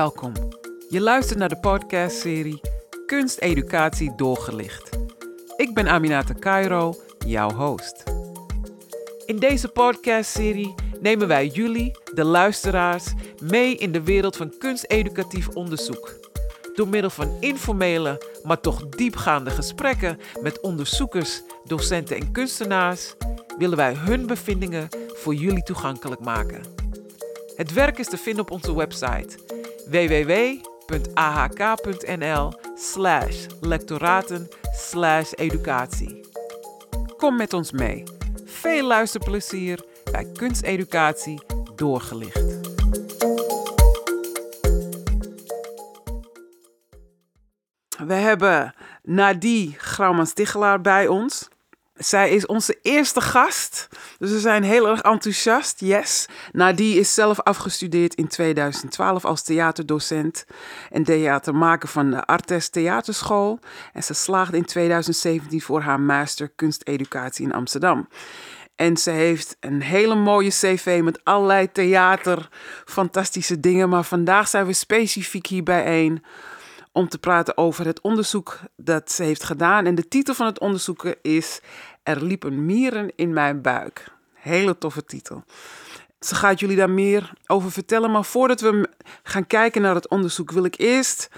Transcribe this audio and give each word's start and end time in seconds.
Welkom. 0.00 0.32
Je 0.88 1.00
luistert 1.00 1.38
naar 1.38 1.48
de 1.48 1.60
podcastserie 1.60 2.60
Kunsteducatie 3.06 4.12
doorgelicht. 4.16 4.98
Ik 5.56 5.74
ben 5.74 5.88
Aminata 5.88 6.34
Cairo, 6.34 6.94
jouw 7.26 7.50
host. 7.50 8.02
In 9.26 9.38
deze 9.38 9.68
podcastserie 9.68 10.74
nemen 11.00 11.28
wij 11.28 11.46
jullie, 11.46 11.98
de 12.14 12.24
luisteraars, 12.24 13.12
mee 13.42 13.76
in 13.76 13.92
de 13.92 14.02
wereld 14.02 14.36
van 14.36 14.54
kunsteducatief 14.58 15.48
onderzoek. 15.48 16.14
Door 16.74 16.88
middel 16.88 17.10
van 17.10 17.36
informele, 17.40 18.22
maar 18.42 18.60
toch 18.60 18.88
diepgaande 18.88 19.50
gesprekken 19.50 20.20
met 20.42 20.60
onderzoekers, 20.60 21.42
docenten 21.64 22.16
en 22.16 22.32
kunstenaars 22.32 23.14
willen 23.58 23.76
wij 23.76 23.94
hun 23.94 24.26
bevindingen 24.26 24.88
voor 25.08 25.34
jullie 25.34 25.62
toegankelijk 25.62 26.20
maken. 26.20 26.62
Het 27.56 27.72
werk 27.72 27.98
is 27.98 28.08
te 28.08 28.16
vinden 28.16 28.42
op 28.42 28.50
onze 28.50 28.76
website 28.76 29.50
www.ahk.nl 29.90 30.92
slash 32.74 33.46
lectoraten 33.60 34.48
slash 34.72 35.32
educatie. 35.32 36.20
Kom 37.16 37.36
met 37.36 37.52
ons 37.52 37.72
mee. 37.72 38.02
Veel 38.44 38.86
luisterplezier 38.86 39.84
bij 40.12 40.26
Kunsteducatie 40.32 41.40
doorgelicht. 41.74 42.58
We 48.06 48.14
hebben 48.14 48.74
Nadie 49.02 49.74
Grauman-Stichelaar 49.78 50.80
bij 50.80 51.08
ons. 51.08 51.48
Zij 52.00 52.30
is 52.30 52.46
onze 52.46 52.78
eerste 52.82 53.20
gast, 53.20 53.88
dus 54.18 54.30
we 54.30 54.40
zijn 54.40 54.62
heel 54.62 54.88
erg 54.88 55.00
enthousiast. 55.00 55.80
Yes. 55.80 56.26
Nadie 56.52 56.98
is 56.98 57.14
zelf 57.14 57.40
afgestudeerd 57.40 58.14
in 58.14 58.28
2012 58.28 59.24
als 59.24 59.42
theaterdocent 59.42 60.44
en 60.90 61.04
theatermaker 61.04 61.88
van 61.88 62.10
de 62.10 62.24
Artes 62.24 62.68
Theaterschool. 62.68 63.58
En 63.92 64.02
ze 64.02 64.14
slaagde 64.14 64.56
in 64.56 64.64
2017 64.64 65.60
voor 65.60 65.80
haar 65.80 66.00
master 66.00 66.48
kunsteducatie 66.56 67.44
in 67.44 67.52
Amsterdam. 67.52 68.08
En 68.76 68.96
ze 68.96 69.10
heeft 69.10 69.56
een 69.60 69.82
hele 69.82 70.14
mooie 70.14 70.50
cv 70.50 71.00
met 71.02 71.24
allerlei 71.24 71.72
theater, 71.72 72.48
fantastische 72.84 73.60
dingen. 73.60 73.88
Maar 73.88 74.04
vandaag 74.04 74.48
zijn 74.48 74.66
we 74.66 74.72
specifiek 74.72 75.46
hier 75.46 75.62
bijeen 75.62 76.22
om 76.92 77.08
te 77.08 77.18
praten 77.18 77.56
over 77.56 77.86
het 77.86 78.00
onderzoek 78.00 78.58
dat 78.76 79.10
ze 79.10 79.22
heeft 79.22 79.44
gedaan. 79.44 79.86
En 79.86 79.94
de 79.94 80.08
titel 80.08 80.34
van 80.34 80.46
het 80.46 80.60
onderzoek 80.60 81.04
is 81.22 81.60
Er 82.02 82.24
liepen 82.24 82.64
mieren 82.66 83.12
in 83.16 83.32
mijn 83.32 83.62
buik. 83.62 84.04
Hele 84.34 84.78
toffe 84.78 85.04
titel. 85.04 85.44
Ze 86.20 86.34
gaat 86.34 86.60
jullie 86.60 86.76
daar 86.76 86.90
meer 86.90 87.32
over 87.46 87.72
vertellen. 87.72 88.10
Maar 88.10 88.24
voordat 88.24 88.60
we 88.60 88.88
gaan 89.22 89.46
kijken 89.46 89.82
naar 89.82 89.94
het 89.94 90.08
onderzoek, 90.08 90.50
wil 90.50 90.64
ik 90.64 90.78
eerst 90.78 91.28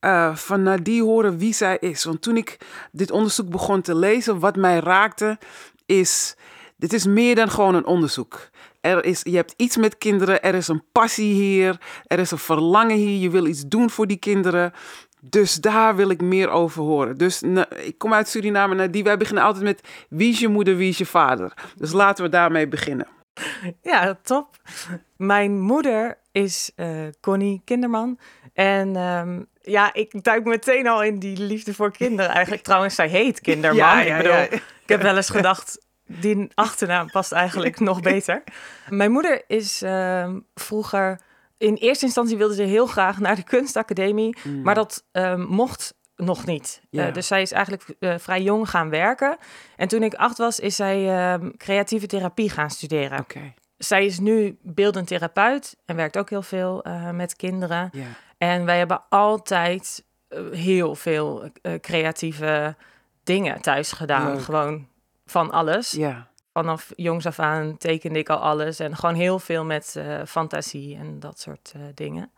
uh, 0.00 0.36
van 0.36 0.62
Nadie 0.62 1.02
horen 1.02 1.38
wie 1.38 1.54
zij 1.54 1.76
is. 1.80 2.04
Want 2.04 2.22
toen 2.22 2.36
ik 2.36 2.56
dit 2.92 3.10
onderzoek 3.10 3.48
begon 3.48 3.80
te 3.80 3.94
lezen, 3.94 4.38
wat 4.38 4.56
mij 4.56 4.78
raakte, 4.78 5.38
is. 5.86 6.36
Dit 6.76 6.92
is 6.92 7.06
meer 7.06 7.34
dan 7.34 7.50
gewoon 7.50 7.74
een 7.74 7.86
onderzoek. 7.86 8.48
Er 8.80 9.04
is, 9.04 9.20
je 9.22 9.36
hebt 9.36 9.54
iets 9.56 9.76
met 9.76 9.98
kinderen, 9.98 10.42
er 10.42 10.54
is 10.54 10.68
een 10.68 10.82
passie 10.92 11.34
hier, 11.34 11.80
er 12.06 12.18
is 12.18 12.30
een 12.30 12.38
verlangen 12.38 12.96
hier, 12.96 13.20
je 13.20 13.30
wil 13.30 13.46
iets 13.46 13.64
doen 13.66 13.90
voor 13.90 14.06
die 14.06 14.18
kinderen. 14.18 14.72
Dus 15.20 15.54
daar 15.54 15.96
wil 15.96 16.10
ik 16.10 16.20
meer 16.20 16.48
over 16.48 16.82
horen. 16.82 17.16
Dus 17.16 17.42
ik 17.82 17.98
kom 17.98 18.12
uit 18.12 18.28
Suriname 18.28 18.74
naar 18.74 18.90
die. 18.90 19.04
Wij 19.04 19.16
beginnen 19.16 19.44
altijd 19.44 19.64
met 19.64 19.80
wie 20.08 20.32
is 20.32 20.38
je 20.38 20.48
moeder, 20.48 20.76
wie 20.76 20.88
is 20.88 20.98
je 20.98 21.06
vader. 21.06 21.52
Dus 21.76 21.92
laten 21.92 22.24
we 22.24 22.30
daarmee 22.30 22.68
beginnen. 22.68 23.06
Ja, 23.82 24.18
top. 24.22 24.56
Mijn 25.16 25.60
moeder 25.60 26.18
is 26.32 26.70
uh, 26.76 27.06
Connie 27.20 27.62
Kinderman. 27.64 28.18
En 28.52 28.96
um, 28.96 29.46
ja, 29.62 29.94
ik 29.94 30.22
duik 30.24 30.44
meteen 30.44 30.86
al 30.86 31.02
in 31.02 31.18
die 31.18 31.38
liefde 31.38 31.74
voor 31.74 31.92
kinderen. 31.92 32.30
Eigenlijk 32.30 32.64
trouwens, 32.68 32.94
zij 32.94 33.08
heet 33.08 33.40
Kinderman. 33.40 33.78
Ja, 33.78 34.00
ja, 34.00 34.14
ik 34.14 34.22
bedoel, 34.22 34.32
ja, 34.32 34.48
ik 34.50 34.62
heb 34.86 35.02
wel 35.02 35.16
eens 35.16 35.30
gedacht, 35.30 35.86
die 36.08 36.48
achternaam 36.54 37.10
past 37.10 37.32
eigenlijk 37.32 37.80
nog 37.90 38.00
beter. 38.00 38.42
Mijn 38.88 39.12
moeder 39.12 39.42
is 39.46 39.82
uh, 39.82 40.34
vroeger 40.54 41.20
in 41.58 41.74
eerste 41.74 42.04
instantie 42.04 42.36
wilde 42.36 42.54
ze 42.54 42.62
heel 42.62 42.86
graag 42.86 43.18
naar 43.18 43.36
de 43.36 43.42
kunstacademie, 43.42 44.36
mm. 44.44 44.62
maar 44.62 44.74
dat 44.74 45.04
um, 45.12 45.40
mocht 45.40 45.94
nog 46.16 46.46
niet. 46.46 46.80
Uh, 46.90 47.12
dus 47.12 47.26
zij 47.26 47.42
is 47.42 47.52
eigenlijk 47.52 47.96
uh, 48.00 48.14
vrij 48.18 48.42
jong 48.42 48.70
gaan 48.70 48.90
werken. 48.90 49.36
En 49.76 49.88
toen 49.88 50.02
ik 50.02 50.14
acht 50.14 50.38
was, 50.38 50.60
is 50.60 50.76
zij 50.76 51.04
uh, 51.04 51.48
creatieve 51.56 52.06
therapie 52.06 52.50
gaan 52.50 52.70
studeren. 52.70 53.18
Okay. 53.18 53.54
Zij 53.76 54.04
is 54.04 54.18
nu 54.18 54.58
beeldend 54.62 55.06
therapeut 55.06 55.76
en 55.84 55.96
werkt 55.96 56.18
ook 56.18 56.30
heel 56.30 56.42
veel 56.42 56.82
eh, 56.82 57.10
met 57.10 57.36
kinderen. 57.36 57.90
Yeah. 57.92 58.06
En 58.38 58.64
wij 58.64 58.78
hebben 58.78 59.02
altijd 59.08 60.04
heel 60.50 60.94
veel 60.94 61.50
creatieve 61.80 62.76
dingen 63.24 63.60
thuis 63.60 63.92
gedaan. 63.92 64.32
Leuk. 64.32 64.42
Gewoon 64.42 64.86
van 65.30 65.50
alles. 65.50 65.90
Ja 65.90 66.28
vanaf 66.58 66.92
jongs 66.96 67.26
af 67.26 67.38
aan 67.38 67.76
tekende 67.76 68.18
ik 68.18 68.28
al 68.28 68.38
alles. 68.38 68.78
En 68.78 68.96
gewoon 68.96 69.14
heel 69.14 69.38
veel 69.38 69.64
met 69.64 69.94
uh, 69.98 70.20
fantasie 70.26 70.96
en 70.96 71.20
dat 71.20 71.40
soort 71.40 71.72
uh, 71.76 71.82
dingen. 71.94 72.30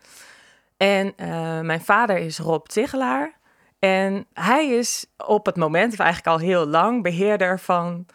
En 0.76 1.06
uh, 1.16 1.60
mijn 1.60 1.80
vader 1.80 2.16
is 2.16 2.38
Rob 2.38 2.66
Tigelaar. 2.66 3.38
En 3.78 4.26
hij 4.32 4.68
is 4.68 5.06
op 5.26 5.46
het 5.46 5.56
moment, 5.56 5.92
of 5.92 5.98
eigenlijk 5.98 6.36
al 6.36 6.46
heel 6.46 6.66
lang, 6.66 7.02
beheerder 7.02 7.58
van 7.58 8.06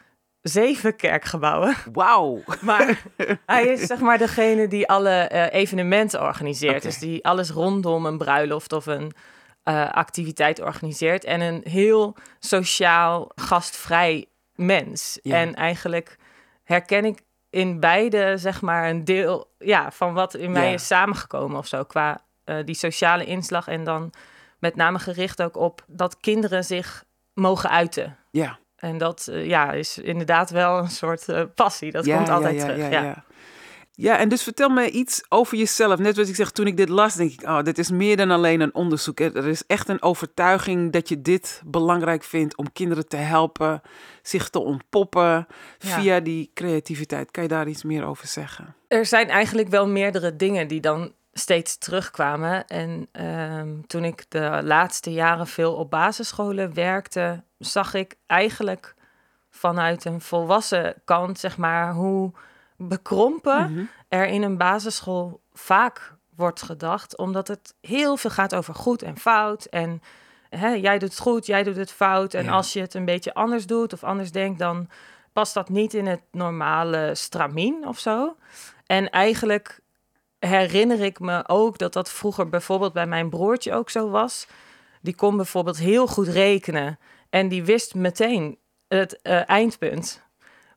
zeven 0.41 0.96
kerkgebouwen. 0.96 1.75
Wauw. 1.94 2.41
Maar 2.62 3.02
hij 3.46 3.66
is 3.66 3.81
zeg 3.81 4.00
maar 4.00 4.18
degene 4.18 4.68
die 4.68 4.88
alle 4.88 5.50
evenementen 5.52 6.22
organiseert. 6.22 6.75
Okay. 6.75 6.90
Dus 6.90 7.00
die 7.00 7.25
alles 7.25 7.50
rondom 7.50 8.06
een 8.06 8.18
bruiloft 8.18 8.74
of 8.74 8.85
een 8.85 9.12
activiteit 9.91 10.62
organiseert. 10.62 11.24
En 11.24 11.41
een 11.41 11.62
heel 11.64 12.16
sociaal, 12.40 13.31
gastvrij 13.35 14.28
mens. 14.55 15.19
Ja. 15.21 15.35
En 15.35 15.53
eigenlijk 15.53 16.17
herken 16.63 17.05
ik 17.05 17.21
in 17.49 17.79
beide, 17.79 18.38
zeg 18.38 18.61
maar, 18.61 18.89
een 18.89 19.03
deel 19.03 19.53
ja, 19.59 19.91
van 19.91 20.13
wat 20.13 20.33
in 20.33 20.51
mij 20.51 20.67
ja. 20.67 20.73
is 20.73 20.88
samengekomen 20.88 21.57
of 21.57 21.67
zo. 21.67 21.83
Qua 21.83 22.21
uh, 22.45 22.57
die 22.66 22.75
sociale 22.75 23.25
inslag 23.25 23.67
en 23.67 23.83
dan 23.83 24.13
met 24.59 24.75
name 24.75 24.99
gericht 24.99 25.41
ook 25.41 25.57
op 25.57 25.83
dat 25.88 26.19
kinderen 26.19 26.63
zich 26.63 27.03
mogen 27.33 27.69
uiten. 27.69 28.17
Ja. 28.31 28.59
En 28.75 28.97
dat 28.97 29.27
uh, 29.29 29.45
ja, 29.45 29.71
is 29.71 29.97
inderdaad 29.97 30.49
wel 30.49 30.77
een 30.77 30.89
soort 30.89 31.27
uh, 31.27 31.43
passie. 31.55 31.91
Dat 31.91 32.05
ja, 32.05 32.16
komt 32.16 32.29
altijd 32.29 32.59
terug. 32.59 32.89
Ja, 32.89 33.23
ja. 33.95 34.17
En 34.17 34.29
dus 34.29 34.44
vertel 34.44 34.69
me 34.69 34.89
iets 34.89 35.23
over 35.29 35.57
jezelf. 35.57 36.00
Net 36.00 36.16
wat 36.16 36.28
ik 36.28 36.35
zeg, 36.35 36.51
toen 36.51 36.67
ik 36.67 36.78
dit 36.78 36.89
las, 36.89 37.16
denk 37.16 37.31
ik, 37.31 37.44
oh, 37.44 37.61
dit 37.63 37.78
is 37.78 37.91
meer 37.91 38.17
dan 38.17 38.31
alleen 38.31 38.61
een 38.61 38.75
onderzoek. 38.75 39.19
Er 39.19 39.47
is 39.47 39.66
echt 39.67 39.89
een 39.89 40.01
overtuiging 40.01 40.91
dat 40.91 41.09
je 41.09 41.22
dit 41.22 41.61
belangrijk 41.66 42.23
vindt 42.23 42.57
om 42.57 42.72
kinderen 42.72 43.07
te 43.07 43.17
helpen 43.17 43.81
zich 44.28 44.50
te 44.50 44.59
ontpoppen 44.59 45.47
via 45.78 46.19
die 46.19 46.51
creativiteit. 46.53 47.31
Kan 47.31 47.44
je 47.44 47.50
daar 47.50 47.67
iets 47.67 47.84
meer 47.84 48.05
over 48.05 48.28
zeggen? 48.28 48.75
Er 48.88 49.05
zijn 49.05 49.29
eigenlijk 49.29 49.67
wel 49.67 49.88
meerdere 49.88 50.35
dingen 50.35 50.67
die 50.67 50.81
dan 50.81 51.13
steeds 51.34 51.78
terugkwamen. 51.78 52.67
En 52.67 53.07
um, 53.11 53.88
toen 53.88 54.03
ik 54.03 54.25
de 54.29 54.59
laatste 54.63 55.11
jaren 55.11 55.47
veel 55.47 55.73
op 55.73 55.89
basisscholen 55.89 56.73
werkte, 56.73 57.44
zag 57.57 57.94
ik 57.94 58.16
eigenlijk 58.25 58.95
vanuit 59.50 60.05
een 60.05 60.22
volwassen 60.22 60.95
kant, 61.05 61.39
zeg 61.39 61.57
maar, 61.57 61.94
hoe 61.94 62.31
bekrompen 62.78 63.69
mm 63.69 63.75
-hmm. 63.75 63.90
er 64.08 64.25
in 64.25 64.41
een 64.41 64.58
basisschool 64.58 65.41
vaak 65.53 66.13
wordt 66.36 66.62
gedacht, 66.62 67.18
omdat 67.18 67.47
het 67.47 67.75
heel 67.81 68.18
veel 68.18 68.30
gaat 68.30 68.56
over 68.56 68.75
goed 68.75 69.02
en 69.02 69.18
fout. 69.18 69.66
En 69.66 70.02
hè, 70.50 70.69
jij 70.69 71.00
doet 71.00 71.09
het 71.09 71.19
goed, 71.19 71.46
jij 71.46 71.64
doet 71.64 71.75
het 71.75 71.91
fout. 71.91 72.34
En 72.34 72.44
ja. 72.44 72.52
als 72.52 72.74
je 72.74 72.80
het 72.80 72.94
een 72.94 73.06
beetje 73.06 73.34
anders 73.34 73.66
doet 73.66 73.94
of 73.94 74.03
anders 74.03 74.32
denkt, 74.32 74.59
dan 74.59 74.90
past 75.34 75.53
dat 75.53 75.70
niet 75.70 75.94
in 75.94 76.05
het 76.05 76.22
normale 76.32 77.11
stramien 77.16 77.88
of 77.88 77.99
zo. 77.99 78.35
En 78.85 79.09
eigenlijk 79.09 79.79
herinner 80.40 81.02
ik 81.02 81.20
me 81.20 81.47
ook 81.47 81.78
dat 81.78 81.94
dat 81.94 82.11
vroeger 82.11 82.49
bijvoorbeeld 82.49 82.94
bij 82.94 83.08
mijn 83.08 83.29
broertje 83.29 83.73
ook 83.73 83.90
zo 83.90 84.09
was. 84.09 84.47
Die 85.02 85.16
kon 85.16 85.35
bijvoorbeeld 85.35 85.78
heel 85.78 86.08
goed 86.08 86.28
rekenen 86.28 86.99
en 87.29 87.47
die 87.47 87.64
wist 87.64 87.96
meteen 87.96 88.58
het 88.88 89.20
uh, 89.23 89.49
eindpunt. 89.49 90.23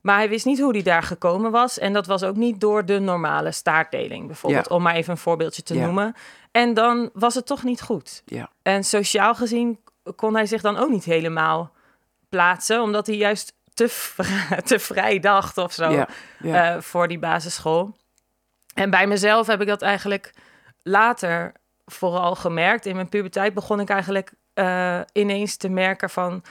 Maar 0.01 0.17
hij 0.17 0.29
wist 0.29 0.45
niet 0.45 0.61
hoe 0.61 0.73
hij 0.73 0.83
daar 0.83 1.03
gekomen 1.03 1.51
was. 1.51 1.79
En 1.79 1.93
dat 1.93 2.07
was 2.07 2.23
ook 2.23 2.37
niet 2.37 2.61
door 2.61 2.85
de 2.85 2.99
normale 2.99 3.53
staartdeling, 3.53 4.27
bijvoorbeeld. 4.27 4.69
Ja. 4.69 4.75
Om 4.75 4.83
maar 4.83 4.95
even 4.95 5.11
een 5.11 5.19
voorbeeldje 5.19 5.63
te 5.63 5.75
ja. 5.75 5.85
noemen. 5.85 6.15
En 6.51 6.75
dan 6.75 7.11
was 7.13 7.35
het 7.35 7.47
toch 7.47 7.63
niet 7.63 7.83
goed. 7.83 8.23
Ja. 8.25 8.51
En 8.63 8.85
sociaal 8.85 9.35
gezien 9.35 9.79
kon 10.17 10.35
hij 10.35 10.47
zich 10.47 10.63
dan 10.63 10.77
ook 10.77 10.89
niet 10.89 11.05
helemaal 11.05 11.73
plaatsen, 12.29 12.83
omdat 12.83 13.07
hij 13.07 13.17
juist 13.17 13.53
te, 13.75 13.89
vrij, 13.89 14.63
te 14.65 14.79
vrij 14.79 15.19
dacht 15.19 15.59
of 15.59 15.73
zo 15.73 16.07
uh, 16.41 16.77
voor 16.79 17.09
die 17.09 17.19
basisschool. 17.19 17.97
En 18.75 18.91
bij 18.91 19.07
mezelf 19.07 19.47
heb 19.47 19.61
ik 19.61 19.67
dat 19.67 19.83
eigenlijk 19.83 20.35
later 20.83 21.53
vooral 21.87 22.35
gemerkt. 22.35 22.87
In 22.87 22.95
mijn 22.95 23.09
puberteit 23.09 23.55
begon 23.55 23.81
ik 23.81 23.89
eigenlijk 23.89 24.33
uh, 24.55 25.01
ineens 25.13 25.57
te 25.57 25.69
merken 25.69 26.11
van 26.11 26.43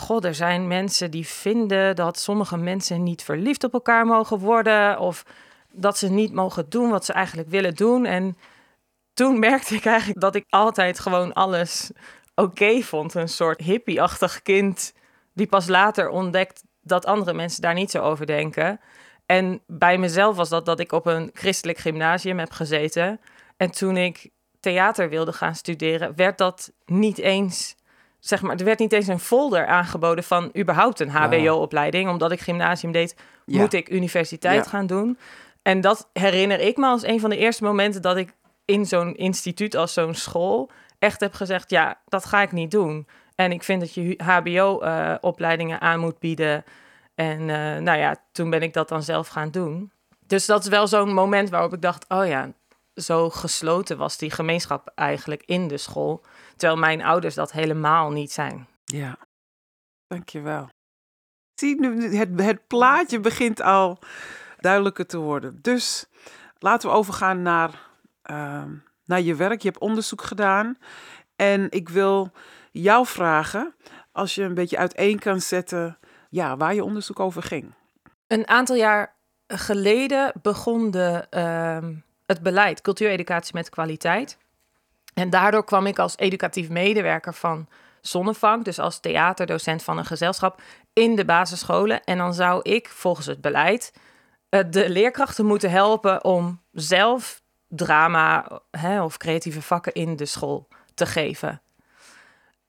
God, 0.00 0.24
er 0.24 0.34
zijn 0.34 0.68
mensen 0.68 1.10
die 1.10 1.26
vinden 1.26 1.96
dat 1.96 2.18
sommige 2.18 2.56
mensen 2.56 3.02
niet 3.02 3.22
verliefd 3.22 3.64
op 3.64 3.72
elkaar 3.72 4.06
mogen 4.06 4.38
worden. 4.38 4.98
Of 4.98 5.24
dat 5.72 5.98
ze 5.98 6.08
niet 6.08 6.32
mogen 6.32 6.68
doen 6.68 6.90
wat 6.90 7.04
ze 7.04 7.12
eigenlijk 7.12 7.48
willen 7.48 7.74
doen. 7.74 8.04
En 8.04 8.36
toen 9.14 9.38
merkte 9.48 9.74
ik 9.74 9.84
eigenlijk 9.84 10.20
dat 10.20 10.34
ik 10.34 10.44
altijd 10.48 10.98
gewoon 10.98 11.32
alles 11.32 11.90
oké 12.34 12.80
vond. 12.80 13.14
Een 13.14 13.28
soort 13.28 13.60
hippie-achtig 13.60 14.42
kind 14.42 14.92
die 15.32 15.46
pas 15.46 15.66
later 15.66 16.08
ontdekt 16.08 16.62
dat 16.82 17.06
andere 17.06 17.32
mensen 17.32 17.62
daar 17.62 17.74
niet 17.74 17.90
zo 17.90 18.02
over 18.02 18.26
denken. 18.26 18.80
En 19.26 19.60
bij 19.66 19.98
mezelf 19.98 20.36
was 20.36 20.48
dat 20.48 20.64
dat 20.66 20.80
ik 20.80 20.92
op 20.92 21.06
een 21.06 21.30
christelijk 21.32 21.78
gymnasium 21.78 22.38
heb 22.38 22.50
gezeten. 22.50 23.20
En 23.56 23.70
toen 23.70 23.96
ik 23.96 24.30
theater 24.60 25.08
wilde 25.08 25.32
gaan 25.32 25.54
studeren, 25.54 26.16
werd 26.16 26.38
dat 26.38 26.72
niet 26.84 27.18
eens. 27.18 27.76
Zeg 28.20 28.42
maar, 28.42 28.56
er 28.56 28.64
werd 28.64 28.78
niet 28.78 28.92
eens 28.92 29.06
een 29.06 29.20
folder 29.20 29.66
aangeboden 29.66 30.24
van 30.24 30.50
überhaupt 30.58 31.00
een 31.00 31.10
HBO-opleiding. 31.10 32.08
Omdat 32.08 32.32
ik 32.32 32.40
gymnasium 32.40 32.92
deed, 32.92 33.16
moet 33.44 33.72
ik 33.72 33.90
universiteit 33.90 34.66
gaan 34.66 34.86
doen. 34.86 35.18
En 35.62 35.80
dat 35.80 36.08
herinner 36.12 36.60
ik 36.60 36.76
me 36.76 36.86
als 36.86 37.02
een 37.02 37.20
van 37.20 37.30
de 37.30 37.36
eerste 37.36 37.64
momenten 37.64 38.02
dat 38.02 38.16
ik 38.16 38.32
in 38.64 38.86
zo'n 38.86 39.14
instituut 39.14 39.74
als 39.74 39.92
zo'n 39.92 40.14
school 40.14 40.70
echt 40.98 41.20
heb 41.20 41.34
gezegd: 41.34 41.70
ja, 41.70 42.00
dat 42.08 42.24
ga 42.24 42.42
ik 42.42 42.52
niet 42.52 42.70
doen. 42.70 43.06
En 43.34 43.52
ik 43.52 43.62
vind 43.62 43.80
dat 43.80 43.94
je 43.94 44.20
HBO-opleidingen 44.24 45.80
aan 45.80 46.00
moet 46.00 46.18
bieden. 46.18 46.64
En 47.14 47.40
uh, 47.40 47.76
nou 47.76 47.98
ja, 47.98 48.16
toen 48.32 48.50
ben 48.50 48.62
ik 48.62 48.72
dat 48.72 48.88
dan 48.88 49.02
zelf 49.02 49.28
gaan 49.28 49.50
doen. 49.50 49.92
Dus 50.26 50.46
dat 50.46 50.62
is 50.62 50.68
wel 50.68 50.86
zo'n 50.86 51.14
moment 51.14 51.50
waarop 51.50 51.72
ik 51.72 51.82
dacht: 51.82 52.04
oh 52.08 52.26
ja, 52.26 52.52
zo 52.94 53.30
gesloten 53.30 53.98
was 53.98 54.16
die 54.16 54.30
gemeenschap 54.30 54.92
eigenlijk 54.94 55.42
in 55.46 55.68
de 55.68 55.78
school. 55.78 56.22
Terwijl 56.60 56.80
mijn 56.80 57.02
ouders 57.02 57.34
dat 57.34 57.52
helemaal 57.52 58.10
niet 58.10 58.32
zijn. 58.32 58.66
Ja, 58.84 59.16
dankjewel. 60.06 60.68
Zie, 61.54 61.80
nu, 61.80 62.16
het, 62.16 62.40
het 62.40 62.66
plaatje 62.66 63.20
begint 63.20 63.60
al 63.60 63.98
duidelijker 64.58 65.06
te 65.06 65.18
worden. 65.18 65.58
Dus 65.62 66.06
laten 66.58 66.88
we 66.88 66.94
overgaan 66.94 67.42
naar, 67.42 67.70
uh, 68.30 68.62
naar 69.04 69.20
je 69.20 69.34
werk. 69.34 69.62
Je 69.62 69.68
hebt 69.68 69.80
onderzoek 69.80 70.22
gedaan. 70.22 70.78
En 71.36 71.70
ik 71.70 71.88
wil 71.88 72.32
jou 72.70 73.06
vragen, 73.06 73.74
als 74.12 74.34
je 74.34 74.42
een 74.42 74.54
beetje 74.54 74.78
uiteen 74.78 75.18
kan 75.18 75.40
zetten, 75.40 75.98
ja, 76.30 76.56
waar 76.56 76.74
je 76.74 76.84
onderzoek 76.84 77.20
over 77.20 77.42
ging. 77.42 77.74
Een 78.26 78.48
aantal 78.48 78.76
jaar 78.76 79.14
geleden 79.46 80.32
begon 80.42 80.90
de, 80.90 81.26
uh, 81.30 81.96
het 82.26 82.42
beleid 82.42 82.80
cultuureducatie 82.80 83.54
met 83.54 83.68
kwaliteit. 83.68 84.38
En 85.14 85.30
daardoor 85.30 85.64
kwam 85.64 85.86
ik 85.86 85.98
als 85.98 86.16
educatief 86.16 86.68
medewerker 86.68 87.34
van 87.34 87.68
Zonnevang, 88.00 88.64
dus 88.64 88.78
als 88.78 89.00
theaterdocent 89.00 89.82
van 89.82 89.98
een 89.98 90.04
gezelschap, 90.04 90.62
in 90.92 91.16
de 91.16 91.24
basisscholen. 91.24 92.04
En 92.04 92.18
dan 92.18 92.34
zou 92.34 92.60
ik 92.62 92.88
volgens 92.88 93.26
het 93.26 93.40
beleid 93.40 93.92
eh, 94.48 94.60
de 94.70 94.90
leerkrachten 94.90 95.46
moeten 95.46 95.70
helpen 95.70 96.24
om 96.24 96.60
zelf 96.72 97.42
drama 97.68 98.60
hè, 98.70 99.02
of 99.02 99.16
creatieve 99.16 99.62
vakken 99.62 99.92
in 99.92 100.16
de 100.16 100.26
school 100.26 100.68
te 100.94 101.06
geven. 101.06 101.60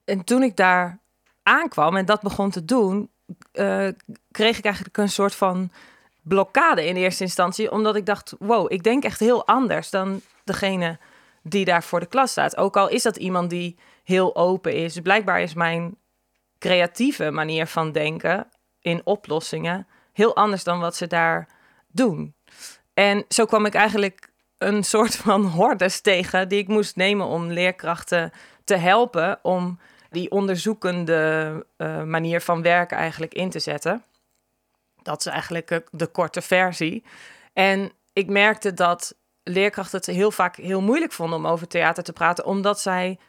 En 0.06 0.24
toen 0.24 0.44
ik 0.44 0.56
daar 0.56 1.00
aankwam 1.44 1.96
en 1.96 2.06
dat 2.06 2.22
begon 2.22 2.50
te 2.50 2.66
doen, 2.66 3.10
uh, 3.54 3.88
kreeg 4.32 4.58
ik 4.58 4.66
eigenlijk 4.66 4.98
een 4.98 5.10
soort 5.10 5.36
van 5.36 5.72
blokkade 6.22 6.86
in 6.86 6.96
eerste 6.96 7.24
instantie, 7.24 7.72
omdat 7.72 7.96
ik 7.96 8.06
dacht: 8.06 8.36
wow, 8.40 8.72
ik 8.72 8.84
denk 8.84 9.04
echt 9.04 9.20
heel 9.20 9.48
anders 9.48 9.90
dan 9.90 10.22
degene 10.44 10.98
die 11.42 11.66
daar 11.66 11.84
voor 11.84 12.00
de 12.00 12.06
klas 12.06 12.32
staat. 12.32 12.58
Ook 12.58 12.78
al 12.78 12.90
is 12.90 13.04
dat 13.04 13.18
iemand 13.18 13.50
die 13.50 13.78
heel 14.04 14.36
open 14.36 14.76
is. 14.76 15.00
Blijkbaar 15.00 15.42
is 15.42 15.54
mijn 15.54 15.96
creatieve 16.60 17.32
manier 17.32 17.68
van 17.68 17.92
denken 17.92 18.48
in 18.80 19.02
oplossingen 19.04 19.88
heel 20.14 20.36
anders 20.36 20.64
dan 20.64 20.80
wat 20.80 20.96
ze 20.96 21.08
daar 21.08 21.48
doen. 21.88 22.36
En 22.94 23.26
zo 23.30 23.46
kwam 23.46 23.66
ik 23.66 23.74
eigenlijk 23.74 24.30
een 24.58 24.84
soort 24.94 25.16
van 25.16 25.46
hordes 25.46 26.02
tegen 26.02 26.50
die 26.50 26.60
ik 26.60 26.68
moest 26.68 26.96
nemen 26.96 27.26
om 27.26 27.52
leerkrachten 27.52 28.32
te 28.64 28.76
helpen 28.76 29.40
om 29.42 29.80
die 30.10 30.32
onderzoekende 30.32 31.66
uh, 31.78 32.04
manier 32.04 32.42
van 32.42 32.62
werken 32.62 32.98
eigenlijk 32.98 33.34
in 33.34 33.50
te 33.50 33.60
zetten. 33.60 34.04
Dat 35.02 35.20
is 35.20 35.26
eigenlijk 35.26 35.82
de 35.92 36.08
korte 36.08 36.42
versie. 36.42 37.04
En 37.54 37.92
ik 38.14 38.28
merkte 38.28 38.74
dat 38.74 39.16
leerkrachten 39.44 39.98
het 39.98 40.06
heel 40.06 40.32
vaak 40.32 40.56
heel 40.56 40.82
moeilijk 40.82 41.12
vonden 41.12 41.38
om 41.38 41.48
over 41.48 41.68
theater 41.68 42.04
te 42.04 42.14
praten, 42.14 42.46
omdat 42.46 42.80
zij 42.80 43.20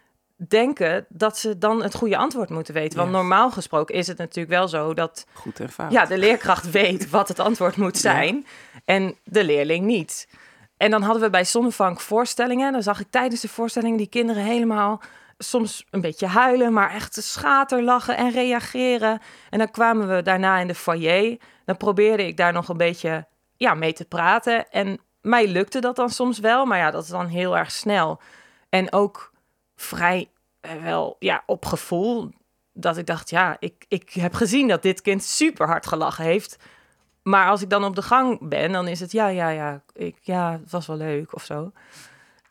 denken 0.49 1.07
dat 1.09 1.39
ze 1.39 1.59
dan 1.59 1.83
het 1.83 1.95
goede 1.95 2.17
antwoord 2.17 2.51
moeten 2.51 2.75
weten. 2.75 2.99
Want 2.99 3.11
normaal 3.11 3.51
gesproken 3.51 3.95
is 3.95 4.07
het 4.07 4.19
natuurlijk 4.19 4.55
wel 4.55 4.69
zo 4.69 4.95
dat 4.95 5.27
Goed. 5.33 5.61
Ja, 5.89 6.07
de 6.07 6.19
leerkracht 6.19 6.71
weet 6.81 7.11
wat 7.11 7.29
het 7.29 7.39
antwoord 7.39 7.77
moet 7.77 7.99
zijn 7.99 8.47
en 8.85 9.17
de 9.25 9.45
leerling 9.45 9.85
niet. 9.87 10.29
En 10.77 10.91
dan 10.91 11.03
hadden 11.03 11.23
we 11.23 11.31
bij 11.31 11.45
Zonnevank 11.45 12.01
voorstellingen. 12.01 12.67
En 12.67 12.73
dan 12.73 12.83
zag 12.83 13.01
ik 13.01 13.07
tijdens 13.11 13.41
de 13.41 13.49
voorstelling 13.49 13.99
die 13.99 14.07
kinderen 14.07 14.43
helemaal 14.43 15.03
soms 15.39 15.87
een 15.91 16.01
beetje 16.01 16.27
huilen, 16.27 16.73
maar 16.73 16.91
echt 16.91 17.23
schaterlachen 17.23 18.17
en 18.17 18.31
reageren. 18.31 19.21
En 19.51 19.59
dan 19.59 19.71
kwamen 19.71 20.17
we 20.17 20.23
daarna 20.23 20.59
in 20.59 20.67
de 20.67 20.75
foyer. 20.75 21.39
Dan 21.65 21.77
probeerde 21.77 22.27
ik 22.27 22.37
daar 22.37 22.53
nog 22.53 22.69
een 22.69 22.77
beetje 22.77 23.27
ja, 23.57 23.75
mee 23.75 23.93
te 23.93 24.05
praten. 24.05 24.71
En 24.71 25.01
mij 25.23 25.49
lukte 25.49 25.81
dat 25.81 25.97
dan 25.97 26.11
soms 26.11 26.39
wel, 26.39 26.65
maar 26.65 26.79
ja, 26.79 26.91
dat 26.91 27.03
is 27.03 27.09
dan 27.09 27.27
heel 27.27 27.57
erg 27.57 27.71
snel. 27.71 28.21
En 28.69 28.93
ook 28.93 29.33
vrij 29.77 30.31
eh, 30.61 30.83
wel 30.83 31.17
ja, 31.19 31.43
op 31.47 31.65
gevoel. 31.65 32.31
Dat 32.73 32.97
ik 32.97 33.07
dacht, 33.07 33.31
ja, 33.31 33.57
ik, 33.59 33.85
ik 33.89 34.13
heb 34.13 34.35
gezien 34.35 34.69
dat 34.69 34.83
dit 34.83 35.01
kind 35.01 35.25
super 35.25 35.67
hard 35.67 35.87
gelachen 35.87 36.25
heeft. 36.25 36.57
Maar 37.23 37.49
als 37.49 37.63
ik 37.63 37.71
dan 37.71 37.85
op 37.85 37.95
de 37.95 38.03
gang 38.03 38.49
ben, 38.49 38.73
dan 38.73 38.89
is 38.89 39.01
het 39.01 39.13
ja, 39.13 39.29
ja, 39.29 39.49
ja, 39.49 39.83
ik, 39.93 40.17
ja, 40.21 40.53
het 40.63 40.71
was 40.71 40.87
wel 40.87 40.97
leuk 40.97 41.35
of 41.35 41.45
zo. 41.45 41.73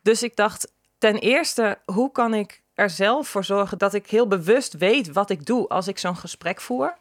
Dus 0.02 0.22
ik 0.22 0.36
dacht, 0.36 0.72
ten 0.98 1.16
eerste, 1.16 1.78
hoe 1.84 2.12
kan 2.12 2.34
ik 2.34 2.62
er 2.74 2.90
zelf 2.90 3.28
voor 3.28 3.44
zorgen 3.44 3.78
dat 3.78 3.94
ik 3.94 4.10
heel 4.10 4.26
bewust 4.26 4.72
weet 4.72 5.12
wat 5.12 5.30
ik 5.30 5.46
doe 5.46 5.68
als 5.68 5.88
ik 5.88 5.98
zo'n 5.98 6.16
gesprek 6.16 6.60
voer? 6.60 6.96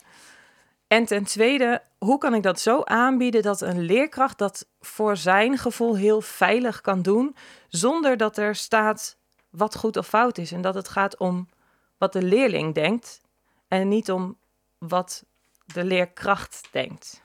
En 0.91 1.05
ten 1.05 1.23
tweede, 1.23 1.81
hoe 1.97 2.17
kan 2.17 2.33
ik 2.33 2.43
dat 2.43 2.59
zo 2.59 2.83
aanbieden 2.83 3.41
dat 3.41 3.61
een 3.61 3.79
leerkracht 3.81 4.37
dat 4.37 4.67
voor 4.79 5.17
zijn 5.17 5.57
gevoel 5.57 5.95
heel 5.95 6.21
veilig 6.21 6.81
kan 6.81 7.01
doen, 7.01 7.35
zonder 7.67 8.17
dat 8.17 8.37
er 8.37 8.55
staat 8.55 9.17
wat 9.49 9.75
goed 9.75 9.97
of 9.97 10.07
fout 10.07 10.37
is. 10.37 10.51
En 10.51 10.61
dat 10.61 10.75
het 10.75 10.89
gaat 10.89 11.17
om 11.17 11.49
wat 11.97 12.13
de 12.13 12.21
leerling 12.21 12.73
denkt 12.73 13.21
en 13.67 13.87
niet 13.87 14.11
om 14.11 14.37
wat 14.77 15.25
de 15.65 15.83
leerkracht 15.83 16.67
denkt. 16.71 17.23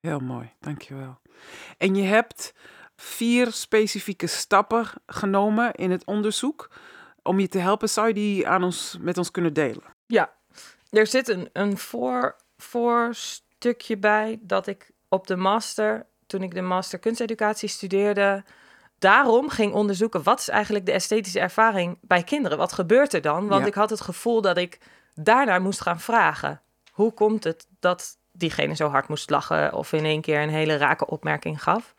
Heel 0.00 0.20
mooi, 0.20 0.52
dankjewel. 0.60 1.18
En 1.78 1.94
je 1.94 2.02
hebt 2.02 2.54
vier 2.96 3.52
specifieke 3.52 4.26
stappen 4.26 4.86
genomen 5.06 5.72
in 5.72 5.90
het 5.90 6.04
onderzoek. 6.04 6.70
Om 7.22 7.40
je 7.40 7.48
te 7.48 7.58
helpen, 7.58 7.88
zou 7.88 8.08
je 8.08 8.14
die 8.14 8.48
aan 8.48 8.62
ons, 8.62 8.96
met 9.00 9.18
ons 9.18 9.30
kunnen 9.30 9.52
delen? 9.52 9.84
Ja, 10.06 10.32
er 10.90 11.06
zit 11.06 11.28
een, 11.28 11.48
een 11.52 11.78
voor, 11.78 12.36
voorstukje 12.64 13.96
bij 13.96 14.38
dat 14.40 14.66
ik 14.66 14.90
op 15.08 15.26
de 15.26 15.36
master, 15.36 16.06
toen 16.26 16.42
ik 16.42 16.54
de 16.54 16.62
master 16.62 16.98
kunsteducatie 16.98 17.68
studeerde, 17.68 18.44
daarom 18.98 19.48
ging 19.48 19.72
onderzoeken 19.72 20.22
wat 20.22 20.40
is 20.40 20.48
eigenlijk 20.48 20.86
de 20.86 20.92
esthetische 20.92 21.40
ervaring 21.40 21.98
bij 22.00 22.22
kinderen. 22.22 22.58
Wat 22.58 22.72
gebeurt 22.72 23.12
er 23.12 23.20
dan? 23.20 23.48
Want 23.48 23.66
ik 23.66 23.74
had 23.74 23.90
het 23.90 24.00
gevoel 24.00 24.40
dat 24.40 24.56
ik 24.56 24.78
daarnaar 25.14 25.60
moest 25.60 25.80
gaan 25.80 26.00
vragen. 26.00 26.60
Hoe 26.92 27.12
komt 27.12 27.44
het 27.44 27.66
dat 27.80 28.18
diegene 28.32 28.74
zo 28.74 28.88
hard 28.88 29.08
moest 29.08 29.30
lachen 29.30 29.72
of 29.72 29.92
in 29.92 30.04
één 30.04 30.20
keer 30.20 30.42
een 30.42 30.48
hele 30.48 30.76
rake 30.76 31.06
opmerking 31.06 31.62
gaf? 31.62 31.94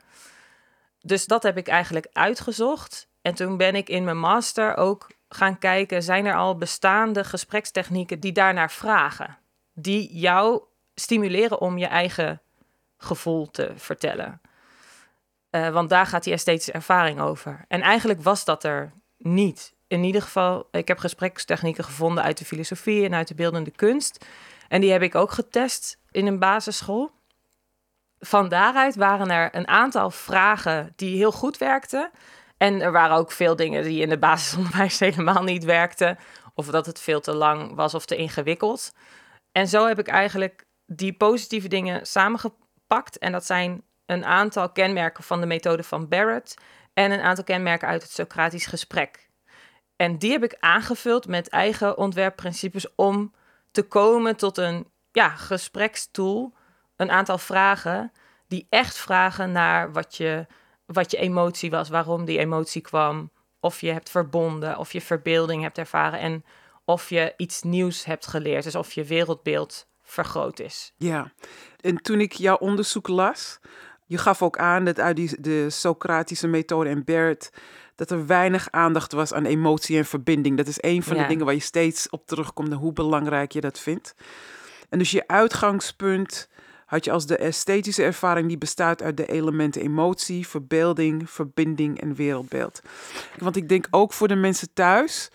Dus 1.00 1.26
dat 1.26 1.44
heb 1.44 1.58
ik 1.58 1.68
eigenlijk 1.68 2.08
uitgezocht. 2.12 3.08
En 3.22 3.36
toen 3.36 3.58
ben 3.58 3.76
ik 3.76 3.90
in 3.90 4.04
mijn 4.04 4.20
master 4.20 4.78
ook 4.78 5.08
gaan 5.30 5.58
kijken, 5.58 6.04
zijn 6.04 6.26
er 6.26 6.36
al 6.36 6.58
bestaande 6.58 7.24
gesprekstechnieken 7.24 8.20
die 8.20 8.32
daarnaar 8.32 8.72
vragen? 8.72 9.38
Die 9.76 10.18
jou 10.18 10.64
stimuleren 10.96 11.62
om 11.62 11.78
je 11.78 11.86
eigen 11.86 12.42
gevoel 12.98 13.52
te 13.52 13.72
vertellen. 13.76 14.42
Uh, 15.52 15.70
want 15.70 15.90
daar 15.90 16.06
gaat 16.06 16.24
die 16.24 16.34
esthetische 16.34 16.72
ervaring 16.72 17.20
over. 17.20 17.66
En 17.68 17.82
eigenlijk 17.82 18.22
was 18.22 18.46
dat 18.46 18.64
er 18.64 18.94
niet. 19.18 19.74
In 19.88 20.04
ieder 20.04 20.22
geval, 20.22 20.68
ik 20.72 20.88
heb 20.88 20.98
gesprekstechnieken 20.98 21.84
gevonden 21.84 22.24
uit 22.24 22.38
de 22.38 22.46
filosofie 22.46 23.06
en 23.06 23.14
uit 23.14 23.28
de 23.28 23.36
beeldende 23.36 23.72
kunst. 23.72 24.26
En 24.68 24.82
die 24.82 24.92
heb 24.92 25.02
ik 25.02 25.16
ook 25.16 25.32
getest 25.32 26.00
in 26.12 26.28
een 26.28 26.40
basisschool. 26.40 27.12
Van 28.20 28.50
daaruit 28.50 28.96
waren 28.96 29.32
er 29.32 29.56
een 29.56 29.68
aantal 29.68 30.12
vragen 30.12 30.94
die 30.96 31.18
heel 31.18 31.32
goed 31.32 31.58
werkten. 31.58 32.12
En 32.58 32.82
er 32.82 32.92
waren 32.92 33.18
ook 33.18 33.32
veel 33.32 33.56
dingen 33.56 33.84
die 33.84 34.02
in 34.02 34.10
de 34.10 34.18
basisonderwijs 34.18 35.00
helemaal 35.10 35.44
niet 35.44 35.64
werkten. 35.64 36.18
Of 36.54 36.66
dat 36.66 36.86
het 36.86 37.00
veel 37.00 37.20
te 37.20 37.34
lang 37.34 37.76
was 37.76 37.94
of 37.94 38.06
te 38.06 38.16
ingewikkeld. 38.16 38.94
En 39.58 39.68
zo 39.68 39.88
heb 39.88 40.00
ik 40.00 40.08
eigenlijk 40.08 40.66
die 40.86 41.14
positieve 41.14 41.68
dingen 41.68 42.06
samengepakt. 42.06 43.18
En 43.18 43.32
dat 43.32 43.46
zijn 43.46 43.84
een 44.06 44.26
aantal 44.26 44.72
kenmerken 44.72 45.24
van 45.24 45.40
de 45.40 45.46
methode 45.46 45.84
van 45.84 46.08
Barrett 46.08 46.56
en 46.94 47.12
een 47.12 47.22
aantal 47.22 47.44
kenmerken 47.44 47.88
uit 47.88 48.02
het 48.02 48.12
Socratisch 48.12 48.66
gesprek. 48.66 49.30
En 49.96 50.18
die 50.18 50.32
heb 50.32 50.44
ik 50.44 50.58
aangevuld 50.60 51.28
met 51.28 51.50
eigen 51.50 51.98
ontwerpprincipes 51.98 52.96
om 52.96 53.34
te 53.72 53.84
komen 53.84 54.36
tot 54.36 54.58
een 54.58 54.88
ja, 55.12 55.30
gesprekstoel, 55.30 56.54
een 56.96 57.12
aantal 57.12 57.38
vragen 57.38 58.12
die 58.48 58.68
echt 58.70 58.98
vragen 58.98 59.52
naar 59.52 59.92
wat 59.92 60.16
je, 60.16 60.46
wat 60.86 61.12
je 61.12 61.18
emotie 61.18 61.70
was, 61.70 61.90
waarom 61.90 62.26
die 62.26 62.40
emotie 62.40 62.82
kwam, 62.82 63.32
of 63.60 63.82
je 63.82 63.92
hebt 63.92 64.10
verbonden, 64.10 64.78
of 64.78 64.94
je 64.94 65.02
verbeelding 65.02 65.62
hebt 65.62 65.78
ervaren 65.78 66.20
en 66.20 66.46
of 66.86 67.10
je 67.10 67.34
iets 67.38 67.62
nieuws 67.62 68.06
hebt 68.06 68.28
geleerd. 68.28 68.64
Dus 68.64 68.76
of 68.76 68.92
je 68.92 69.04
wereldbeeld 69.04 69.88
vergroot 70.04 70.60
is. 70.60 70.94
Ja, 70.98 71.32
en 71.82 71.98
toen 71.98 72.20
ik 72.20 72.34
jouw 72.34 72.56
onderzoek 72.58 73.08
las, 73.08 73.60
je 74.06 74.18
gaf 74.18 74.42
ook 74.42 74.58
aan 74.58 74.86
dat 74.86 75.00
uit 75.00 75.16
die, 75.16 75.42
de 75.42 75.70
Socratische 75.70 76.48
methode 76.48 76.90
en 76.90 77.04
Barrett, 77.04 77.52
dat 77.96 78.12
er 78.12 78.26
weinig 78.26 78.68
aandacht 78.72 79.12
was 79.12 79.34
aan 79.34 79.46
emotie 79.46 79.98
en 79.98 80.06
verbinding. 80.06 80.58
Dat 80.58 80.68
is 80.68 80.78
een 80.80 81.04
van 81.04 81.18
de 81.18 81.26
dingen 81.26 81.46
waar 81.46 81.54
je 81.54 81.60
steeds 81.60 82.10
op 82.10 82.28
terugkomt 82.28 82.72
en 82.72 82.78
hoe 82.78 82.94
belangrijk 82.94 83.52
je 83.52 83.62
dat 83.62 83.80
vindt. 83.80 84.16
En 84.90 85.00
dus 85.00 85.12
je 85.12 85.28
uitgangspunt 85.28 86.50
had 86.86 87.06
je 87.06 87.12
als 87.12 87.26
de 87.26 87.38
esthetische 87.38 88.04
ervaring 88.04 88.48
die 88.48 88.58
bestaat 88.58 89.02
uit 89.02 89.18
de 89.18 89.26
elementen 89.26 89.82
emotie, 89.82 90.48
verbeelding, 90.48 91.30
verbinding 91.30 92.02
en 92.02 92.16
wereldbeeld. 92.16 92.82
Want 93.38 93.56
ik 93.56 93.70
denk 93.70 93.88
ook 93.92 94.14
voor 94.14 94.28
de 94.28 94.36
mensen 94.36 94.74
thuis, 94.74 95.30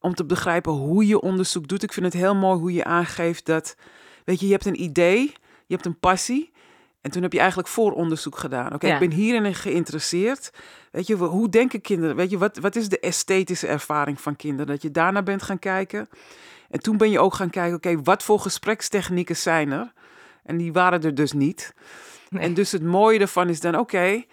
om 0.00 0.14
te 0.14 0.24
begrijpen 0.24 0.72
hoe 0.72 1.06
je 1.06 1.20
onderzoek 1.20 1.68
doet. 1.68 1.82
Ik 1.82 1.92
vind 1.92 2.06
het 2.06 2.14
heel 2.14 2.34
mooi 2.34 2.58
hoe 2.58 2.72
je 2.72 2.84
aangeeft 2.84 3.46
dat, 3.46 3.76
weet 4.24 4.40
je, 4.40 4.46
je 4.46 4.52
hebt 4.52 4.66
een 4.66 4.82
idee, 4.82 5.20
je 5.66 5.74
hebt 5.74 5.86
een 5.86 5.98
passie. 5.98 6.52
En 7.00 7.10
toen 7.10 7.22
heb 7.22 7.32
je 7.32 7.38
eigenlijk 7.38 7.68
vooronderzoek 7.68 8.38
gedaan. 8.38 8.74
Oké, 8.74 8.86
Ja. 8.86 8.92
ik 8.92 9.08
ben 9.08 9.10
hierin 9.18 9.54
geïnteresseerd. 9.54 10.50
Weet 10.90 11.06
je, 11.06 11.14
hoe 11.14 11.48
denken 11.48 11.80
kinderen? 11.80 12.16
Weet 12.16 12.30
je, 12.30 12.38
wat, 12.38 12.58
wat 12.58 12.76
is 12.76 12.88
de 12.88 13.00
esthetische 13.00 13.66
ervaring 13.66 14.20
van 14.20 14.36
kinderen? 14.36 14.66
Dat 14.66 14.82
je 14.82 14.90
daarna 14.90 15.22
bent 15.22 15.42
gaan 15.42 15.58
kijken. 15.58 16.08
En 16.70 16.80
toen 16.80 16.96
ben 16.96 17.10
je 17.10 17.20
ook 17.20 17.34
gaan 17.34 17.50
kijken, 17.50 17.76
oké, 17.76 18.02
wat 18.02 18.22
voor 18.22 18.40
gesprekstechnieken 18.40 19.36
zijn 19.36 19.70
er? 19.70 19.92
En 20.42 20.56
die 20.56 20.72
waren 20.72 21.02
er 21.02 21.14
dus 21.14 21.32
niet. 21.32 21.74
Nee. 22.28 22.42
En 22.42 22.54
dus 22.54 22.72
het 22.72 22.82
mooie 22.82 23.18
ervan 23.18 23.48
is 23.48 23.60
dan, 23.60 23.78
oké, 23.78 24.24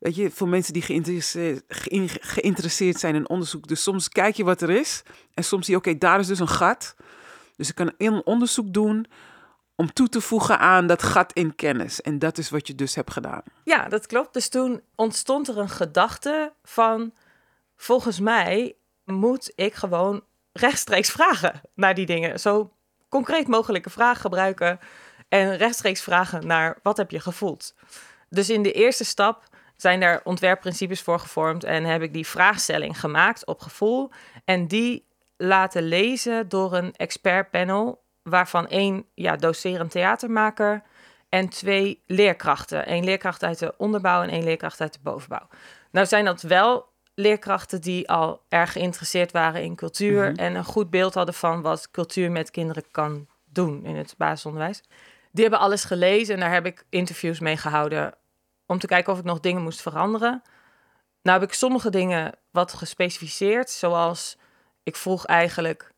weet 0.00 0.14
je, 0.14 0.30
voor 0.30 0.48
mensen 0.48 0.72
die 0.72 0.82
geïnteresseerd, 0.82 1.62
geïn- 1.68 2.08
geïnteresseerd 2.20 3.00
zijn 3.00 3.14
in 3.14 3.28
onderzoek. 3.28 3.66
Dus 3.66 3.82
soms 3.82 4.08
kijk 4.08 4.36
je 4.36 4.44
wat 4.44 4.62
er 4.62 4.70
is 4.70 5.02
en 5.34 5.44
soms 5.44 5.64
zie 5.64 5.74
je, 5.74 5.80
oké, 5.80 5.98
daar 5.98 6.18
is 6.18 6.26
dus 6.26 6.38
een 6.38 6.48
gat. 6.48 6.94
Dus 7.56 7.68
ik 7.68 7.74
kan 7.74 7.92
een 7.98 8.26
onderzoek 8.26 8.72
doen 8.72 9.06
om 9.74 9.92
toe 9.92 10.08
te 10.08 10.20
voegen 10.20 10.58
aan 10.58 10.86
dat 10.86 11.02
gat 11.02 11.32
in 11.32 11.54
kennis. 11.54 12.00
En 12.00 12.18
dat 12.18 12.38
is 12.38 12.50
wat 12.50 12.66
je 12.66 12.74
dus 12.74 12.94
hebt 12.94 13.12
gedaan. 13.12 13.42
Ja, 13.64 13.88
dat 13.88 14.06
klopt. 14.06 14.34
Dus 14.34 14.48
toen 14.48 14.82
ontstond 14.94 15.48
er 15.48 15.58
een 15.58 15.68
gedachte 15.68 16.52
van... 16.62 17.12
volgens 17.76 18.20
mij 18.20 18.76
moet 19.04 19.52
ik 19.54 19.74
gewoon 19.74 20.24
rechtstreeks 20.52 21.10
vragen 21.10 21.60
naar 21.74 21.94
die 21.94 22.06
dingen. 22.06 22.40
Zo 22.40 22.72
concreet 23.08 23.46
mogelijke 23.46 23.90
vragen 23.90 24.20
gebruiken... 24.20 24.80
en 25.28 25.56
rechtstreeks 25.56 26.02
vragen 26.02 26.46
naar 26.46 26.78
wat 26.82 26.96
heb 26.96 27.10
je 27.10 27.20
gevoeld. 27.20 27.74
Dus 28.28 28.50
in 28.50 28.62
de 28.62 28.72
eerste 28.72 29.04
stap 29.04 29.48
zijn 29.80 30.00
daar 30.00 30.20
ontwerpprincipes 30.24 31.02
voor 31.02 31.18
gevormd... 31.18 31.64
en 31.64 31.84
heb 31.84 32.02
ik 32.02 32.12
die 32.12 32.26
vraagstelling 32.26 33.00
gemaakt 33.00 33.46
op 33.46 33.60
gevoel... 33.60 34.10
en 34.44 34.66
die 34.66 35.06
laten 35.36 35.82
lezen 35.82 36.48
door 36.48 36.74
een 36.74 36.94
expertpanel... 36.96 38.02
waarvan 38.22 38.68
één 38.68 39.06
ja, 39.14 39.36
docerend 39.36 39.90
theatermaker 39.90 40.82
en 41.28 41.48
twee 41.48 42.02
leerkrachten. 42.06 42.92
Eén 42.92 43.04
leerkracht 43.04 43.44
uit 43.44 43.58
de 43.58 43.74
onderbouw 43.76 44.22
en 44.22 44.28
één 44.28 44.44
leerkracht 44.44 44.80
uit 44.80 44.92
de 44.92 44.98
bovenbouw. 45.02 45.48
Nou 45.90 46.06
zijn 46.06 46.24
dat 46.24 46.42
wel 46.42 46.88
leerkrachten 47.14 47.80
die 47.80 48.08
al 48.08 48.42
erg 48.48 48.72
geïnteresseerd 48.72 49.32
waren 49.32 49.62
in 49.62 49.74
cultuur... 49.74 50.36
en 50.36 50.54
een 50.54 50.64
goed 50.64 50.90
beeld 50.90 51.14
hadden 51.14 51.34
van 51.34 51.62
wat 51.62 51.90
cultuur 51.90 52.30
met 52.30 52.50
kinderen 52.50 52.84
kan 52.90 53.26
doen 53.44 53.84
in 53.84 53.96
het 53.96 54.14
basisonderwijs. 54.18 54.82
Die 55.32 55.42
hebben 55.42 55.60
alles 55.60 55.84
gelezen 55.84 56.34
en 56.34 56.40
daar 56.40 56.52
heb 56.52 56.66
ik 56.66 56.84
interviews 56.88 57.40
mee 57.40 57.56
gehouden... 57.56 58.14
om 58.70 58.78
te 58.78 58.86
kijken 58.86 59.12
of 59.12 59.18
ik 59.18 59.24
nog 59.24 59.40
dingen 59.40 59.62
moest 59.62 59.82
veranderen. 59.82 60.42
Nou 61.22 61.40
heb 61.40 61.48
ik 61.48 61.54
sommige 61.54 61.90
dingen 61.90 62.32
wat 62.50 62.72
gespecificeerd, 62.72 63.70
zoals... 63.70 64.36
ik 64.82 64.96
vroeg 64.96 65.26
eigenlijk, 65.26 65.92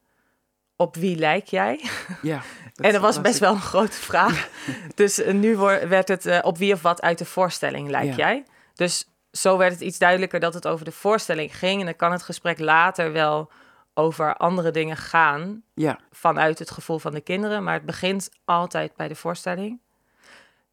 op 0.77 0.97
wie 0.97 1.17
lijk 1.17 1.47
jij? 1.47 1.81
Ja. 2.23 2.43
en 2.75 2.93
dat 2.93 3.01
was 3.01 3.21
best 3.21 3.35
ik. 3.35 3.41
wel 3.41 3.53
een 3.53 3.61
grote 3.61 3.97
vraag. 3.97 4.49
dus 4.95 5.19
eh, 5.19 5.35
nu 5.35 5.57
werd 5.57 6.09
het 6.09 6.27
eh, 6.27 6.39
op 6.43 6.59
wie 6.59 6.73
of 6.73 6.83
wat 6.83 7.03
uit 7.03 7.19
de 7.19 7.25
voorstelling 7.25 7.89
lijk 7.89 8.09
Ja. 8.09 8.15
jij. 8.15 8.45
Dus 8.75 9.09
zo 9.33 9.57
werd 9.57 9.73
het 9.73 9.81
iets 9.81 9.99
duidelijker 9.99 10.41
dat 10.41 10.55
het 10.55 10.67
over 10.67 10.85
de 10.85 10.93
voorstelling 10.93 11.57
ging. 11.59 11.81
En 11.81 11.85
dan 11.85 11.97
kan 11.97 12.13
het 12.13 12.23
gesprek 12.23 12.59
later 12.59 13.13
wel 13.13 13.51
over 13.95 14.37
andere 14.37 14.71
dingen 14.71 14.97
gaan 14.97 15.63
Ja, 15.75 15.99
vanuit 16.11 16.59
het 16.59 16.71
gevoel 16.71 16.99
van 16.99 17.13
de 17.13 17.21
kinderen. 17.21 17.65
Maar 17.65 17.75
het 17.75 17.87
begint 17.87 18.31
altijd 18.45 18.97
bij 18.97 19.09
de 19.09 19.15
voorstelling. 19.15 19.81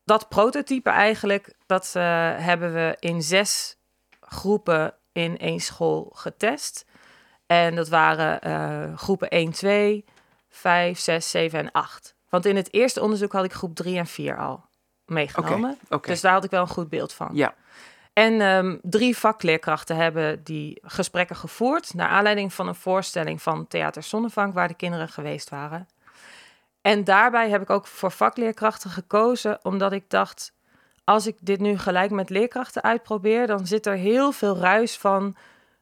Dat 0.10 0.30
prototype 0.30 0.90
eigenlijk, 0.90 1.54
dat 1.66 1.92
eh, 1.96 2.04
hebben 2.38 2.74
we 2.74 2.96
in 3.00 3.22
zes 3.22 3.78
groepen 4.22 4.94
in 5.12 5.38
één 5.38 5.60
school 5.60 6.12
getest. 6.16 6.86
En 7.46 7.76
dat 7.76 7.90
waren 7.90 8.42
eh, 8.42 8.98
groepen 8.98 9.30
1, 9.30 9.52
2, 9.52 10.06
5, 10.50 11.00
6, 11.00 11.30
7 11.30 11.60
en 11.60 11.72
8. 11.72 12.16
Want 12.30 12.46
in 12.46 12.56
het 12.56 12.74
eerste 12.74 13.02
onderzoek 13.02 13.32
had 13.32 13.44
ik 13.44 13.54
groep 13.54 13.76
3 13.76 13.98
en 13.98 14.08
4 14.08 14.38
al 14.38 14.66
meegenomen. 15.06 15.78
oké. 15.90 16.10
Dus 16.10 16.22
daar 16.22 16.34
had 16.34 16.44
ik 16.44 16.52
wel 16.52 16.62
een 16.62 16.68
goed 16.68 16.90
beeld 16.90 17.14
van. 17.14 17.30
Ja, 17.34 17.56
En 18.14 18.42
ehm, 18.42 18.78
drie 18.82 19.18
vakleerkrachten 19.18 19.96
hebben 19.96 20.44
die 20.44 20.80
gesprekken 20.82 21.36
gevoerd... 21.36 21.94
naar 21.94 22.10
aanleiding 22.10 22.54
van 22.54 22.68
een 22.68 22.76
voorstelling 22.76 23.42
van 23.42 23.68
Theater 23.68 24.04
Zonnevank... 24.04 24.54
waar 24.54 24.68
de 24.68 24.74
kinderen 24.74 25.10
geweest 25.10 25.50
waren. 25.50 25.88
En 26.82 27.04
daarbij 27.04 27.50
heb 27.50 27.62
ik 27.62 27.70
ook 27.70 27.88
voor 27.88 28.12
vakleerkrachten 28.12 28.90
gekozen... 28.90 29.60
omdat 29.66 29.92
ik 29.92 30.10
dacht, 30.10 30.54
als 31.04 31.28
ik 31.28 31.38
dit 31.40 31.60
nu 31.60 31.78
gelijk 31.78 32.12
met 32.12 32.30
leerkrachten 32.30 32.84
uitprobeer... 32.84 33.48
dan 33.48 33.68
zit 33.68 33.86
er 33.86 33.96
heel 33.96 34.32
veel 34.32 34.58
ruis 34.58 34.98
van... 34.98 35.36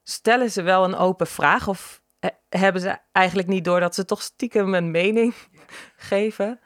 stellen 0.03 0.51
ze 0.51 0.61
wel 0.61 0.83
een 0.83 0.95
open 0.95 1.27
vraag... 1.27 1.67
of 1.67 2.01
eh, 2.19 2.29
hebben 2.49 2.81
ze 2.81 2.97
eigenlijk 3.11 3.47
niet 3.47 3.65
door 3.65 3.79
dat 3.79 3.95
ze 3.95 4.05
toch 4.05 4.21
stiekem 4.21 4.73
een 4.73 4.91
mening 4.91 5.33
geven... 6.11 6.59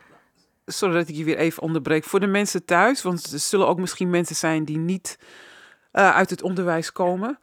sorry 0.66 0.96
dat 0.96 1.08
ik 1.08 1.16
je 1.16 1.24
weer 1.24 1.38
even 1.38 1.64
onderbreek. 1.64 2.04
Voor 2.04 2.20
de 2.20 2.28
mensen 2.28 2.66
thuis, 2.66 3.02
want 3.02 3.32
er 3.32 3.40
zullen 3.40 3.68
ook 3.68 3.80
misschien 3.80 4.10
mensen 4.10 4.36
zijn 4.36 4.66
die 4.66 4.78
niet 4.78 5.20
eh, 5.92 6.16
uit 6.16 6.30
het 6.30 6.42
onderwijs 6.42 6.92
komen. 6.92 7.40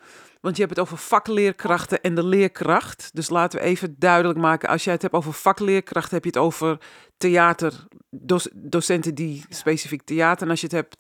Want 0.48 0.60
je 0.60 0.66
hebt 0.66 0.78
het 0.78 0.86
over 0.86 1.04
vakleerkrachten 1.04 2.00
en 2.00 2.14
de 2.14 2.24
leerkracht. 2.24 3.10
Dus 3.12 3.28
laten 3.28 3.58
we 3.58 3.64
even 3.64 3.94
duidelijk 3.98 4.38
maken. 4.38 4.68
Als 4.68 4.84
jij 4.84 4.92
het 4.92 5.02
hebt 5.02 5.14
over 5.14 5.32
vakleerkrachten, 5.32 6.14
heb 6.14 6.24
je 6.24 6.30
het 6.30 6.38
over 6.38 6.78
theaterdocenten 7.16 9.14
die 9.14 9.44
specifiek 9.48 10.02
theater. 10.02 10.42
En 10.42 10.50
als 10.50 10.60
je 10.60 10.66
het 10.66 10.74
hebt 10.74 10.96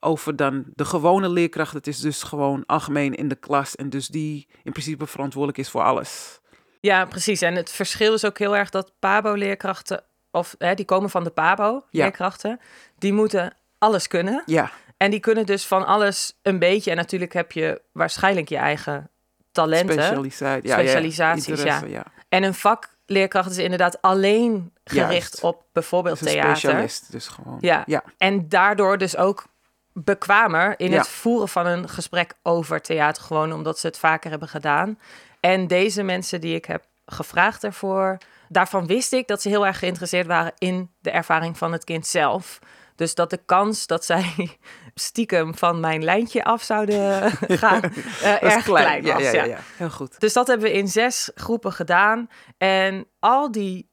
over 0.00 0.36
dan 0.36 0.64
de 0.74 0.84
gewone 0.84 1.28
leerkracht, 1.28 1.74
het 1.74 1.86
is 1.86 2.00
dus 2.00 2.22
gewoon 2.22 2.62
algemeen 2.66 3.14
in 3.14 3.28
de 3.28 3.34
klas. 3.34 3.76
En 3.76 3.90
dus 3.90 4.08
die 4.08 4.48
in 4.62 4.72
principe 4.72 5.06
verantwoordelijk 5.06 5.58
is 5.58 5.70
voor 5.70 5.82
alles. 5.82 6.40
Ja, 6.80 7.04
precies. 7.04 7.42
En 7.42 7.54
het 7.54 7.70
verschil 7.70 8.14
is 8.14 8.24
ook 8.24 8.38
heel 8.38 8.56
erg 8.56 8.70
dat 8.70 8.92
PABO-leerkrachten, 8.98 10.04
of 10.30 10.54
hè, 10.58 10.74
die 10.74 10.84
komen 10.84 11.10
van 11.10 11.24
de 11.24 11.30
PABO-leerkrachten, 11.30 12.60
die 12.98 13.12
moeten 13.12 13.56
alles 13.78 14.08
kunnen. 14.08 14.42
Ja, 14.46 14.70
En 15.00 15.10
die 15.10 15.20
kunnen 15.20 15.46
dus 15.46 15.66
van 15.66 15.86
alles 15.86 16.38
een 16.42 16.58
beetje. 16.58 16.90
En 16.90 16.96
natuurlijk 16.96 17.32
heb 17.32 17.52
je 17.52 17.80
waarschijnlijk 17.92 18.48
je 18.48 18.56
eigen 18.56 19.10
talenten. 19.52 19.92
specialisatie. 19.92 20.68
Ja, 20.68 20.74
Specialisaties, 20.74 21.62
ja. 21.62 22.04
En 22.28 22.42
een 22.42 22.54
vakleerkracht 22.54 23.50
is 23.50 23.58
inderdaad 23.58 24.02
alleen 24.02 24.72
gericht 24.84 25.10
Juist. 25.10 25.40
op 25.40 25.64
bijvoorbeeld 25.72 26.20
een 26.20 26.26
theater. 26.26 26.56
specialist, 26.56 27.12
dus 27.12 27.28
gewoon. 27.28 27.58
Ja. 27.60 27.82
ja. 27.86 28.04
En 28.18 28.48
daardoor 28.48 28.98
dus 28.98 29.16
ook 29.16 29.44
bekwamer 29.92 30.74
in 30.76 30.92
het 30.92 31.08
voeren 31.08 31.48
van 31.48 31.66
een 31.66 31.88
gesprek 31.88 32.34
over 32.42 32.80
theater. 32.80 33.22
Gewoon 33.22 33.52
omdat 33.52 33.78
ze 33.78 33.86
het 33.86 33.98
vaker 33.98 34.30
hebben 34.30 34.48
gedaan. 34.48 34.98
En 35.40 35.66
deze 35.66 36.02
mensen 36.02 36.40
die 36.40 36.54
ik 36.54 36.64
heb 36.64 36.84
gevraagd 37.06 37.60
daarvoor... 37.60 38.18
daarvan 38.48 38.86
wist 38.86 39.12
ik 39.12 39.28
dat 39.28 39.42
ze 39.42 39.48
heel 39.48 39.66
erg 39.66 39.78
geïnteresseerd 39.78 40.26
waren 40.26 40.52
in 40.58 40.90
de 40.98 41.10
ervaring 41.10 41.58
van 41.58 41.72
het 41.72 41.84
kind 41.84 42.06
zelf. 42.06 42.58
Dus 43.00 43.14
dat 43.14 43.30
de 43.30 43.40
kans 43.46 43.86
dat 43.86 44.04
zij 44.04 44.58
stiekem 44.94 45.54
van 45.56 45.80
mijn 45.80 46.04
lijntje 46.04 46.44
af 46.44 46.62
zouden 46.62 47.30
gaan... 47.62 47.82
eh, 47.82 47.90
Dat 48.32 48.42
is 48.42 48.52
erg 48.52 48.64
klein, 48.64 49.02
was. 49.02 49.12
ja, 49.12 49.18
ja. 49.18 49.32
ja, 49.32 49.44
ja. 49.44 49.58
Heel 49.76 49.90
goed. 49.90 50.20
Dus 50.20 50.32
dat 50.32 50.46
hebben 50.46 50.66
we 50.70 50.76
in 50.76 50.88
zes 50.88 51.30
groepen 51.34 51.72
gedaan. 51.72 52.28
En 52.58 53.06
al 53.18 53.50
die 53.50 53.90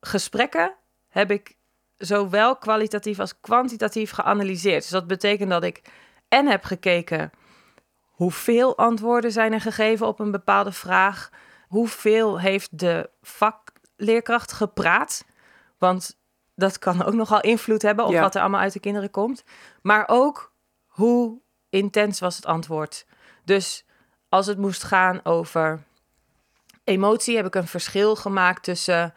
gesprekken 0.00 0.74
heb 1.08 1.30
ik 1.30 1.56
zowel 1.96 2.56
kwalitatief 2.56 3.18
als 3.18 3.40
kwantitatief 3.40 4.10
geanalyseerd. 4.10 4.82
Dus 4.82 4.90
dat 4.90 5.06
betekent 5.06 5.50
dat 5.50 5.64
ik 5.64 5.82
en 6.28 6.46
heb 6.46 6.64
gekeken 6.64 7.30
hoeveel 8.02 8.76
antwoorden 8.78 9.32
zijn 9.32 9.52
er 9.52 9.60
gegeven 9.60 10.06
op 10.06 10.20
een 10.20 10.30
bepaalde 10.30 10.72
vraag. 10.72 11.30
Hoeveel 11.66 12.40
heeft 12.40 12.78
de 12.78 13.10
vakleerkracht 13.22 14.52
gepraat? 14.52 15.24
Want 15.78 16.17
dat 16.58 16.78
kan 16.78 17.04
ook 17.04 17.14
nogal 17.14 17.40
invloed 17.40 17.82
hebben 17.82 18.04
op 18.04 18.12
Ja. 18.12 18.20
wat 18.20 18.34
er 18.34 18.40
allemaal 18.40 18.60
uit 18.60 18.72
de 18.72 18.80
kinderen 18.80 19.10
komt. 19.10 19.42
Maar 19.82 20.04
ook 20.06 20.52
hoe 20.86 21.38
intens 21.68 22.20
was 22.20 22.36
het 22.36 22.46
antwoord. 22.46 23.06
Dus 23.44 23.84
als 24.28 24.46
het 24.46 24.58
moest 24.58 24.82
gaan 24.84 25.24
over 25.24 25.82
emotie, 26.84 27.36
heb 27.36 27.46
ik 27.46 27.54
een 27.54 27.66
verschil 27.66 28.16
gemaakt 28.16 28.62
tussen, 28.62 29.14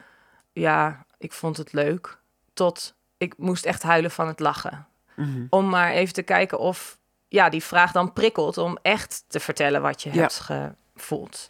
ja, 0.52 1.06
ik 1.18 1.34
vond 1.34 1.58
het 1.58 1.74
leuk, 1.74 2.20
tot 2.54 2.96
ik 3.18 3.38
moest 3.38 3.66
echt 3.66 3.84
huilen 3.84 4.12
van 4.12 4.28
het 4.28 4.40
lachen. 4.40 4.88
Mhm. 5.16 5.46
Om 5.50 5.70
maar 5.70 5.92
even 5.92 6.14
te 6.14 6.22
kijken 6.24 6.60
of 6.60 7.00
ja, 7.28 7.50
die 7.50 7.64
vraag 7.64 7.92
dan 7.92 8.14
prikkelt 8.14 8.58
om 8.58 8.78
echt 8.82 9.24
te 9.28 9.40
vertellen 9.40 9.82
wat 9.82 10.02
je 10.04 10.14
Ja. 10.14 10.20
hebt 10.22 10.50
voelt. 10.96 11.50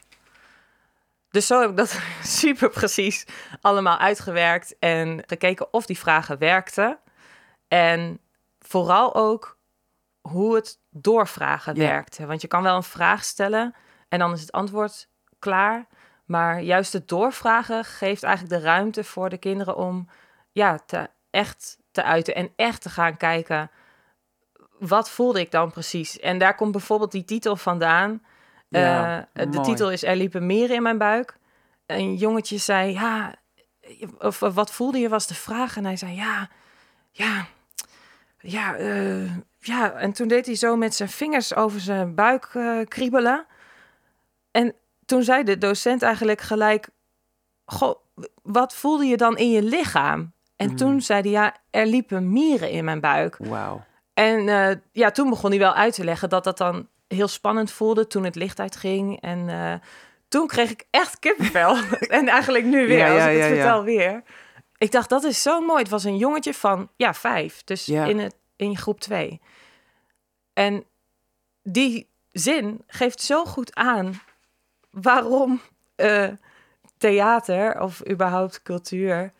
Dus 1.32 1.48
zo 1.48 1.62
heb 1.62 1.70
ik 1.70 1.78
dat 1.78 2.00
super 2.24 2.70
precies 2.70 3.26
allemaal 3.62 3.98
uitgewerkt 3.98 4.76
en 4.80 5.24
gekeken 5.28 5.74
of 5.74 5.86
die 5.86 5.98
vragen 5.98 6.38
werkten. 6.38 7.00
En 7.68 8.20
vooral 8.60 9.16
ook 9.16 9.58
hoe 10.22 10.56
het 10.56 10.80
doorvragen 10.90 11.76
Ja. 11.76 11.82
werkte. 11.88 12.26
Want 12.26 12.42
je 12.42 12.48
kan 12.48 12.64
wel 12.64 12.76
een 12.76 12.84
vraag 12.84 13.24
stellen 13.24 13.76
en 14.10 14.20
dan 14.20 14.32
is 14.34 14.42
het 14.42 14.52
antwoord 14.52 15.08
klaar. 15.40 15.88
Maar 16.26 16.62
juist 16.62 16.94
het 16.94 17.08
doorvragen 17.08 17.86
geeft 17.86 18.24
eigenlijk 18.24 18.56
de 18.56 18.68
ruimte 18.70 19.04
voor 19.04 19.30
de 19.30 19.38
kinderen 19.38 19.76
om 19.76 20.10
ja, 20.52 20.80
te, 20.86 21.10
echt 21.30 21.78
te 21.92 22.04
uiten 22.04 22.36
en 22.36 22.52
echt 22.56 22.82
te 22.82 22.90
gaan 22.90 23.18
kijken. 23.18 23.72
Wat 24.80 25.10
voelde 25.10 25.40
ik 25.40 25.52
dan 25.52 25.72
precies? 25.72 26.20
En 26.20 26.38
daar 26.38 26.56
komt 26.56 26.72
bijvoorbeeld 26.72 27.12
die 27.12 27.24
titel 27.26 27.56
vandaan. 27.56 28.24
Ja, 28.80 29.28
Eh, 29.34 29.52
de 29.52 29.60
titel 29.62 29.92
is 29.92 30.04
Er 30.04 30.16
liepen 30.16 30.46
mieren 30.46 30.76
in 30.76 30.82
mijn 30.82 30.98
buik. 30.98 31.38
Een 31.86 32.16
jongetje 32.16 32.58
zei, 32.58 32.92
ja, 32.94 33.34
of 34.20 34.40
wat 34.40 34.72
voelde 34.72 34.98
je 35.00 35.10
was 35.10 35.28
de 35.28 35.34
vraag. 35.36 35.78
En 35.78 35.86
hij 35.86 35.96
zei, 35.98 36.16
ja, 36.16 36.50
ja, 37.12 37.46
ja, 38.40 38.76
eh, 38.76 39.36
ja. 39.60 39.92
En 39.92 40.12
toen 40.14 40.28
deed 40.28 40.46
hij 40.46 40.56
zo 40.56 40.76
met 40.76 40.96
zijn 40.96 41.10
vingers 41.10 41.56
over 41.56 41.80
zijn 41.80 42.16
buik 42.16 42.50
eh, 42.54 42.80
kriebelen. 42.88 43.46
En 44.52 44.74
toen 45.06 45.24
zei 45.24 45.44
de 45.44 45.58
docent 45.58 46.02
eigenlijk 46.02 46.42
gelijk, 46.42 46.90
goh, 47.66 47.96
wat 48.44 48.74
voelde 48.76 49.06
je 49.06 49.18
dan 49.18 49.38
in 49.38 49.50
je 49.52 49.64
lichaam? 49.64 50.32
En 50.56 50.70
Mm. 50.70 50.76
toen 50.76 51.02
zei 51.02 51.22
hij, 51.22 51.32
ja, 51.32 51.56
er 51.70 51.86
liepen 51.86 52.32
mieren 52.32 52.70
in 52.70 52.84
mijn 52.86 53.00
buik. 53.00 53.38
Wauw. 53.40 53.84
En 54.14 54.44
ja, 54.92 55.12
toen 55.12 55.30
begon 55.30 55.50
hij 55.50 55.60
wel 55.60 55.74
uit 55.74 55.94
te 55.94 56.04
leggen 56.04 56.30
dat 56.30 56.44
dat 56.44 56.58
dan 56.58 56.88
heel 57.16 57.28
spannend 57.28 57.72
voelde 57.72 58.08
toen 58.08 58.24
het 58.24 58.36
licht 58.36 58.60
uitging. 58.60 59.22
En 59.22 59.50
eh, 59.50 59.74
toen 60.28 60.48
kreeg 60.48 60.70
ik 60.70 60.86
echt 60.90 61.20
kippenvel. 61.20 61.76
en 62.20 62.28
eigenlijk 62.28 62.66
nu 62.66 62.88
weer, 62.88 62.98
Ja, 62.98 63.08
als 63.14 63.18
ja, 63.24 63.28
ik 63.28 63.40
het 63.42 63.48
ja, 63.50 63.56
vertel 63.56 63.84
weer. 63.84 64.24
Ik 64.78 64.92
dacht, 64.92 65.10
dat 65.10 65.24
is 65.24 65.42
zo 65.42 65.62
mooi. 65.62 65.82
Het 65.82 65.90
was 65.92 66.04
een 66.04 66.18
jongetje 66.18 66.54
van, 66.54 66.90
ja, 66.96 67.14
vijf. 67.14 67.64
Dus 67.64 67.86
Ja. 67.86 68.06
in, 68.06 68.20
het, 68.20 68.36
in 68.56 68.78
groep 68.78 69.00
twee. 69.00 69.42
En 70.54 70.84
die 71.64 72.10
zin 72.32 72.84
geeft 72.88 73.22
zo 73.22 73.46
goed 73.46 73.76
aan 73.76 74.22
waarom 74.92 75.62
eh, 75.96 76.28
theater 76.98 77.82
of 77.82 78.10
überhaupt 78.10 78.62
cultuur 78.62 79.34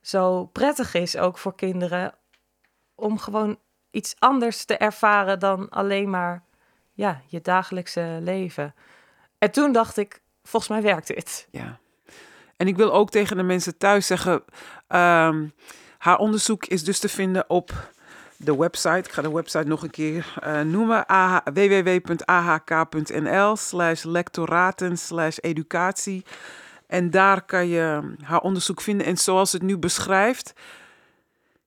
zo 0.00 0.44
prettig 0.44 0.94
is 0.94 1.16
ook 1.16 1.38
voor 1.38 1.54
kinderen 1.54 2.14
om 2.94 3.18
gewoon 3.18 3.58
iets 3.90 4.14
anders 4.18 4.64
te 4.64 4.76
ervaren 4.76 5.38
dan 5.38 5.68
alleen 5.68 6.10
maar 6.10 6.42
ja, 6.92 7.20
je 7.26 7.40
dagelijkse 7.40 8.18
leven. 8.20 8.74
En 9.38 9.50
toen 9.50 9.72
dacht 9.72 9.96
ik, 9.96 10.22
volgens 10.42 10.72
mij 10.72 10.82
werkt 10.82 11.06
dit. 11.06 11.48
Ja. 11.50 11.78
En 12.56 12.68
ik 12.68 12.76
wil 12.76 12.92
ook 12.92 13.10
tegen 13.10 13.36
de 13.36 13.42
mensen 13.42 13.78
thuis 13.78 14.06
zeggen, 14.06 14.44
ehm, 14.86 15.46
haar 15.98 16.18
onderzoek 16.18 16.66
is 16.66 16.84
dus 16.84 16.98
te 16.98 17.08
vinden 17.08 17.50
op 17.50 17.90
de 18.36 18.56
website. 18.56 19.08
Ik 19.08 19.12
ga 19.12 19.22
de 19.22 19.32
website 19.32 19.68
nog 19.68 19.82
een 19.82 19.90
keer 19.90 20.34
eh, 20.40 20.60
noemen. 20.60 21.06
AH 21.06 21.38
www.ahk.nl 21.52 22.76
slash 23.56 24.02
lectoraten 24.02 24.98
slash 24.98 25.36
educatie. 25.40 26.24
En 26.86 27.10
daar 27.10 27.42
kan 27.42 27.68
je 27.68 28.14
haar 28.22 28.40
onderzoek 28.40 28.80
vinden. 28.80 29.06
En 29.06 29.16
zoals 29.16 29.52
het 29.52 29.62
nu 29.62 29.78
beschrijft... 29.78 30.52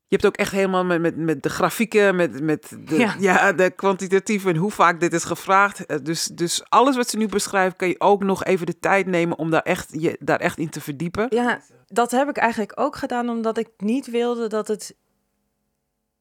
Je 0.07 0.15
hebt 0.15 0.25
ook 0.25 0.35
echt 0.37 0.51
helemaal 0.51 0.85
met, 0.85 1.01
met, 1.01 1.17
met 1.17 1.43
de 1.43 1.49
grafieken, 1.49 2.15
met, 2.15 2.41
met 2.41 2.77
de, 2.79 2.97
Ja. 2.97 3.15
ja. 3.19 3.53
de 3.53 3.69
kwantitatieve 3.71 4.49
en 4.49 4.55
hoe 4.55 4.71
vaak 4.71 4.99
dit 4.99 5.13
is 5.13 5.23
gevraagd. 5.23 5.85
Eh, 5.85 5.97
Dus, 6.03 6.25
dus 6.25 6.63
alles 6.69 6.95
wat 6.95 7.09
ze 7.09 7.17
nu 7.17 7.27
beschrijft, 7.27 7.75
kan 7.75 7.87
je 7.87 7.99
ook 7.99 8.23
nog 8.23 8.43
even 8.43 8.65
de 8.65 8.79
tijd 8.79 9.05
nemen 9.07 9.37
om 9.37 9.49
daar 9.49 9.61
echt, 9.61 9.89
je 9.91 10.17
daar 10.19 10.39
echt 10.39 10.57
in 10.57 10.69
te 10.69 10.81
verdiepen. 10.81 11.27
Ja, 11.29 11.61
dat 11.87 12.11
heb 12.11 12.29
ik 12.29 12.37
eigenlijk 12.37 12.79
ook 12.79 12.95
gedaan 12.95 13.29
omdat 13.29 13.57
ik 13.57 13.69
niet 13.77 14.05
wilde 14.09 14.47
dat 14.47 14.67
het 14.67 14.95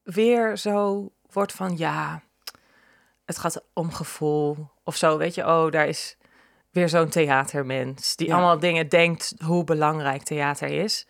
weer 0.02 0.56
zo 0.58 1.08
wordt 1.32 1.52
van 1.52 1.76
ja, 1.76 2.22
het 3.24 3.38
gaat 3.38 3.64
om 3.72 3.92
gevoel 3.92 4.70
of 4.84 4.96
zo. 4.96 5.18
Weet 5.18 5.34
je, 5.34 5.42
oh, 5.46 5.70
daar 5.70 5.88
is 5.88 6.16
weer 6.70 6.88
zo'n 6.88 7.08
theatermens 7.08 8.16
die 8.16 8.26
Ja. 8.26 8.34
allemaal 8.34 8.58
dingen 8.58 8.88
denkt 8.88 9.34
hoe 9.44 9.64
belangrijk 9.64 10.22
theater 10.22 10.68
is. 10.68 11.06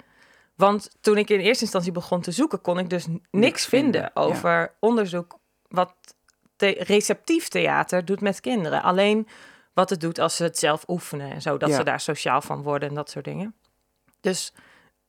Want 0.55 0.91
toen 1.01 1.17
ik 1.19 1.31
in 1.31 1.41
eerste 1.41 1.63
instantie 1.63 1.93
begon 1.93 2.21
te 2.21 2.31
zoeken, 2.33 2.61
kon 2.61 2.79
ik 2.79 2.91
dus 2.91 3.07
niks, 3.31 3.67
vinden, 3.67 3.93
vinden, 3.93 4.01
ja. 4.03 4.11
over 4.15 4.75
onderzoek 4.81 5.39
wat 5.69 5.95
the- 6.57 6.77
receptief 6.79 7.49
theater 7.49 8.05
doet 8.05 8.21
met 8.21 8.41
kinderen. 8.41 8.83
Alleen 8.83 9.29
wat 9.73 9.91
het 9.91 10.01
doet 10.01 10.19
als 10.19 10.37
ze 10.37 10.43
het 10.43 10.59
zelf 10.59 10.85
oefenen 10.89 11.31
en 11.31 11.43
zo, 11.43 11.57
dat 11.57 11.69
Ja. 11.69 11.77
ze 11.77 11.85
daar 11.85 12.01
sociaal 12.01 12.41
van 12.43 12.63
worden 12.63 12.89
en 12.89 12.95
dat 12.95 13.11
soort 13.11 13.25
dingen. 13.25 13.55
Dus 14.21 14.53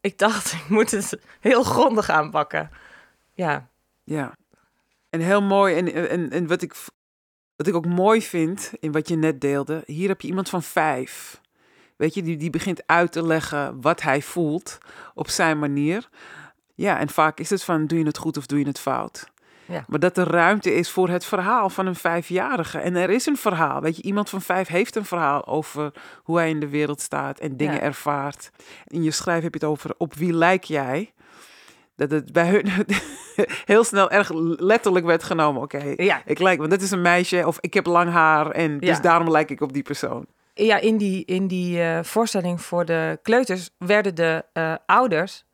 ik 0.02 0.18
dacht, 0.18 0.52
ik 0.62 0.70
moet 0.70 0.92
het 0.92 1.20
heel 1.40 1.64
grondig 1.64 2.10
aanpakken. 2.10 2.70
Ja, 3.34 3.70
Ja. 4.04 4.38
En 5.10 5.20
heel 5.22 5.42
mooi. 5.42 5.76
En, 5.76 6.10
en, 6.10 6.30
en 6.32 6.48
wat, 6.48 6.62
ik, 6.62 6.74
wat 7.56 7.68
ik 7.68 7.76
ook 7.76 7.86
mooi 7.86 8.22
vind 8.22 8.72
in 8.80 8.92
wat 8.92 9.08
je 9.08 9.16
net 9.16 9.42
deelde. 9.42 9.84
Hier 9.86 10.08
heb 10.08 10.22
je 10.22 10.28
iemand 10.28 10.50
van 10.50 10.64
vijf. 10.64 11.42
Weet 11.98 12.14
je, 12.14 12.22
die, 12.24 12.38
die 12.38 12.50
begint 12.50 12.84
uit 12.88 13.12
te 13.12 13.24
leggen 13.26 13.82
wat 13.82 14.02
hij 14.02 14.22
voelt 14.22 14.78
op 15.14 15.30
zijn 15.30 15.60
manier. 15.60 16.10
Ja, 16.74 17.00
en 17.00 17.10
vaak 17.10 17.40
is 17.40 17.50
het 17.50 17.64
van, 17.64 17.88
doe 17.88 18.00
je 18.00 18.06
het 18.06 18.18
goed 18.18 18.38
of 18.38 18.46
doe 18.46 18.60
je 18.60 18.68
het 18.68 18.80
fout? 18.80 19.34
Ja. 19.68 19.86
Maar 19.88 20.00
dat 20.00 20.18
er 20.18 20.28
ruimte 20.28 20.74
is 20.74 20.90
voor 20.92 21.10
het 21.10 21.26
verhaal 21.26 21.70
van 21.70 21.86
een 21.86 21.96
vijfjarige. 21.96 22.80
En 22.80 22.96
er 22.96 23.10
is 23.10 23.26
een 23.26 23.38
verhaal. 23.38 23.82
Weet 23.82 23.96
je, 23.96 24.02
iemand 24.02 24.30
van 24.30 24.42
vijf 24.42 24.68
heeft 24.68 24.96
een 24.96 25.06
verhaal 25.06 25.48
over 25.48 25.92
hoe 26.24 26.38
hij 26.38 26.50
in 26.50 26.60
de 26.60 26.70
wereld 26.70 27.02
staat 27.02 27.40
en 27.40 27.58
dingen 27.58 27.74
Ja. 27.74 27.80
ervaart. 27.82 28.50
In 28.88 29.04
je 29.04 29.12
schrijf 29.12 29.44
heb 29.44 29.54
je 29.54 29.60
het 29.60 29.70
over 29.70 29.92
op 29.98 30.14
wie 30.14 30.34
lijk 30.34 30.64
jij? 30.64 31.14
Dat 31.96 32.12
het 32.12 32.32
bij 32.34 32.50
hun 32.50 32.68
heel 33.66 33.84
snel 33.84 34.10
erg 34.10 34.32
letterlijk 34.60 35.06
werd 35.06 35.24
genomen. 35.24 35.62
Oké, 35.62 35.94
ja. 35.96 36.22
ik 36.26 36.40
lijk, 36.40 36.58
want 36.60 36.72
dat 36.72 36.82
is 36.82 36.92
een 36.92 37.02
meisje 37.02 37.48
of 37.48 37.58
ik 37.60 37.74
heb 37.74 37.86
lang 37.86 38.12
haar 38.12 38.52
en 38.52 38.80
dus 38.80 39.02
daarom 39.02 39.32
lijk 39.32 39.50
ik 39.50 39.62
op 39.62 39.74
die 39.74 39.84
persoon. 39.84 40.26
Ja 40.64 40.78
in 40.78 40.98
die, 40.98 41.26
in 41.26 41.48
die 41.48 41.82
eh, 41.82 42.04
voorstelling 42.04 42.62
voor 42.62 42.86
de 42.86 43.20
kleuters 43.22 43.70
werden 43.78 44.16
de 44.16 44.46
eh, 44.54 44.74
ouders, 44.86 45.46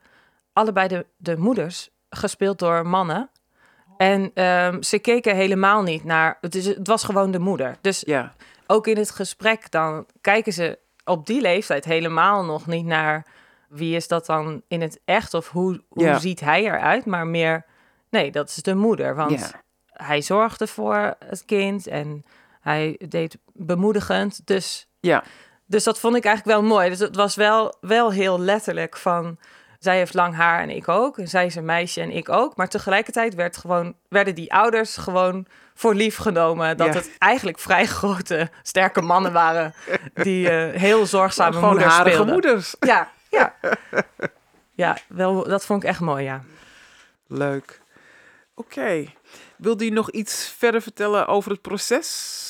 allebei 0.53 0.87
de, 0.87 1.05
de 1.17 1.37
moeders, 1.37 1.89
gespeeld 2.09 2.59
door 2.59 2.87
mannen. 2.87 3.29
En 3.97 4.31
ehm, 4.33 4.81
ze 4.81 4.99
keken 4.99 5.35
helemaal 5.35 5.81
niet 5.83 6.03
naar. 6.03 6.37
Het, 6.41 6.55
is, 6.55 6.65
het 6.65 6.87
was 6.87 7.03
gewoon 7.03 7.31
de 7.31 7.39
moeder. 7.39 7.77
Dus 7.81 8.03
Ja, 8.05 8.33
ook 8.67 8.87
in 8.87 8.97
het 8.97 9.11
gesprek 9.11 9.71
dan 9.71 10.05
kijken 10.21 10.53
ze 10.53 10.79
op 11.05 11.25
die 11.25 11.41
leeftijd 11.41 11.85
helemaal 11.85 12.45
nog 12.45 12.67
niet 12.67 12.85
naar 12.85 13.25
wie 13.69 13.95
is 13.95 14.07
dat 14.07 14.25
dan 14.25 14.61
in 14.67 14.81
het 14.81 14.99
echt 15.05 15.33
of 15.33 15.49
hoe, 15.49 15.83
hoe 15.89 16.03
Ja. 16.03 16.19
ziet 16.19 16.39
hij 16.39 16.63
eruit, 16.63 17.05
maar 17.05 17.27
meer 17.27 17.65
nee, 18.09 18.31
dat 18.31 18.49
is 18.49 18.55
de 18.55 18.75
moeder, 18.75 19.15
want 19.15 19.39
ja, 19.39 19.61
hij 19.93 20.21
zorgde 20.21 20.67
voor 20.67 21.15
het 21.25 21.45
kind 21.45 21.87
en 21.87 22.23
hij 22.61 22.99
deed 23.07 23.37
bemoedigend, 23.53 24.47
dus 24.47 24.87
ja, 25.01 25.23
dus 25.65 25.83
dat 25.83 25.99
vond 25.99 26.15
ik 26.15 26.25
eigenlijk 26.25 26.57
wel 26.59 26.67
mooi. 26.69 26.89
Dus 26.89 26.99
het 26.99 27.15
was 27.15 27.35
wel, 27.35 27.75
wel 27.81 28.11
heel 28.11 28.39
letterlijk 28.39 28.97
van... 28.97 29.37
Zij 29.79 29.97
heeft 29.97 30.13
lang 30.13 30.35
haar 30.35 30.61
en 30.61 30.69
ik 30.69 30.87
ook. 30.87 31.17
En 31.17 31.27
zij 31.27 31.45
is 31.45 31.55
een 31.55 31.65
meisje 31.65 32.01
en 32.01 32.11
ik 32.11 32.29
ook. 32.29 32.55
Maar 32.55 32.67
tegelijkertijd 32.67 33.35
werd 33.35 33.57
gewoon, 33.57 33.95
werden 34.09 34.35
die 34.35 34.53
ouders 34.53 34.97
gewoon 34.97 35.45
voor 35.73 35.95
lief 35.95 36.17
genomen. 36.17 36.77
Dat 36.77 36.87
Ja. 36.87 36.93
het 36.93 37.11
eigenlijk 37.17 37.59
vrij 37.59 37.85
grote, 37.85 38.49
sterke 38.63 39.01
mannen 39.01 39.33
waren... 39.33 39.73
die 40.13 40.49
eh, 40.49 40.79
heel 40.79 41.05
zorgzame 41.05 41.53
gewoon 41.53 41.69
moeders 41.69 41.93
harige 41.93 42.11
speelden. 42.11 42.33
moeders. 42.33 42.75
Ja, 42.79 43.09
ja. 43.29 43.55
Ja, 44.71 44.97
wel, 45.07 45.43
dat 45.47 45.65
vond 45.65 45.83
ik 45.83 45.89
echt 45.89 45.99
mooi, 45.99 46.23
ja. 46.23 46.41
Leuk. 47.27 47.81
Oké, 48.55 49.05
wilde 49.57 49.85
je 49.85 49.91
nog 49.91 50.11
iets 50.11 50.53
verder 50.57 50.81
vertellen 50.81 51.27
over 51.27 51.51
het 51.51 51.61
proces? 51.61 52.49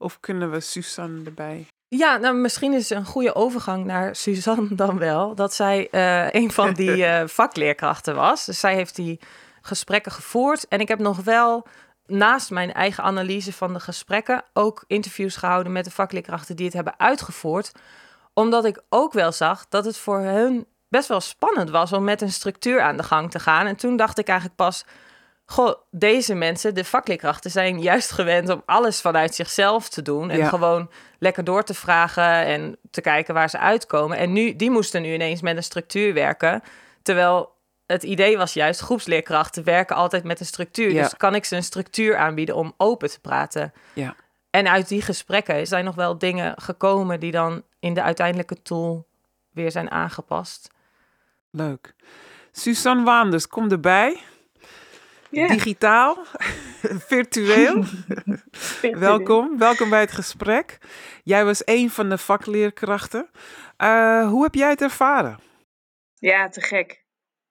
Of 0.00 0.20
kunnen 0.20 0.50
we 0.50 0.60
Suzanne 0.60 1.24
erbij? 1.24 1.66
Ja, 1.88 2.16
nou 2.16 2.34
misschien 2.34 2.72
is 2.72 2.90
een 2.90 3.04
goede 3.04 3.34
overgang 3.34 3.84
naar 3.84 4.16
Suzanne 4.16 4.74
dan 4.74 4.98
wel. 4.98 5.34
Dat 5.34 5.54
zij 5.54 5.88
eh, 5.90 6.40
een 6.42 6.50
van 6.50 6.72
die 6.72 7.04
eh, 7.06 7.26
vakleerkrachten 7.26 8.14
was. 8.14 8.44
Dus 8.44 8.60
zij 8.60 8.74
heeft 8.74 8.96
die 8.96 9.20
gesprekken 9.60 10.12
gevoerd. 10.12 10.68
En 10.68 10.80
ik 10.80 10.88
heb 10.88 10.98
nog 10.98 11.16
wel 11.16 11.66
naast 12.06 12.50
mijn 12.50 12.72
eigen 12.72 13.04
analyse 13.04 13.52
van 13.52 13.72
de 13.72 13.80
gesprekken 13.80 14.44
ook 14.52 14.84
interviews 14.86 15.36
gehouden 15.36 15.72
met 15.72 15.84
de 15.84 15.90
vakleerkrachten 15.90 16.56
die 16.56 16.64
het 16.64 16.74
hebben 16.74 16.98
uitgevoerd. 16.98 17.72
Omdat 18.34 18.64
ik 18.64 18.82
ook 18.88 19.12
wel 19.12 19.32
zag 19.32 19.68
dat 19.68 19.84
het 19.84 19.96
voor 19.96 20.20
hun 20.20 20.66
best 20.88 21.08
wel 21.08 21.20
spannend 21.20 21.70
was 21.70 21.92
om 21.92 22.04
met 22.04 22.20
een 22.20 22.32
structuur 22.32 22.80
aan 22.80 22.96
de 22.96 23.02
gang 23.02 23.30
te 23.30 23.38
gaan. 23.38 23.66
En 23.66 23.76
toen 23.76 23.96
dacht 23.96 24.18
ik 24.18 24.28
eigenlijk 24.28 24.58
pas, 24.58 24.84
goh, 25.50 25.74
deze 25.90 26.34
mensen, 26.34 26.74
de 26.74 26.84
vakleerkrachten, 26.84 27.50
zijn 27.50 27.80
juist 27.80 28.10
gewend 28.10 28.48
om 28.48 28.62
alles 28.66 29.00
vanuit 29.00 29.34
zichzelf 29.34 29.88
te 29.88 30.02
doen. 30.02 30.30
En 30.30 30.38
Ja. 30.38 30.48
gewoon 30.48 30.90
lekker 31.18 31.44
door 31.44 31.62
te 31.62 31.74
vragen 31.74 32.44
en 32.44 32.76
te 32.90 33.00
kijken 33.00 33.34
waar 33.34 33.50
ze 33.50 33.58
uitkomen. 33.58 34.16
En 34.16 34.32
nu, 34.32 34.56
die 34.56 34.70
moesten 34.70 35.02
nu 35.02 35.12
ineens 35.14 35.40
met 35.42 35.56
een 35.56 35.62
structuur 35.62 36.14
werken. 36.14 36.62
Terwijl 37.02 37.52
het 37.86 38.02
idee 38.02 38.36
was 38.36 38.52
juist, 38.52 38.80
groepsleerkrachten 38.80 39.64
werken 39.64 39.96
altijd 39.96 40.24
met 40.24 40.40
een 40.40 40.46
structuur. 40.46 40.90
Ja. 40.92 41.02
Dus 41.02 41.16
kan 41.16 41.34
ik 41.34 41.44
ze 41.44 41.56
een 41.56 41.62
structuur 41.62 42.16
aanbieden 42.16 42.54
om 42.54 42.74
open 42.76 43.10
te 43.10 43.20
praten. 43.20 43.72
Ja. 43.92 44.14
En 44.50 44.68
uit 44.70 44.88
die 44.88 45.02
gesprekken 45.02 45.66
zijn 45.66 45.84
nog 45.84 45.94
wel 45.94 46.18
dingen 46.18 46.54
gekomen 46.60 47.20
die 47.20 47.32
dan 47.32 47.62
in 47.80 47.94
de 47.94 48.02
uiteindelijke 48.02 48.62
tool 48.62 49.06
weer 49.52 49.70
zijn 49.70 49.90
aangepast. 49.90 50.70
Leuk. 51.50 51.94
Suzanne 52.52 53.04
Waanders, 53.04 53.46
kom 53.48 53.70
erbij. 53.70 54.20
Ja. 55.30 55.46
Digitaal, 55.48 56.16
virtueel. 57.12 57.84
Welkom, 58.82 59.58
welkom 59.58 59.90
bij 59.90 60.00
het 60.00 60.12
gesprek. 60.12 60.78
Jij 61.24 61.44
was 61.44 61.62
een 61.64 61.90
van 61.90 62.08
de 62.08 62.18
vakleerkrachten. 62.18 63.30
Eh, 63.76 64.28
hoe 64.28 64.42
heb 64.42 64.54
jij 64.54 64.68
het 64.68 64.82
ervaren? 64.82 65.38
Ja, 66.18 66.48
te 66.48 66.60
gek. 66.60 67.04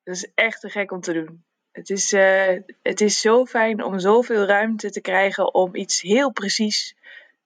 Dat 0.03 0.15
is 0.15 0.31
echt 0.35 0.61
te 0.61 0.69
gek 0.69 0.91
om 0.91 1.01
te 1.01 1.13
doen. 1.13 1.43
Het 1.71 1.89
is, 1.89 2.13
eh, 2.13 2.59
het 2.81 3.01
is 3.01 3.19
zo 3.21 3.45
fijn 3.45 3.83
om 3.83 3.99
zoveel 3.99 4.45
ruimte 4.45 4.89
te 4.91 5.01
krijgen 5.01 5.53
om 5.53 5.75
iets 5.75 6.01
heel 6.01 6.31
precies 6.31 6.95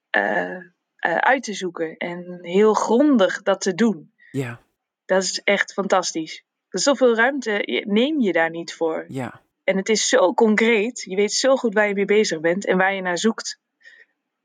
eh, 0.09 0.57
uit 0.99 1.43
te 1.43 1.53
zoeken. 1.53 1.97
En 1.97 2.39
heel 2.41 2.73
grondig 2.73 3.41
dat 3.41 3.61
te 3.61 3.73
doen. 3.75 4.13
Ja, 4.31 4.59
Dat 5.05 5.23
is 5.23 5.41
echt 5.43 5.73
fantastisch. 5.73 6.43
Zoveel 6.69 7.15
ruimte 7.15 7.83
neem 7.87 8.19
je 8.19 8.31
daar 8.31 8.49
niet 8.49 8.73
voor. 8.73 9.05
ja, 9.07 9.41
En 9.63 9.77
het 9.77 9.89
is 9.89 10.07
zo 10.09 10.33
concreet. 10.33 11.01
Je 11.01 11.15
weet 11.15 11.33
zo 11.33 11.55
goed 11.55 11.73
waar 11.73 11.87
je 11.87 11.93
mee 11.93 12.05
bezig 12.05 12.39
bent 12.39 12.65
en 12.65 12.77
waar 12.77 12.93
je 12.93 13.01
naar 13.01 13.17
zoekt. 13.17 13.59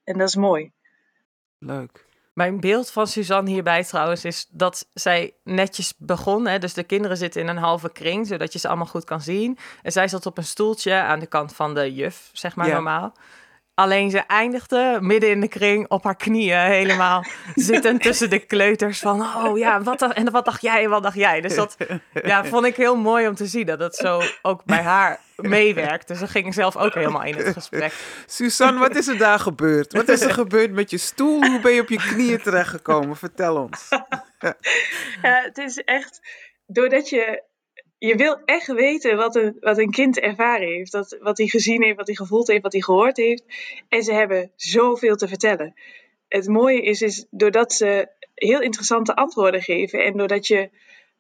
En 0.05 0.19
dat 0.19 0.29
is 0.29 0.37
mooi. 0.37 0.73
leuk. 1.59 2.07
Mijn 2.33 2.61
beeld 2.61 2.91
van 2.91 3.07
Suzanne 3.07 3.51
hierbij 3.51 3.85
trouwens 3.85 4.25
is 4.25 4.47
dat 4.51 4.89
zij 4.93 5.35
netjes 5.45 5.95
begon. 5.97 6.47
Hè? 6.47 6.59
Dus 6.59 6.75
de 6.75 6.83
kinderen 6.85 7.17
zitten 7.17 7.41
in 7.41 7.49
een 7.49 7.57
halve 7.57 7.93
kring, 7.93 8.27
zodat 8.27 8.53
je 8.53 8.59
ze 8.59 8.69
allemaal 8.69 8.87
goed 8.87 9.05
kan 9.05 9.21
zien. 9.21 9.59
En 9.83 9.93
zij 9.93 10.09
zat 10.09 10.27
op 10.27 10.39
een 10.39 10.45
stoeltje 10.45 10.93
aan 10.95 11.19
de 11.19 11.27
kant 11.27 11.55
van 11.55 11.75
de 11.75 11.95
juf, 11.95 12.31
zeg 12.33 12.57
maar 12.57 12.67
Ja. 12.67 12.73
normaal. 12.75 13.13
Alleen 13.79 14.11
ze 14.11 14.19
eindigde 14.19 14.99
midden 15.01 15.31
in 15.31 15.41
de 15.41 15.49
kring 15.49 15.89
op 15.89 16.05
haar 16.05 16.17
knieën, 16.17 16.59
helemaal 16.59 17.25
zittend 17.55 18.03
tussen 18.03 18.31
de 18.31 18.39
kleuters 18.39 18.99
van... 18.99 19.21
Oh 19.21 19.59
ja, 19.59 19.83
wat, 19.83 20.13
en 20.13 20.31
wat 20.31 20.45
dacht 20.45 20.63
jij 20.63 20.85
en 20.85 20.91
wat 20.91 21.03
dacht 21.03 21.17
jij? 21.17 21.41
Dus 21.41 21.55
dat 21.55 21.77
ja, 22.25 22.45
vond 22.45 22.65
ik 22.65 22.77
heel 22.77 22.97
mooi 22.97 23.29
om 23.29 23.35
te 23.35 23.47
zien, 23.47 23.67
dat 23.67 23.79
het 23.79 23.95
zo 23.95 24.21
ook 24.43 24.65
bij 24.65 24.83
haar 24.83 25.21
meewerkt. 25.37 26.09
Dus 26.09 26.19
ze 26.19 26.27
ging 26.27 26.55
zelf 26.55 26.77
ook 26.77 26.95
helemaal 26.95 27.25
in 27.25 27.37
het 27.37 27.49
gesprek. 27.49 27.93
Suzanne, 28.27 28.81
wat 28.81 28.97
is 28.97 29.09
er 29.09 29.19
daar 29.19 29.39
gebeurd? 29.39 29.93
Wat 29.93 30.09
is 30.09 30.21
er 30.21 30.33
gebeurd 30.33 30.73
met 30.73 30.91
je 30.91 30.99
stoel? 30.99 31.47
Hoe 31.47 31.61
ben 31.61 31.73
je 31.73 31.81
op 31.81 31.89
je 31.89 31.97
knieën 31.97 32.43
terechtgekomen? 32.43 33.17
Vertel 33.17 33.57
ons. 33.57 33.89
Ja, 35.23 35.43
het 35.43 35.59
is 35.59 35.77
echt 35.77 36.21
doordat 36.67 37.09
je. 37.09 37.43
Je 37.99 38.17
wil 38.17 38.41
echt 38.45 38.67
weten 38.67 39.17
wat 39.17 39.37
een, 39.37 39.57
wat 39.61 39.79
een 39.79 39.91
kind 39.91 40.19
ervaren 40.19 40.69
heeft. 40.69 40.93
Dat, 40.93 41.19
wat 41.21 41.39
hij 41.39 41.47
gezien 41.47 41.83
heeft, 41.83 41.97
wat 41.97 42.07
hij 42.07 42.17
gevoeld 42.17 42.47
heeft, 42.47 42.63
wat 42.63 42.73
hij 42.73 42.83
gehoord 42.83 43.17
heeft. 43.17 43.45
En 43.89 44.03
ze 44.03 44.13
hebben 44.13 44.53
zoveel 44.57 45.17
te 45.17 45.29
vertellen. 45.29 45.75
Het 46.29 46.49
mooie 46.49 46.83
is, 46.83 47.03
is 47.03 47.27
doordat 47.31 47.73
ze 47.73 48.09
heel 48.35 48.61
interessante 48.61 49.15
antwoorden 49.17 49.63
geven. 49.63 50.05
En 50.05 50.17
doordat 50.17 50.47
je, 50.47 50.71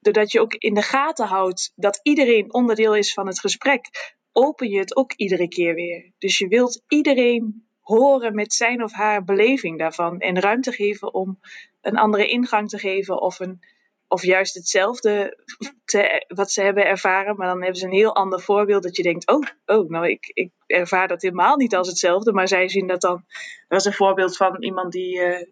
doordat 0.00 0.32
je 0.32 0.40
ook 0.40 0.54
in 0.54 0.74
de 0.74 0.82
gaten 0.82 1.26
houdt 1.26 1.72
dat 1.76 2.00
iedereen 2.02 2.52
onderdeel 2.52 2.96
is 2.96 3.12
van 3.12 3.26
het 3.26 3.40
gesprek. 3.40 3.86
Open 4.32 4.68
je 4.68 4.78
het 4.78 4.96
ook 4.96 5.12
iedere 5.12 5.48
keer 5.48 5.74
weer. 5.74 6.12
Dus 6.18 6.38
je 6.38 6.48
wilt 6.48 6.82
iedereen 6.88 7.66
horen 7.80 8.34
met 8.34 8.52
zijn 8.52 8.82
of 8.82 8.92
haar 8.92 9.24
beleving 9.24 9.78
daarvan. 9.78 10.20
En 10.20 10.40
ruimte 10.40 10.72
geven 10.72 11.14
om 11.14 11.38
een 11.80 11.96
andere 11.96 12.28
ingang 12.28 12.68
te 12.68 12.78
geven 12.78 13.20
of, 13.20 13.40
een, 13.40 13.60
of 14.08 14.22
juist 14.22 14.54
hetzelfde 14.54 15.38
te, 15.84 16.24
wat 16.28 16.50
ze 16.50 16.62
hebben 16.62 16.86
ervaren. 16.86 17.36
Maar 17.36 17.46
dan 17.46 17.62
hebben 17.62 17.80
ze 17.80 17.86
een 17.86 17.92
heel 17.92 18.14
ander 18.14 18.40
voorbeeld 18.40 18.82
dat 18.82 18.96
je 18.96 19.02
denkt, 19.02 19.26
oh, 19.26 19.46
oh 19.66 19.88
nou 19.88 20.08
ik, 20.08 20.30
ik 20.34 20.50
ervaar 20.66 21.08
dat 21.08 21.22
helemaal 21.22 21.56
niet 21.56 21.74
als 21.74 21.88
hetzelfde. 21.88 22.32
Maar 22.32 22.48
zij 22.48 22.68
zien 22.68 22.86
dat 22.86 23.00
dan, 23.00 23.16
er 23.16 23.64
was 23.68 23.84
een 23.84 23.92
voorbeeld 23.92 24.36
van 24.36 24.62
iemand 24.62 24.92
die, 24.92 25.20
eh, 25.20 25.46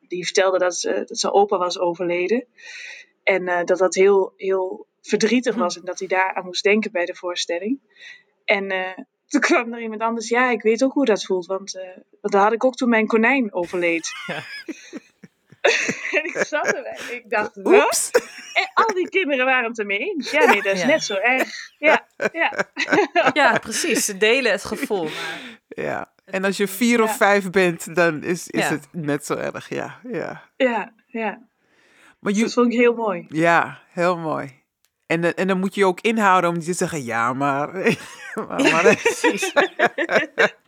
die 0.00 0.24
vertelde 0.24 0.58
dat, 0.58 0.76
ze, 0.76 1.02
dat 1.06 1.18
zijn 1.18 1.32
opa 1.32 1.58
was 1.58 1.78
overleden. 1.78 2.46
En 3.22 3.48
eh, 3.48 3.64
dat 3.64 3.78
dat 3.78 3.94
heel, 3.94 4.32
heel 4.36 4.86
verdrietig 5.00 5.54
was 5.54 5.76
en 5.76 5.84
dat 5.84 5.98
hij 5.98 6.08
daar 6.08 6.34
aan 6.34 6.44
moest 6.44 6.64
denken 6.64 6.92
bij 6.92 7.04
de 7.04 7.14
voorstelling. 7.14 7.80
En 8.44 8.70
eh, 8.70 8.98
toen 9.26 9.40
kwam 9.40 9.72
er 9.72 9.80
iemand 9.80 10.00
anders, 10.00 10.28
ja, 10.28 10.50
ik 10.50 10.62
weet 10.62 10.84
ook 10.84 10.92
hoe 10.92 11.04
dat 11.04 11.24
voelt, 11.24 11.46
want, 11.46 11.72
want 12.20 12.32
dat 12.32 12.42
had 12.42 12.52
ik 12.52 12.64
ook 12.64 12.74
toen 12.74 12.88
mijn 12.88 13.06
konijn 13.06 13.54
overleed. 13.54 14.10
Ja. 14.26 14.42
En 16.12 16.24
ik 16.34 16.36
zat 16.46 16.66
erbij. 16.66 16.98
Ik 17.10 17.30
dacht, 17.30 17.50
wat? 17.62 17.74
Oeps. 17.84 18.10
En 18.52 18.70
al 18.74 18.94
die 18.94 19.08
kinderen 19.08 19.44
waren 19.44 19.68
het 19.68 19.78
ermee 19.78 19.98
eens. 19.98 20.30
Ja, 20.30 20.44
nee, 20.44 20.62
dat 20.62 20.74
is 20.74 20.80
Ja. 20.80 20.86
net 20.86 21.04
zo 21.04 21.14
erg. 21.14 21.48
Ja, 21.78 22.06
ja. 22.32 22.52
Ja, 23.32 23.58
precies. 23.58 24.04
Ze 24.04 24.16
delen 24.16 24.52
het 24.52 24.64
gevoel. 24.64 25.02
Maar 25.04 25.58
Ja. 25.68 26.12
En 26.24 26.44
als 26.44 26.56
je 26.56 26.68
vier 26.68 27.02
of 27.02 27.16
vijf 27.16 27.50
bent, 27.50 27.94
dan 27.94 28.22
is, 28.22 28.48
is 28.48 28.62
Ja. 28.62 28.68
het 28.70 28.88
net 28.92 29.26
zo 29.26 29.34
erg. 29.34 29.68
Ja, 29.68 30.00
ja. 30.12 30.42
Ja, 30.56 30.92
ja. 31.06 31.38
Maar 32.18 32.32
je, 32.32 32.42
Dat 32.42 32.52
vond 32.52 32.72
ik 32.72 32.78
heel 32.78 32.94
mooi. 32.94 33.26
Ja, 33.28 33.78
heel 33.90 34.16
mooi. 34.18 34.56
En, 35.06 35.20
dan- 35.20 35.32
en 35.32 35.46
dan 35.46 35.58
moet 35.58 35.74
je 35.74 35.80
je 35.80 35.86
ook 35.86 36.00
inhouden 36.00 36.50
om 36.50 36.56
niet 36.56 36.64
te 36.66 36.72
zeggen, 36.72 37.04
ja, 37.04 37.32
maar... 37.32 37.72
maar, 38.34 38.62
maar 38.62 38.82
precies. 38.96 39.52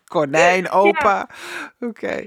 konijn, 0.04 0.70
opa. 0.70 1.28
Oké. 1.80 2.26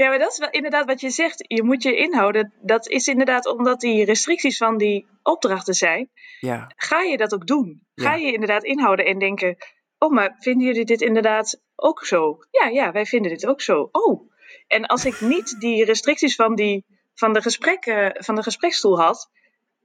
Ja, 0.00 0.08
maar 0.08 0.18
dat 0.18 0.32
is 0.32 0.38
wel 0.38 0.50
inderdaad 0.50 0.86
wat 0.86 1.00
je 1.00 1.10
zegt. 1.10 1.44
Je 1.46 1.62
moet 1.62 1.82
je 1.82 1.96
inhouden. 1.96 2.52
Dat 2.62 2.88
is 2.88 3.06
inderdaad 3.08 3.46
omdat 3.46 3.80
die 3.80 4.04
restricties 4.04 4.56
van 4.56 4.76
die 4.76 5.06
opdrachten 5.22 5.74
zijn. 5.74 6.10
Ja, 6.40 6.72
Ga 6.76 7.00
je 7.02 7.16
dat 7.16 7.34
ook 7.34 7.46
doen? 7.46 7.82
Ga 7.94 8.14
Ja. 8.14 8.26
je 8.26 8.32
inderdaad 8.32 8.64
inhouden 8.64 9.04
en 9.06 9.18
denken... 9.18 9.56
Oh, 9.98 10.10
maar 10.12 10.36
vinden 10.38 10.66
jullie 10.66 10.84
dit 10.84 11.00
inderdaad 11.00 11.60
ook 11.76 12.04
zo? 12.04 12.38
Ja, 12.50 12.66
ja, 12.68 12.92
wij 12.92 13.06
vinden 13.06 13.30
dit 13.30 13.46
ook 13.46 13.60
zo. 13.60 13.88
Oh. 13.92 14.30
En 14.66 14.86
als 14.86 15.04
ik 15.04 15.20
niet 15.20 15.60
die 15.60 15.84
restricties 15.84 16.34
van, 16.34 16.54
die, 16.54 16.84
van, 17.14 17.32
de, 17.32 17.42
gesprekken, 17.42 18.24
van 18.24 18.34
de 18.34 18.42
gespreksstoel 18.42 19.00
had... 19.00 19.30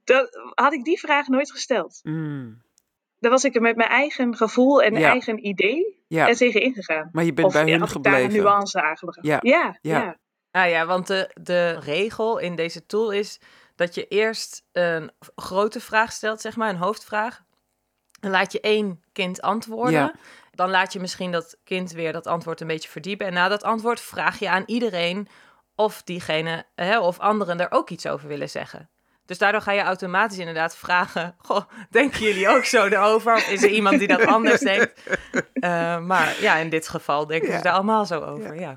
Dan 0.03 0.27
had 0.53 0.73
ik 0.73 0.83
die 0.83 0.99
vraag 0.99 1.27
nooit 1.27 1.51
gesteld. 1.51 1.99
Mm, 2.03 2.61
Dan 3.25 3.33
was 3.33 3.43
ik 3.43 3.55
er 3.55 3.61
met 3.61 3.75
mijn 3.75 3.89
eigen 3.89 4.35
gevoel 4.35 4.81
en 4.83 4.95
Ja. 4.95 5.09
eigen 5.09 5.47
idee 5.47 6.03
ja. 6.07 6.27
er 6.27 6.35
tegen 6.35 6.61
ingegaan. 6.61 7.09
Maar 7.11 7.23
je 7.23 7.33
bent 7.33 7.47
of 7.47 7.53
bij 7.53 7.65
ja, 7.65 7.71
hun 7.77 7.83
ik 7.83 8.03
daar 8.03 8.13
een 8.13 8.19
gebleven. 8.21 8.43
nuance 8.43 8.81
aangebracht. 8.81 9.19
Ja. 9.21 9.39
Ja, 9.41 9.77
Ja. 9.81 9.97
ja. 9.99 10.17
Nou 10.51 10.69
ja, 10.69 10.85
want 10.85 11.07
de, 11.07 11.29
de 11.41 11.79
regel 11.79 12.37
in 12.37 12.55
deze 12.55 12.85
tool 12.85 13.11
is 13.11 13.39
dat 13.75 13.95
je 13.95 14.07
eerst 14.07 14.63
een 14.71 15.11
grote 15.35 15.79
vraag 15.79 16.11
stelt, 16.11 16.41
zeg 16.41 16.55
maar, 16.55 16.69
een 16.69 16.75
hoofdvraag. 16.75 17.41
Dan 18.19 18.31
laat 18.31 18.51
je 18.51 18.59
één 18.59 19.03
kind 19.13 19.41
antwoorden. 19.41 19.93
Ja. 19.93 20.13
Dan 20.51 20.69
laat 20.69 20.93
je 20.93 20.99
misschien 20.99 21.31
dat 21.31 21.57
kind 21.63 21.91
weer 21.91 22.13
dat 22.13 22.27
antwoord 22.27 22.61
een 22.61 22.67
beetje 22.67 22.89
verdiepen. 22.89 23.27
En 23.27 23.33
na 23.33 23.47
dat 23.47 23.63
antwoord 23.63 23.99
vraag 24.01 24.39
je 24.39 24.49
aan 24.49 24.63
iedereen 24.65 25.27
of 25.75 26.03
diegene 26.03 26.65
hè, 26.75 26.99
of 26.99 27.19
anderen 27.19 27.59
er 27.59 27.71
ook 27.71 27.89
iets 27.89 28.07
over 28.07 28.27
willen 28.27 28.49
zeggen. 28.49 28.89
Dus 29.25 29.37
daardoor 29.37 29.61
ga 29.61 29.71
je 29.71 29.81
automatisch 29.81 30.37
inderdaad 30.37 30.77
vragen: 30.77 31.35
Goh, 31.47 31.61
denken 31.89 32.19
jullie 32.19 32.49
ook 32.49 32.65
zo 32.65 32.85
erover? 32.85 33.33
Of 33.33 33.47
is 33.49 33.63
er 33.63 33.69
iemand 33.69 33.99
die 33.99 34.07
dat 34.07 34.25
anders 34.35 34.59
denkt? 34.61 35.01
Eh, 35.53 35.99
maar 35.99 36.35
ja, 36.41 36.55
in 36.55 36.69
dit 36.69 36.87
geval 36.87 37.27
denken 37.27 37.49
Ja. 37.49 37.57
ze 37.57 37.63
daar 37.63 37.73
allemaal 37.73 38.05
zo 38.05 38.19
over. 38.21 38.59
Ja. 38.59 38.73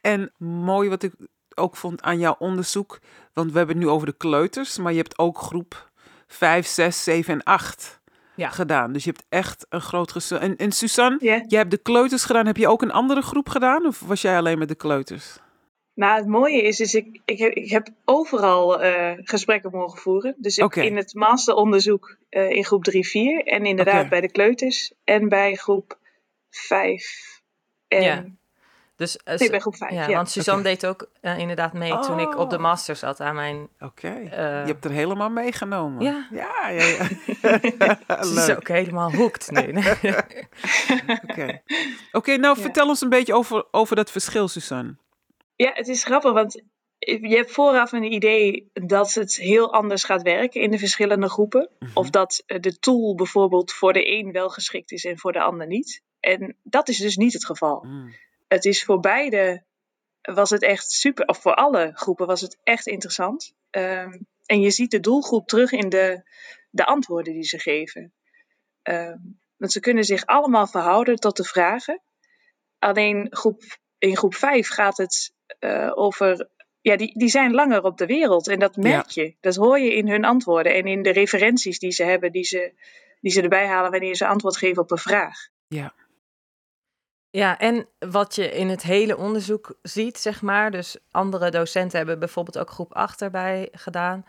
En 0.00 0.32
mooi 0.38 0.88
wat 0.88 1.02
ik 1.02 1.12
ook 1.54 1.76
vond 1.76 2.02
aan 2.02 2.18
jouw 2.18 2.36
onderzoek, 2.38 2.98
want 3.32 3.52
we 3.52 3.58
hebben 3.58 3.76
het 3.76 3.84
nu 3.84 3.90
over 3.90 4.06
de 4.06 4.16
kleuters, 4.16 4.78
maar 4.78 4.92
je 4.92 4.98
hebt 4.98 5.18
ook 5.18 5.38
groep 5.38 5.90
5, 6.26 6.66
6, 6.66 7.04
7 7.04 7.34
en 7.34 7.42
8 7.42 8.00
Ja. 8.34 8.48
gedaan. 8.48 8.92
Dus 8.92 9.04
je 9.04 9.10
hebt 9.10 9.24
echt 9.28 9.66
een 9.68 9.80
groot 9.80 10.12
gezel. 10.12 10.38
En, 10.38 10.56
en 10.56 10.72
Suzanne, 10.72 11.16
jij 11.20 11.58
hebt 11.58 11.70
de 11.70 11.78
kleuters 11.78 12.24
gedaan. 12.24 12.46
Heb 12.46 12.56
je 12.56 12.68
ook 12.68 12.82
een 12.82 12.92
andere 12.92 13.22
groep 13.22 13.48
gedaan 13.48 13.86
of 13.86 14.00
was 14.00 14.22
jij 14.22 14.36
alleen 14.36 14.58
met 14.58 14.68
de 14.68 14.74
kleuters? 14.74 15.38
Nou, 15.94 16.16
het 16.18 16.26
mooie 16.26 16.62
is, 16.62 16.80
is 16.80 16.94
ik, 16.94 17.20
ik, 17.24 17.38
heb, 17.38 17.52
ik 17.52 17.70
heb 17.70 17.88
overal 18.04 18.82
eh, 18.82 19.12
gesprekken 19.16 19.70
mogen 19.70 19.98
voeren. 19.98 20.34
Dus 20.38 20.58
ik, 20.58 20.76
in 20.76 20.96
het 20.96 21.14
masteronderzoek 21.14 22.16
eh, 22.28 22.50
in 22.50 22.64
groep 22.64 22.84
3, 22.84 23.06
4. 23.06 23.44
En 23.46 23.66
inderdaad 23.66 24.08
bij 24.08 24.20
de 24.20 24.30
kleuters. 24.30 24.92
En 25.04 25.28
bij 25.28 25.54
groep 25.54 25.98
5. 26.50 27.40
En, 27.88 28.02
Ja. 28.02 28.24
Dus, 28.96 29.18
Nee, 29.24 29.50
bij 29.50 29.60
groep 29.60 29.76
5. 29.76 29.92
ja, 29.92 30.08
Ja, 30.08 30.16
want 30.16 30.30
Suzanne 30.30 30.62
deed 30.62 30.86
ook 30.86 31.08
inderdaad 31.20 31.72
mee 31.72 31.98
toen 31.98 32.18
ik 32.18 32.38
op 32.38 32.50
de 32.50 32.56
Oh. 32.56 32.62
master 32.62 32.96
zat 32.96 33.20
aan 33.20 33.34
mijn... 33.34 33.68
Oké, 33.80 34.08
je 34.08 34.28
hebt 34.66 34.84
er 34.84 34.90
helemaal 34.90 35.30
meegenomen. 35.30 36.04
Ja. 36.04 36.26
ja, 36.30 36.68
ja. 36.68 36.84
ja. 36.84 37.08
Ze 38.24 38.34
is 38.34 38.50
ook 38.56 38.68
helemaal 38.68 39.12
hooked 39.12 39.50
nu. 39.50 39.72
Oké, 41.28 41.62
Oké, 42.12 42.36
nou 42.36 42.56
Ja. 42.56 42.62
vertel 42.62 42.88
ons 42.88 43.00
een 43.00 43.08
beetje 43.08 43.34
over, 43.34 43.64
over 43.70 43.96
dat 43.96 44.10
verschil, 44.10 44.48
Suzanne. 44.48 44.96
Ja, 45.62 45.72
het 45.74 45.88
is 45.88 46.04
grappig, 46.04 46.32
want 46.32 46.62
je 46.98 47.36
hebt 47.36 47.50
vooraf 47.50 47.92
een 47.92 48.12
idee 48.12 48.70
dat 48.72 49.14
het 49.14 49.36
heel 49.36 49.72
anders 49.72 50.04
gaat 50.04 50.22
werken 50.22 50.60
in 50.60 50.70
de 50.70 50.78
verschillende 50.78 51.28
groepen. 51.28 51.70
Of 51.94 52.10
dat 52.10 52.42
eh, 52.46 52.60
de 52.60 52.78
tool 52.78 53.14
bijvoorbeeld 53.14 53.72
voor 53.72 53.92
de 53.92 54.10
een 54.10 54.32
wel 54.32 54.48
geschikt 54.48 54.92
is 54.92 55.04
en 55.04 55.18
voor 55.18 55.32
de 55.32 55.42
ander 55.42 55.66
niet. 55.66 56.02
En 56.20 56.56
dat 56.62 56.88
is 56.88 56.98
dus 56.98 57.16
niet 57.16 57.32
het 57.32 57.44
geval. 57.44 57.84
Mm, 57.84 58.14
Het 58.48 58.64
is 58.64 58.84
voor 58.84 59.00
beide, 59.00 59.64
was 60.20 60.50
het 60.50 60.62
echt 60.62 60.90
super, 60.90 61.26
of 61.26 61.38
voor 61.38 61.54
alle 61.54 61.90
groepen 61.94 62.26
was 62.26 62.40
het 62.40 62.58
echt 62.62 62.86
interessant. 62.86 63.54
Ehm, 63.70 64.18
en 64.44 64.60
je 64.60 64.70
ziet 64.70 64.90
de 64.90 65.00
doelgroep 65.00 65.46
terug 65.46 65.72
in 65.72 65.88
de, 65.88 66.22
de 66.70 66.86
antwoorden 66.86 67.32
die 67.32 67.44
ze 67.44 67.58
geven. 67.58 68.12
Ehm, 68.82 69.18
want 69.56 69.72
ze 69.72 69.80
kunnen 69.80 70.04
zich 70.04 70.26
allemaal 70.26 70.66
verhouden 70.66 71.16
tot 71.16 71.36
de 71.36 71.44
vragen. 71.44 72.02
Alleen 72.78 73.26
groep 73.30 73.62
in 74.02 74.16
groep 74.16 74.34
5 74.34 74.68
gaat 74.68 74.96
het 74.96 75.34
eh, 75.58 75.90
over. 75.94 76.48
Ja, 76.80 76.96
die, 76.96 77.18
die 77.18 77.28
zijn 77.28 77.52
langer 77.52 77.84
op 77.84 77.98
de 77.98 78.06
wereld. 78.06 78.48
En 78.48 78.58
dat 78.58 78.76
merk 78.76 79.08
je. 79.08 79.34
Dat 79.40 79.56
hoor 79.56 79.78
je 79.78 79.94
in 79.94 80.08
hun 80.08 80.24
antwoorden 80.24 80.74
en 80.74 80.86
in 80.86 81.02
de 81.02 81.10
referenties 81.10 81.78
die 81.78 81.90
ze 81.90 82.04
hebben, 82.04 82.32
die 82.32 82.44
ze, 82.44 82.72
die 83.20 83.32
ze 83.32 83.42
erbij 83.42 83.66
halen 83.66 83.90
wanneer 83.90 84.14
ze 84.14 84.26
antwoord 84.26 84.56
geven 84.56 84.82
op 84.82 84.90
een 84.90 84.98
vraag. 84.98 85.48
Ja. 85.68 85.94
Ja, 87.30 87.58
en 87.58 87.88
wat 87.98 88.34
je 88.34 88.50
in 88.50 88.68
het 88.68 88.82
hele 88.82 89.16
onderzoek 89.16 89.78
ziet, 89.82 90.18
zeg 90.18 90.42
maar, 90.42 90.70
dus 90.70 90.96
andere 91.10 91.50
docenten 91.50 91.98
hebben 91.98 92.18
bijvoorbeeld 92.18 92.58
ook 92.58 92.70
groep 92.70 92.94
8 92.94 93.22
erbij 93.22 93.68
gedaan, 93.72 94.26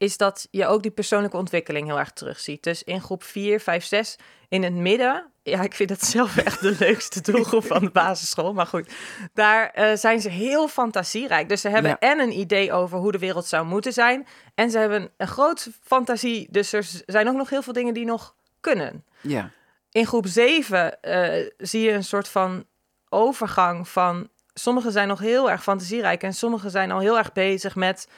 is 0.00 0.16
dat 0.16 0.48
je 0.50 0.66
ook 0.66 0.82
die 0.82 0.90
persoonlijke 0.90 1.36
ontwikkeling 1.36 1.86
heel 1.86 1.98
erg 1.98 2.12
terugziet. 2.12 2.62
Dus 2.62 2.82
in 2.82 3.00
groep 3.00 3.22
4, 3.22 3.60
5, 3.60 3.84
6, 3.84 4.16
in 4.48 4.62
het 4.62 4.74
midden, 4.74 5.26
ja, 5.42 5.62
ik 5.62 5.74
vind 5.74 5.90
het 5.90 6.04
zelf 6.16 6.36
echt 6.36 6.60
de 6.60 6.76
leukste 6.78 7.20
doelgroep 7.20 7.64
van 7.64 7.80
de 7.80 7.90
basisschool, 7.90 8.52
maar 8.52 8.66
goed, 8.66 8.92
daar 9.34 9.72
uh, 9.78 9.96
zijn 9.96 10.20
ze 10.20 10.28
heel 10.28 10.68
fantasierijk. 10.68 11.48
Dus 11.48 11.60
ze 11.60 11.68
hebben 11.68 11.98
en 11.98 12.18
een 12.18 12.38
idee 12.38 12.72
over 12.72 12.98
hoe 12.98 13.12
de 13.12 13.18
wereld 13.18 13.46
zou 13.46 13.66
moeten 13.66 13.92
zijn, 13.92 14.26
en 14.54 14.70
ze 14.70 14.78
hebben 14.78 15.10
een 15.16 15.28
groot 15.28 15.68
fantasie, 15.82 16.48
dus 16.50 16.72
er 16.72 16.90
zijn 17.06 17.28
ook 17.28 17.36
nog 17.36 17.50
heel 17.50 17.62
veel 17.62 17.72
dingen 17.72 17.94
die 17.94 18.04
nog 18.04 18.34
kunnen. 18.60 19.04
Ja. 19.20 19.50
In 19.92 20.06
groep 20.06 20.26
7 20.26 20.98
uh, 21.02 21.38
eh, 21.38 21.50
zie 21.58 21.82
je 21.82 21.92
een 21.92 22.04
soort 22.04 22.28
van 22.28 22.64
overgang 23.08 23.88
van. 23.88 24.28
Sommigen 24.54 24.92
zijn 24.92 25.08
nog 25.08 25.18
heel 25.18 25.50
erg 25.50 25.62
fantasierijk 25.62 26.22
en 26.22 26.34
sommigen 26.34 26.70
zijn 26.70 26.90
al 26.90 27.00
heel 27.00 27.18
erg 27.18 27.32
bezig 27.32 27.74
met. 27.76 28.08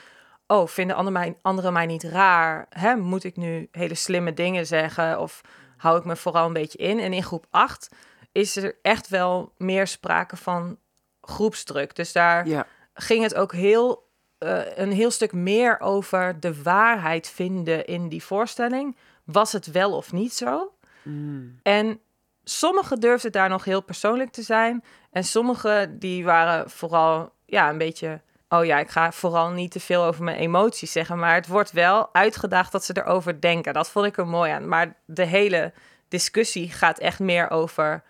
Oh, 0.53 0.67
vinden 0.67 0.97
anderen 0.97 1.21
mij, 1.21 1.37
anderen 1.43 1.73
mij 1.73 1.87
niet 1.87 2.03
raar? 2.03 2.67
Hè? 2.69 2.97
Moet 2.97 3.25
ik 3.25 3.37
nu 3.37 3.69
hele 3.71 3.95
slimme 3.95 4.35
dingen 4.35 4.67
zeggen? 4.67 5.21
Of 5.21 5.41
hou 5.77 5.99
ik 5.99 6.05
me 6.05 6.17
vooral 6.17 6.47
een 6.47 6.53
beetje 6.53 6.79
in? 6.79 7.01
En 7.01 7.13
in 7.13 7.23
groep 7.23 7.47
8 7.51 7.89
is 8.33 8.57
er 8.57 8.75
echt 8.83 9.09
wel 9.09 9.53
meer 9.57 9.87
sprake 9.87 10.37
van 10.37 10.79
groepsdruk. 11.21 11.97
Dus 11.97 12.13
daar 12.13 12.49
ja. 12.49 12.67
ging 12.95 13.23
het 13.23 13.35
ook 13.35 13.53
heel, 13.53 14.09
uh, 14.39 14.77
een 14.77 14.93
heel 14.93 15.11
stuk 15.11 15.33
meer 15.33 15.81
over 15.81 16.41
de 16.41 16.63
waarheid 16.63 17.29
vinden 17.29 17.87
in 17.87 18.09
die 18.09 18.23
voorstelling. 18.23 18.97
Was 19.25 19.53
het 19.53 19.67
wel 19.67 19.97
of 19.97 20.13
niet 20.13 20.35
zo? 20.35 20.73
Mm. 21.03 21.59
En 21.63 22.01
sommigen 22.45 23.01
durfden 23.01 23.33
daar 23.33 23.49
nog 23.49 23.65
heel 23.65 23.83
persoonlijk 23.83 24.31
te 24.31 24.43
zijn. 24.43 24.85
En 25.11 25.25
sommigen 25.25 25.99
die 25.99 26.25
waren 26.25 26.71
vooral 26.71 27.33
ja, 27.47 27.69
een 27.69 27.79
beetje... 27.79 28.21
Oh 28.53 28.65
ja, 28.65 28.79
ik 28.79 28.91
ga 28.91 29.13
vooral 29.13 29.51
niet 29.51 29.71
te 29.71 29.81
veel 29.81 30.05
over 30.05 30.25
mijn 30.25 30.37
emoties 30.37 30.93
zeggen. 30.93 31.19
Maar 31.19 31.35
het 31.35 31.47
wordt 31.47 31.73
wel 31.73 32.15
uitgedaagd 32.15 32.73
dat 32.73 32.85
ze 32.85 32.97
erover 32.97 33.41
denken. 33.41 33.73
Dat 33.73 33.91
vond 33.91 34.07
ik 34.07 34.17
er 34.17 34.27
mooi 34.27 34.51
aan. 34.51 34.69
Maar 34.69 34.97
de 35.07 35.25
hele 35.25 35.73
discussie 36.09 36.71
gaat 36.71 36.99
echt 36.99 37.19
meer 37.19 37.51
over... 37.51 38.03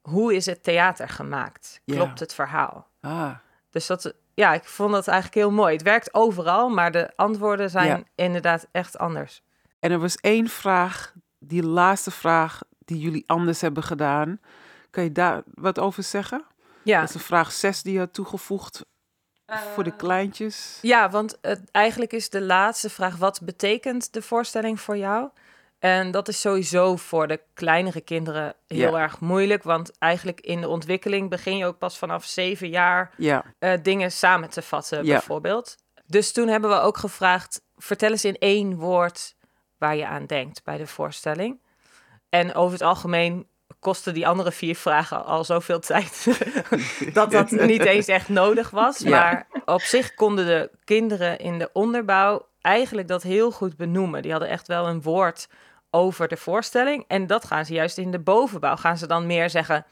Hoe 0.00 0.34
is 0.34 0.46
het 0.46 0.62
theater 0.62 1.08
gemaakt? 1.08 1.80
Klopt 1.84 2.20
het 2.20 2.34
verhaal? 2.34 2.88
Ah. 3.00 3.30
Dus 3.70 3.86
dat, 3.86 4.14
ja, 4.34 4.54
ik 4.54 4.64
vond 4.64 4.92
dat 4.92 5.08
eigenlijk 5.08 5.38
heel 5.38 5.50
mooi. 5.50 5.72
Het 5.72 5.82
werkt 5.82 6.14
overal, 6.14 6.68
maar 6.68 6.92
de 6.92 7.10
antwoorden 7.16 7.70
zijn 7.70 8.06
inderdaad 8.14 8.66
echt 8.72 8.98
anders. 8.98 9.42
En 9.78 9.90
er 9.90 9.98
was 9.98 10.16
één 10.16 10.48
vraag 10.48 11.12
die 11.38 11.62
laatste 11.62 12.10
vraag 12.10 12.60
die 12.84 12.98
jullie 12.98 13.24
anders 13.26 13.60
hebben 13.60 13.82
gedaan. 13.82 14.40
Kan 14.90 15.04
je 15.04 15.12
daar 15.12 15.42
wat 15.54 15.78
over 15.78 16.02
zeggen? 16.02 16.44
Ja. 16.82 17.00
Dat 17.00 17.08
is 17.08 17.14
een 17.14 17.20
vraag 17.20 17.52
6 17.52 17.82
die 17.82 17.92
je 17.92 17.98
had 17.98 18.14
toegevoegd 18.14 18.84
voor 19.56 19.84
de 19.84 19.90
eh, 19.90 19.96
kleintjes. 19.96 20.78
Ja, 20.82 21.10
want 21.10 21.38
het, 21.40 21.60
eigenlijk 21.70 22.12
is 22.12 22.30
de 22.30 22.40
laatste 22.40 22.90
vraag: 22.90 23.16
wat 23.16 23.40
betekent 23.42 24.12
de 24.12 24.22
voorstelling 24.22 24.80
voor 24.80 24.96
jou? 24.96 25.28
En 25.78 26.10
dat 26.10 26.28
is 26.28 26.40
sowieso 26.40 26.96
voor 26.96 27.26
de 27.26 27.40
kleinere 27.54 28.00
kinderen 28.00 28.54
heel 28.66 28.98
erg 28.98 29.20
moeilijk. 29.20 29.62
Want 29.62 29.98
eigenlijk 29.98 30.40
in 30.40 30.60
de 30.60 30.68
ontwikkeling 30.68 31.30
begin 31.30 31.56
je 31.56 31.66
ook 31.66 31.78
pas 31.78 31.98
vanaf 31.98 32.24
zeven 32.24 32.68
jaar 32.68 33.14
ja. 33.16 33.44
uh, 33.60 33.72
dingen 33.82 34.12
samen 34.12 34.50
te 34.50 34.62
vatten, 34.62 35.04
ja. 35.04 35.12
bijvoorbeeld. 35.12 35.76
Dus 36.06 36.32
toen 36.32 36.48
hebben 36.48 36.70
we 36.70 36.76
ook 36.76 36.96
gevraagd: 36.96 37.62
vertel 37.76 38.10
eens 38.10 38.24
in 38.24 38.38
één 38.38 38.76
woord 38.76 39.36
waar 39.78 39.96
je 39.96 40.06
aan 40.06 40.26
denkt 40.26 40.64
bij 40.64 40.76
de 40.76 40.86
voorstelling. 40.86 41.60
En 42.28 42.54
over 42.54 42.72
het 42.72 42.82
algemeen 42.82 43.46
kosten 43.78 44.14
die 44.14 44.26
andere 44.26 44.52
vier 44.52 44.76
vragen 44.76 45.24
al 45.24 45.44
zoveel 45.44 45.80
tijd 45.80 46.26
dat 47.12 47.30
dat 47.30 47.50
niet 47.50 47.84
eens 47.84 48.06
echt 48.06 48.28
nodig 48.28 48.70
was. 48.70 49.04
Maar 49.04 49.46
op 49.64 49.80
zich 49.80 50.14
konden 50.14 50.46
de 50.46 50.70
kinderen 50.84 51.38
in 51.38 51.58
de 51.58 51.70
onderbouw 51.72 52.46
eigenlijk 52.60 53.08
dat 53.08 53.22
heel 53.22 53.50
goed 53.50 53.76
benoemen. 53.76 54.22
Die 54.22 54.30
hadden 54.30 54.48
echt 54.48 54.66
wel 54.66 54.88
een 54.88 55.02
woord 55.02 55.48
over 55.90 56.28
de 56.28 56.36
voorstelling. 56.36 57.04
En 57.06 57.26
dat 57.26 57.44
gaan 57.44 57.64
ze 57.64 57.72
juist 57.72 57.98
in 57.98 58.10
de 58.10 58.18
bovenbouw. 58.18 58.76
Gaan 58.76 58.98
ze 58.98 59.06
dan 59.06 59.26
meer 59.26 59.50
zeggen, 59.50 59.86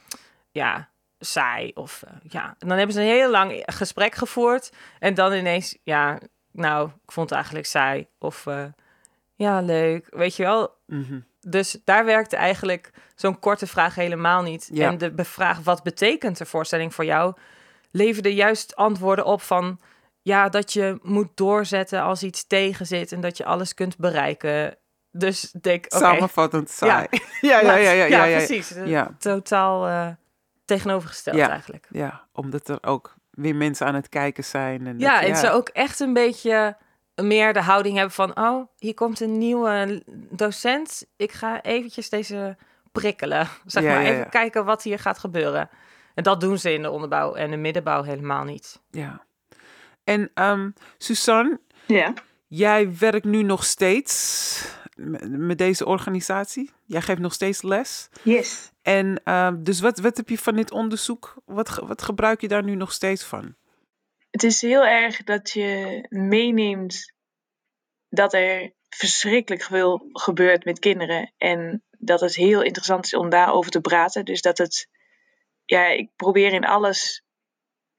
ja, 0.50 0.88
saai. 1.18 1.70
Of 1.74 2.02
uh, 2.04 2.10
ja, 2.28 2.56
en 2.58 2.68
dan 2.68 2.76
hebben 2.76 2.94
ze 2.94 3.00
een 3.00 3.06
heel 3.06 3.30
lang 3.30 3.62
gesprek 3.66 4.14
gevoerd. 4.14 4.72
En 4.98 5.14
dan 5.14 5.32
ineens, 5.32 5.78
ja, 5.82 6.18
nou, 6.52 6.88
ik 6.88 7.12
vond 7.12 7.28
het 7.28 7.36
eigenlijk 7.38 7.66
saai. 7.66 8.06
Of 8.18 8.46
uh, 8.46 8.64
ja, 9.34 9.60
leuk. 9.60 10.06
Weet 10.10 10.36
je 10.36 10.42
wel? 10.42 10.74
Mhm. 10.86 11.20
Dus 11.48 11.78
daar 11.85 12.04
werkte 12.04 12.37
eigenlijk 12.37 12.90
zo'n 13.14 13.38
korte 13.38 13.66
vraag 13.66 13.94
helemaal 13.94 14.42
niet. 14.42 14.68
Ja. 14.72 14.88
En 14.88 14.98
de 14.98 15.24
vraag, 15.24 15.59
wat 15.59 15.82
betekent 15.82 16.38
de 16.38 16.46
voorstelling 16.46 16.94
voor 16.94 17.04
jou? 17.04 17.35
Leverde 17.90 18.35
juist 18.35 18.76
antwoorden 18.76 19.24
op 19.24 19.42
van... 19.42 19.80
ja, 20.22 20.48
dat 20.48 20.72
je 20.72 20.98
moet 21.02 21.28
doorzetten 21.35 22.02
als 22.02 22.22
iets 22.22 22.46
tegen 22.46 22.87
zit... 22.87 23.12
en 23.12 23.20
dat 23.20 23.37
je 23.37 23.44
alles 23.44 23.74
kunt 23.74 23.96
bereiken. 23.96 24.76
Dus 25.11 25.50
denk, 25.61 25.85
okay. 25.85 26.00
Samenvattend 26.00 26.70
saai. 26.70 27.06
Ja, 27.40 27.61
ja, 27.61 27.76
ja, 27.76 27.76
ja, 27.76 27.90
ja, 27.90 28.04
ja, 28.04 28.24
ja, 28.24 28.37
precies. 28.37 28.74
Ja. 28.85 29.14
Totaal 29.18 29.88
uh, 29.88 30.09
tegenovergesteld 30.64 31.37
ja. 31.37 31.50
eigenlijk. 31.50 31.87
Ja, 31.90 32.26
omdat 32.32 32.68
er 32.68 32.78
ook 32.80 33.14
weer 33.30 33.56
mensen 33.56 33.87
aan 33.87 33.94
het 33.94 34.09
kijken 34.09 34.44
zijn. 34.44 34.87
En 34.87 34.98
ja, 34.98 35.22
en 35.22 35.37
ze 35.37 35.50
ook 35.50 35.68
echt 35.68 36.00
een 36.00 36.12
beetje 36.12 36.76
meer 37.22 37.52
de 37.52 37.62
houding 37.62 37.94
hebben 37.96 38.14
van... 38.14 38.38
oh, 38.38 38.66
hier 38.79 38.94
komt 38.94 39.20
een 39.20 39.38
nieuwe 39.38 40.02
docent. 40.31 41.07
Ik 41.16 41.33
ga 41.33 41.62
eventjes 41.62 42.09
deze 42.09 42.57
prikkelen. 42.92 43.48
Zeg 43.66 43.83
Ja, 43.83 43.92
maar, 43.92 44.02
ja, 44.02 44.07
even 44.09 44.18
ja. 44.22 44.24
kijken 44.29 44.64
wat 44.64 44.83
hier 44.83 44.98
gaat 44.98 45.18
gebeuren. 45.18 45.68
En 46.14 46.22
dat 46.22 46.40
doen 46.40 46.59
ze 46.59 46.72
in 46.72 46.83
de 46.83 46.90
onderbouw 46.90 47.35
en 47.35 47.50
de 47.50 47.57
middenbouw 47.57 48.02
helemaal 48.02 48.44
niet. 48.44 48.81
Ja. 48.90 49.24
En 50.05 50.31
um, 50.35 50.74
Suzanne, 50.98 51.61
Ja. 51.87 52.12
jij 52.46 52.96
werkt 52.98 53.24
nu 53.24 53.42
nog 53.42 53.64
steeds 53.64 54.74
met 55.29 55.59
deze 55.59 55.87
organisatie. 55.87 56.70
Jij 56.85 57.02
geeft 57.02 57.20
nog 57.20 57.33
steeds 57.33 57.62
les. 57.62 58.09
Yes. 58.22 58.70
En 58.83 59.33
um, 59.33 59.64
dus 59.64 59.81
wat, 59.81 59.98
wat 59.98 60.16
heb 60.16 60.29
je 60.29 60.38
van 60.38 60.55
dit 60.55 60.70
onderzoek? 60.70 61.35
Wat, 61.44 61.68
wat 61.87 62.02
gebruik 62.02 62.40
je 62.40 62.48
daar 62.48 62.62
nu 62.64 62.74
nog 62.74 62.92
steeds 62.92 63.24
van? 63.24 63.55
Het 64.30 64.42
is 64.42 64.60
heel 64.60 64.86
erg 64.86 65.22
dat 65.22 65.50
je 65.50 66.00
meeneemt 66.08 67.12
dat 68.08 68.32
er 68.32 68.72
verschrikkelijk 68.88 69.62
veel 69.62 70.08
gebeurt 70.12 70.64
met 70.64 70.78
kinderen. 70.78 71.32
En 71.36 71.82
dat 71.90 72.20
het 72.20 72.34
heel 72.34 72.62
interessant 72.62 73.04
is 73.04 73.14
om 73.14 73.28
daarover 73.28 73.70
te 73.70 73.80
praten. 73.80 74.24
Dus 74.24 74.42
dat 74.42 74.58
het, 74.58 74.88
ja, 75.64 75.86
ik 75.86 76.10
probeer 76.16 76.52
in 76.52 76.64
alles 76.64 77.24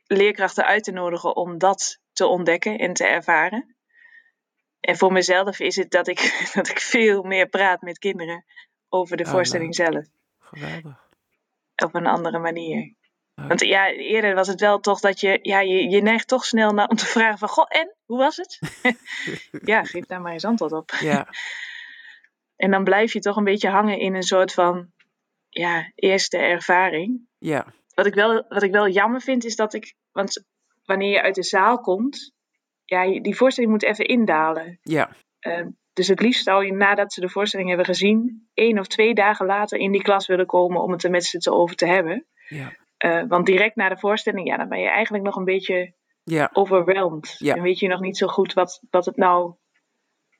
leerkrachten 0.08 0.66
uit 0.66 0.84
te 0.84 0.92
nodigen 0.92 1.36
om 1.36 1.58
dat 1.58 2.00
te 2.14 2.26
ontdekken 2.26 2.78
en 2.78 2.94
te 2.94 3.06
ervaren. 3.06 3.76
En 4.80 4.98
voor 4.98 5.12
mezelf 5.12 5.60
is 5.60 5.76
het 5.76 5.92
dat 5.92 6.08
ik, 6.08 6.20
dat 6.54 6.70
ik 6.70 6.80
veel 6.80 7.24
meer 7.24 7.48
praat 7.48 7.82
met 7.82 8.00
kinderen 8.00 8.46
over 8.90 9.18
de 9.18 9.24
Ah, 9.26 9.32
voorstelling 9.32 9.76
zelf. 9.76 10.06
Geweldig. 10.40 11.06
Op 11.76 11.96
een 11.96 12.08
andere 12.08 12.40
manier. 12.40 12.96
Ja. 13.42 13.48
Want 13.48 13.62
ja, 13.62 13.92
eerder 13.92 14.36
was 14.36 14.48
het 14.48 14.60
wel 14.60 14.80
toch 14.80 15.00
dat 15.00 15.20
je, 15.20 15.40
ja, 15.42 15.60
je, 15.60 15.90
je 15.90 16.02
neigt 16.02 16.28
toch 16.28 16.46
snel 16.46 16.74
naar 16.74 16.88
om 16.88 16.96
te 16.96 17.06
vragen 17.06 17.38
van, 17.38 17.48
goh, 17.48 17.66
en, 17.68 17.96
hoe 18.06 18.18
was 18.18 18.36
het? 18.38 18.60
ja, 19.72 19.84
geef 19.84 20.06
daar 20.06 20.22
maar 20.22 20.32
eens 20.32 20.46
antwoord 20.46 20.72
op. 20.72 20.92
Ja, 21.00 21.28
En 22.56 22.72
dan 22.72 22.84
blijf 22.84 23.14
je 23.14 23.20
toch 23.20 23.36
een 23.36 23.44
beetje 23.44 23.70
hangen 23.70 24.00
in 24.00 24.16
een 24.16 24.24
soort 24.24 24.54
van, 24.54 24.92
ja, 25.50 25.92
eerste 25.96 26.38
ervaring. 26.38 27.28
ja, 27.38 27.66
Wat 27.94 28.06
ik 28.06 28.14
wel, 28.14 28.46
wat 28.48 28.64
ik 28.64 28.72
wel 28.72 28.88
jammer 28.90 29.22
vind 29.22 29.44
is 29.46 29.56
dat 29.56 29.74
ik, 29.74 29.94
want 30.12 30.44
wanneer 30.86 31.12
je 31.12 31.22
uit 31.22 31.36
de 31.36 31.44
zaal 31.44 31.80
komt, 31.80 32.32
ja, 32.86 33.20
die 33.22 33.36
voorstelling 33.36 33.72
moet 33.72 33.84
even 33.84 34.06
indalen. 34.06 34.80
ja, 34.82 35.10
Eh, 35.40 35.66
dus 35.94 36.08
het 36.08 36.22
liefst 36.22 36.44
zou 36.44 36.66
je 36.66 36.74
nadat 36.74 37.14
ze 37.14 37.22
de 37.22 37.30
voorstelling 37.30 37.68
hebben 37.70 37.86
gezien, 37.86 38.50
één 38.54 38.80
of 38.80 38.88
twee 38.88 39.14
dagen 39.14 39.46
later 39.46 39.80
in 39.80 39.92
die 39.92 40.02
klas 40.02 40.28
willen 40.28 40.46
komen 40.46 40.82
om 40.82 40.92
het 40.92 41.04
er 41.04 41.10
met 41.10 41.26
z'n 41.26 41.38
te 41.38 41.52
over 41.52 41.76
te 41.76 41.86
hebben. 41.86 42.26
ja, 42.48 42.74
Eh, 42.98 43.24
want 43.28 43.46
direct 43.46 43.76
na 43.76 43.90
de 43.90 43.98
voorstelling, 43.98 44.48
ja, 44.48 44.58
dan 44.58 44.70
ben 44.70 44.80
je 44.80 44.90
eigenlijk 44.90 45.24
nog 45.24 45.36
een 45.36 45.44
beetje 45.44 45.94
ja, 46.24 46.50
overwhelmed. 46.54 47.36
Ja. 47.38 47.56
En 47.56 47.62
weet 47.62 47.80
je 47.80 47.88
nog 47.88 48.00
niet 48.00 48.18
zo 48.18 48.28
goed 48.28 48.54
wat, 48.54 48.84
wat 48.90 49.06
het 49.06 49.18
nou 49.18 49.54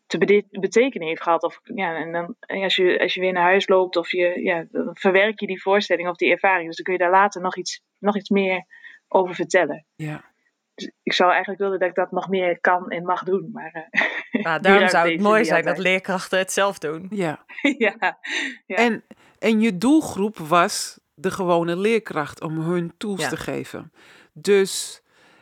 te 0.06 0.48
betekenen 0.50 1.08
heeft 1.08 1.22
gehad. 1.22 1.44
Of, 1.44 1.60
ja, 1.64 1.96
en 1.96 2.12
dan, 2.12 2.36
en 2.40 2.64
als, 2.64 2.76
je, 2.76 3.00
als 3.00 3.14
je 3.14 3.20
weer 3.20 3.34
naar 3.34 3.44
huis 3.44 3.68
loopt 3.68 3.96
of 3.96 4.12
je, 4.12 4.42
ja, 4.44 4.66
dan 4.72 4.90
verwerk 4.94 5.40
je 5.40 5.48
die 5.48 5.62
voorstelling 5.62 6.10
of 6.10 6.16
die 6.16 6.32
ervaring. 6.32 6.68
Dus 6.68 6.76
dan 6.76 6.86
kun 6.86 6.94
je 6.94 7.00
daar 7.00 7.22
later 7.22 7.42
nog 7.42 7.58
iets, 7.58 7.82
nog 8.00 8.16
iets 8.16 8.30
meer 8.30 8.66
over 9.08 9.36
vertellen. 9.36 9.86
ja. 9.96 10.36
Dus 10.78 10.92
ik 11.04 11.14
zou 11.14 11.30
eigenlijk 11.30 11.60
willen 11.62 11.80
dat 11.80 11.90
ik 11.90 11.96
dat 11.96 12.12
nog 12.12 12.30
meer 12.30 12.60
kan 12.60 12.90
en 12.90 13.04
mag 13.04 13.24
doen. 13.24 13.50
Maar 13.52 13.88
eh, 13.90 14.02
Nou, 14.44 14.62
daarom 14.62 14.90
zou 14.90 15.12
het 15.12 15.22
mooi 15.22 15.46
zijn 15.46 15.66
dat 15.66 15.78
leerkrachten 15.78 16.38
het 16.38 16.52
zelf 16.52 16.80
doen. 16.80 17.08
ja. 17.10 17.46
ja, 17.78 18.20
ja. 18.66 18.76
En, 18.76 19.04
en 19.40 19.60
je 19.60 19.78
doelgroep 19.78 20.38
was 20.38 21.00
de 21.20 21.32
gewone 21.32 21.76
leerkracht 21.76 22.42
om 22.42 22.60
hun 22.60 22.94
tools 22.98 23.22
Ja. 23.22 23.30
te 23.30 23.38
geven. 23.38 23.92
Dus 24.34 25.02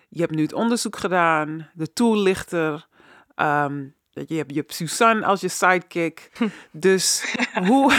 je 0.09 0.19
hebt 0.21 0.35
nu 0.35 0.41
het 0.41 0.53
onderzoek 0.53 0.97
gedaan, 0.97 1.69
de 1.73 1.93
tool 1.93 2.17
ligt 2.17 2.51
er. 2.51 2.87
ehm, 3.35 3.83
je, 4.09 4.35
hebt, 4.35 4.51
je 4.51 4.57
hebt 4.59 4.73
Suzanne 4.73 5.25
als 5.25 5.41
je 5.41 5.47
sidekick. 5.47 6.31
dus, 6.71 7.35
hoe, 7.67 7.93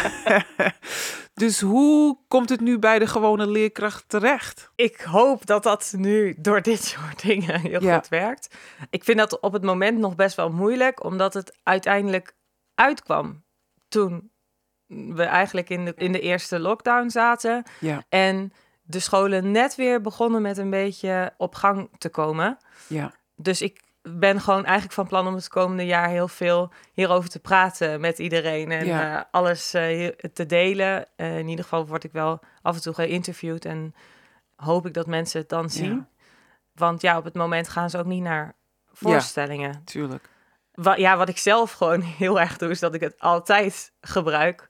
dus 1.34 1.60
hoe 1.60 2.18
komt 2.28 2.48
het 2.48 2.60
nu 2.60 2.78
bij 2.78 2.98
de 2.98 3.06
gewone 3.06 3.46
leerkracht 3.46 4.08
terecht? 4.08 4.70
Ik 4.74 5.00
hoop 5.00 5.46
dat 5.46 5.62
dat 5.62 5.92
nu 5.96 6.34
door 6.38 6.62
dit 6.62 6.84
soort 6.94 7.22
dingen 7.22 7.60
heel 7.60 7.82
Ja. 7.82 7.94
goed 7.96 8.08
werkt. 8.08 8.56
Ik 8.90 9.04
vind 9.04 9.18
dat 9.18 9.40
op 9.40 9.52
het 9.52 9.62
moment 9.62 9.98
nog 9.98 10.14
best 10.14 10.36
wel 10.36 10.50
moeilijk, 10.50 11.04
omdat 11.04 11.34
het 11.34 11.58
uiteindelijk 11.62 12.34
uitkwam 12.74 13.44
toen 13.88 14.30
we 14.86 15.22
eigenlijk 15.22 15.68
in 15.70 15.84
de, 15.84 15.92
in 15.96 16.12
de 16.12 16.20
eerste 16.20 16.58
lockdown 16.58 17.08
zaten. 17.08 17.62
Ja, 17.80 18.02
En 18.08 18.52
de 18.82 19.00
scholen 19.00 19.50
net 19.50 19.74
weer 19.74 20.00
begonnen 20.00 20.42
met 20.42 20.58
een 20.58 20.70
beetje 20.70 21.32
op 21.36 21.54
gang 21.54 21.88
te 21.98 22.08
komen. 22.08 22.58
ja, 22.86 23.12
Dus 23.36 23.62
ik 23.62 23.84
ben 24.02 24.40
gewoon 24.40 24.64
eigenlijk 24.64 24.94
van 24.94 25.06
plan 25.06 25.26
om 25.26 25.34
het 25.34 25.48
komende 25.48 25.86
jaar 25.86 26.08
heel 26.08 26.28
veel 26.28 26.72
hierover 26.92 27.30
te 27.30 27.38
praten 27.40 28.00
met 28.00 28.18
iedereen. 28.18 28.70
En 28.70 28.86
Ja. 28.86 29.16
eh, 29.18 29.24
alles 29.30 29.74
eh, 29.74 30.06
te 30.32 30.46
delen. 30.46 31.06
Eh, 31.16 31.38
in 31.38 31.48
ieder 31.48 31.64
geval 31.64 31.86
word 31.86 32.04
ik 32.04 32.12
wel 32.12 32.40
af 32.62 32.74
en 32.74 32.82
toe 32.82 32.94
geïnterviewd. 32.94 33.64
En 33.64 33.94
hoop 34.56 34.86
ik 34.86 34.94
dat 34.94 35.06
mensen 35.06 35.40
het 35.40 35.48
dan 35.48 35.70
zien. 35.70 35.94
Ja. 35.94 36.08
Want 36.74 37.00
ja, 37.00 37.16
op 37.18 37.24
het 37.24 37.34
moment 37.34 37.68
gaan 37.68 37.90
ze 37.90 37.98
ook 37.98 38.06
niet 38.06 38.22
naar 38.22 38.54
voorstellingen. 38.92 39.84
tuurlijk. 39.84 40.28
Wa- 40.74 40.96
ja, 40.96 41.16
wat 41.16 41.28
ik 41.28 41.38
zelf 41.38 41.72
gewoon 41.72 42.00
heel 42.22 42.40
erg 42.40 42.56
doe, 42.58 42.70
is 42.70 42.80
dat 42.80 42.94
ik 42.94 43.00
het 43.00 43.20
altijd 43.20 43.92
gebruik. 44.00 44.68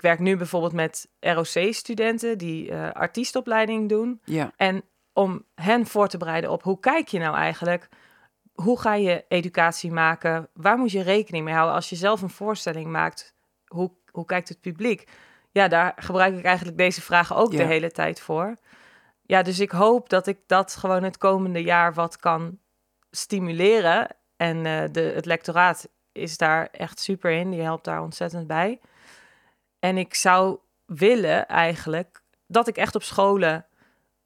Ik 0.00 0.06
werk 0.06 0.18
nu 0.18 0.36
bijvoorbeeld 0.36 0.72
met 0.72 1.08
ROC-studenten 1.20 2.38
die 2.38 2.70
eh, 2.70 2.90
artiestopleiding 2.92 3.88
doen. 3.88 4.20
Ja, 4.24 4.52
En 4.56 4.82
om 5.12 5.44
hen 5.54 5.86
voor 5.86 6.08
te 6.08 6.18
bereiden 6.18 6.50
op 6.50 6.62
hoe 6.62 6.80
kijk 6.80 7.08
je 7.08 7.18
nou 7.18 7.36
eigenlijk? 7.36 7.88
Hoe 8.52 8.80
ga 8.80 8.94
je 8.94 9.24
educatie 9.28 9.92
maken? 9.92 10.48
Waar 10.54 10.78
moet 10.78 10.90
je 10.90 11.02
rekening 11.02 11.44
mee 11.44 11.54
houden 11.54 11.74
als 11.74 11.88
je 11.88 11.96
zelf 11.96 12.22
een 12.22 12.30
voorstelling 12.30 12.90
maakt? 12.90 13.34
Hoe, 13.66 13.90
hoe 14.10 14.24
kijkt 14.24 14.48
het 14.48 14.60
publiek? 14.60 15.08
Ja, 15.50 15.68
daar 15.68 15.92
gebruik 15.96 16.36
ik 16.38 16.44
eigenlijk 16.44 16.76
deze 16.76 17.02
vragen 17.02 17.36
ook 17.36 17.52
Ja. 17.52 17.58
de 17.58 17.64
hele 17.64 17.90
tijd 17.90 18.20
voor. 18.20 18.56
Ja, 19.22 19.42
dus 19.42 19.60
ik 19.60 19.70
hoop 19.70 20.08
dat 20.08 20.26
ik 20.26 20.38
dat 20.46 20.76
gewoon 20.76 21.02
het 21.02 21.18
komende 21.18 21.62
jaar 21.62 21.94
wat 21.94 22.16
kan 22.16 22.58
stimuleren. 23.10 24.06
En 24.36 24.66
eh, 24.66 24.82
de, 24.92 25.00
het 25.14 25.24
lectoraat 25.26 25.88
is 26.12 26.36
daar 26.36 26.68
echt 26.72 27.00
super 27.00 27.30
in. 27.30 27.50
Die 27.50 27.60
helpt 27.62 27.84
daar 27.84 28.02
ontzettend 28.02 28.46
bij. 28.46 28.80
En 29.80 29.98
ik 29.98 30.14
zou 30.14 30.58
willen 30.86 31.46
eigenlijk 31.48 32.22
dat 32.46 32.68
ik 32.68 32.76
echt 32.76 32.94
op 32.94 33.02
scholen 33.02 33.66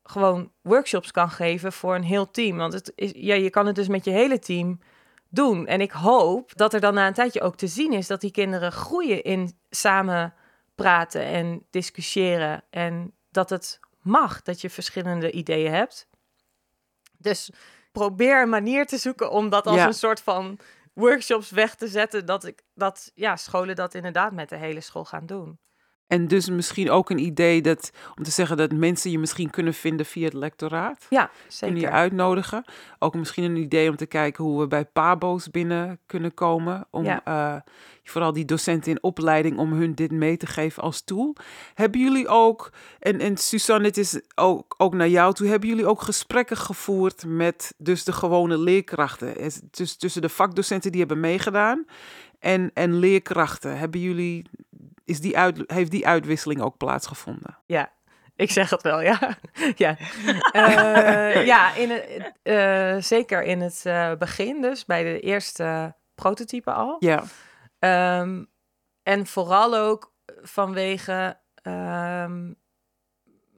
gewoon 0.02 0.52
workshops 0.62 1.10
kan 1.10 1.30
geven 1.30 1.72
voor 1.72 1.94
een 1.94 2.02
heel 2.02 2.30
team. 2.30 2.56
Want 2.56 2.72
het 2.72 2.92
is, 2.94 3.12
ja, 3.14 3.34
je 3.34 3.50
kan 3.50 3.66
het 3.66 3.74
dus 3.74 3.88
met 3.88 4.04
je 4.04 4.10
hele 4.10 4.38
team 4.38 4.80
doen. 5.28 5.66
En 5.66 5.80
ik 5.80 5.90
hoop 5.90 6.56
dat 6.56 6.74
er 6.74 6.80
dan 6.80 6.94
na 6.94 7.06
een 7.06 7.12
tijdje 7.14 7.40
ook 7.40 7.56
te 7.56 7.66
zien 7.66 7.92
is 7.92 8.06
dat 8.06 8.20
die 8.20 8.30
kinderen 8.30 8.72
groeien 8.72 9.22
in 9.22 9.58
samen 9.70 10.34
praten 10.74 11.22
en 11.22 11.66
discussiëren. 11.70 12.62
En 12.70 13.12
dat 13.30 13.50
het 13.50 13.80
mag 14.02 14.42
dat 14.42 14.60
je 14.60 14.70
verschillende 14.70 15.30
ideeën 15.30 15.72
hebt. 15.72 16.08
Dus 17.18 17.50
probeer 17.92 18.42
een 18.42 18.48
manier 18.48 18.86
te 18.86 18.96
zoeken 18.96 19.30
om 19.30 19.48
dat 19.48 19.66
als 19.66 19.76
Ja. 19.76 19.86
een 19.86 19.94
soort 19.94 20.20
van 20.20 20.58
workshops 20.94 21.50
weg 21.50 21.74
te 21.74 21.88
zetten. 21.88 22.26
Dat, 22.26 22.44
ik, 22.44 22.62
dat 22.74 23.10
ja, 23.14 23.36
scholen 23.36 23.76
dat 23.76 23.94
inderdaad 23.94 24.32
met 24.32 24.48
de 24.48 24.56
hele 24.56 24.80
school 24.80 25.04
gaan 25.04 25.26
doen. 25.26 25.58
En 26.06 26.28
dus 26.28 26.48
misschien 26.48 26.90
ook 26.90 27.10
een 27.10 27.18
idee 27.18 27.62
dat, 27.62 27.90
om 28.16 28.24
te 28.24 28.30
zeggen 28.30 28.56
dat 28.56 28.72
mensen 28.72 29.10
je 29.10 29.18
misschien 29.18 29.50
kunnen 29.50 29.74
vinden 29.74 30.06
via 30.06 30.24
het 30.24 30.34
lectoraat. 30.34 31.06
Ja, 31.10 31.30
Kunnen 31.58 31.76
je 31.76 31.82
zeker. 31.82 31.98
uitnodigen. 31.98 32.64
Ook 32.98 33.14
misschien 33.14 33.44
een 33.44 33.56
idee 33.56 33.90
om 33.90 33.96
te 33.96 34.06
kijken 34.06 34.44
hoe 34.44 34.60
we 34.60 34.66
bij 34.66 34.84
Pabo's 34.84 35.50
binnen 35.50 35.98
kunnen 36.06 36.34
komen. 36.34 36.86
Om 36.90 37.04
Ja. 37.04 37.20
eh, 37.24 37.56
vooral 38.04 38.32
die 38.32 38.44
docenten 38.44 38.90
in 38.92 39.02
opleiding 39.02 39.58
om 39.58 39.72
hun 39.72 39.94
dit 39.94 40.10
mee 40.10 40.36
te 40.36 40.46
geven 40.46 40.82
als 40.82 41.02
tool. 41.04 41.36
Hebben 41.74 42.00
jullie 42.00 42.28
ook, 42.28 42.72
en, 42.98 43.20
en 43.20 43.36
Suzanne, 43.36 43.82
dit 43.84 43.96
is 43.96 44.20
ook, 44.34 44.74
ook 44.78 44.94
naar 44.94 45.08
jou 45.08 45.34
toe, 45.34 45.46
hebben 45.48 45.68
jullie 45.68 45.86
ook 45.86 46.02
gesprekken 46.02 46.56
gevoerd 46.56 47.24
met 47.26 47.74
dus 47.78 48.04
de 48.04 48.12
gewone 48.12 48.58
leerkrachten? 48.58 49.34
Dus 49.70 49.96
tussen 49.96 50.22
de 50.22 50.28
vakdocenten 50.28 50.90
die 50.90 51.00
hebben 51.00 51.20
meegedaan 51.20 51.84
en, 52.38 52.70
en 52.74 52.98
leerkrachten. 52.98 53.78
Hebben 53.78 54.00
jullie, 54.00 54.44
is 55.04 55.20
die 55.20 55.38
uit, 55.38 55.62
heeft 55.66 55.90
die 55.90 56.06
uitwisseling 56.06 56.60
ook 56.60 56.76
plaatsgevonden? 56.76 57.58
Ja, 57.66 57.92
ik 58.36 58.50
zeg 58.50 58.70
het 58.70 58.82
wel, 58.82 59.00
ja. 59.00 59.36
ja, 59.76 59.96
Eh, 60.52 61.46
ja 61.46 61.74
in 61.74 61.90
het, 61.90 62.32
eh, 62.42 62.96
zeker 62.98 63.42
in 63.42 63.60
het 63.60 63.80
eh, 63.86 64.12
begin 64.18 64.62
dus, 64.62 64.84
bij 64.84 65.02
de 65.02 65.20
eerste 65.20 65.94
prototype 66.14 66.72
al. 66.72 66.96
Ja, 66.98 67.22
Ehm, 67.78 68.44
en 69.02 69.26
vooral 69.26 69.76
ook 69.76 70.12
vanwege 70.42 71.38
ehm, 71.62 72.52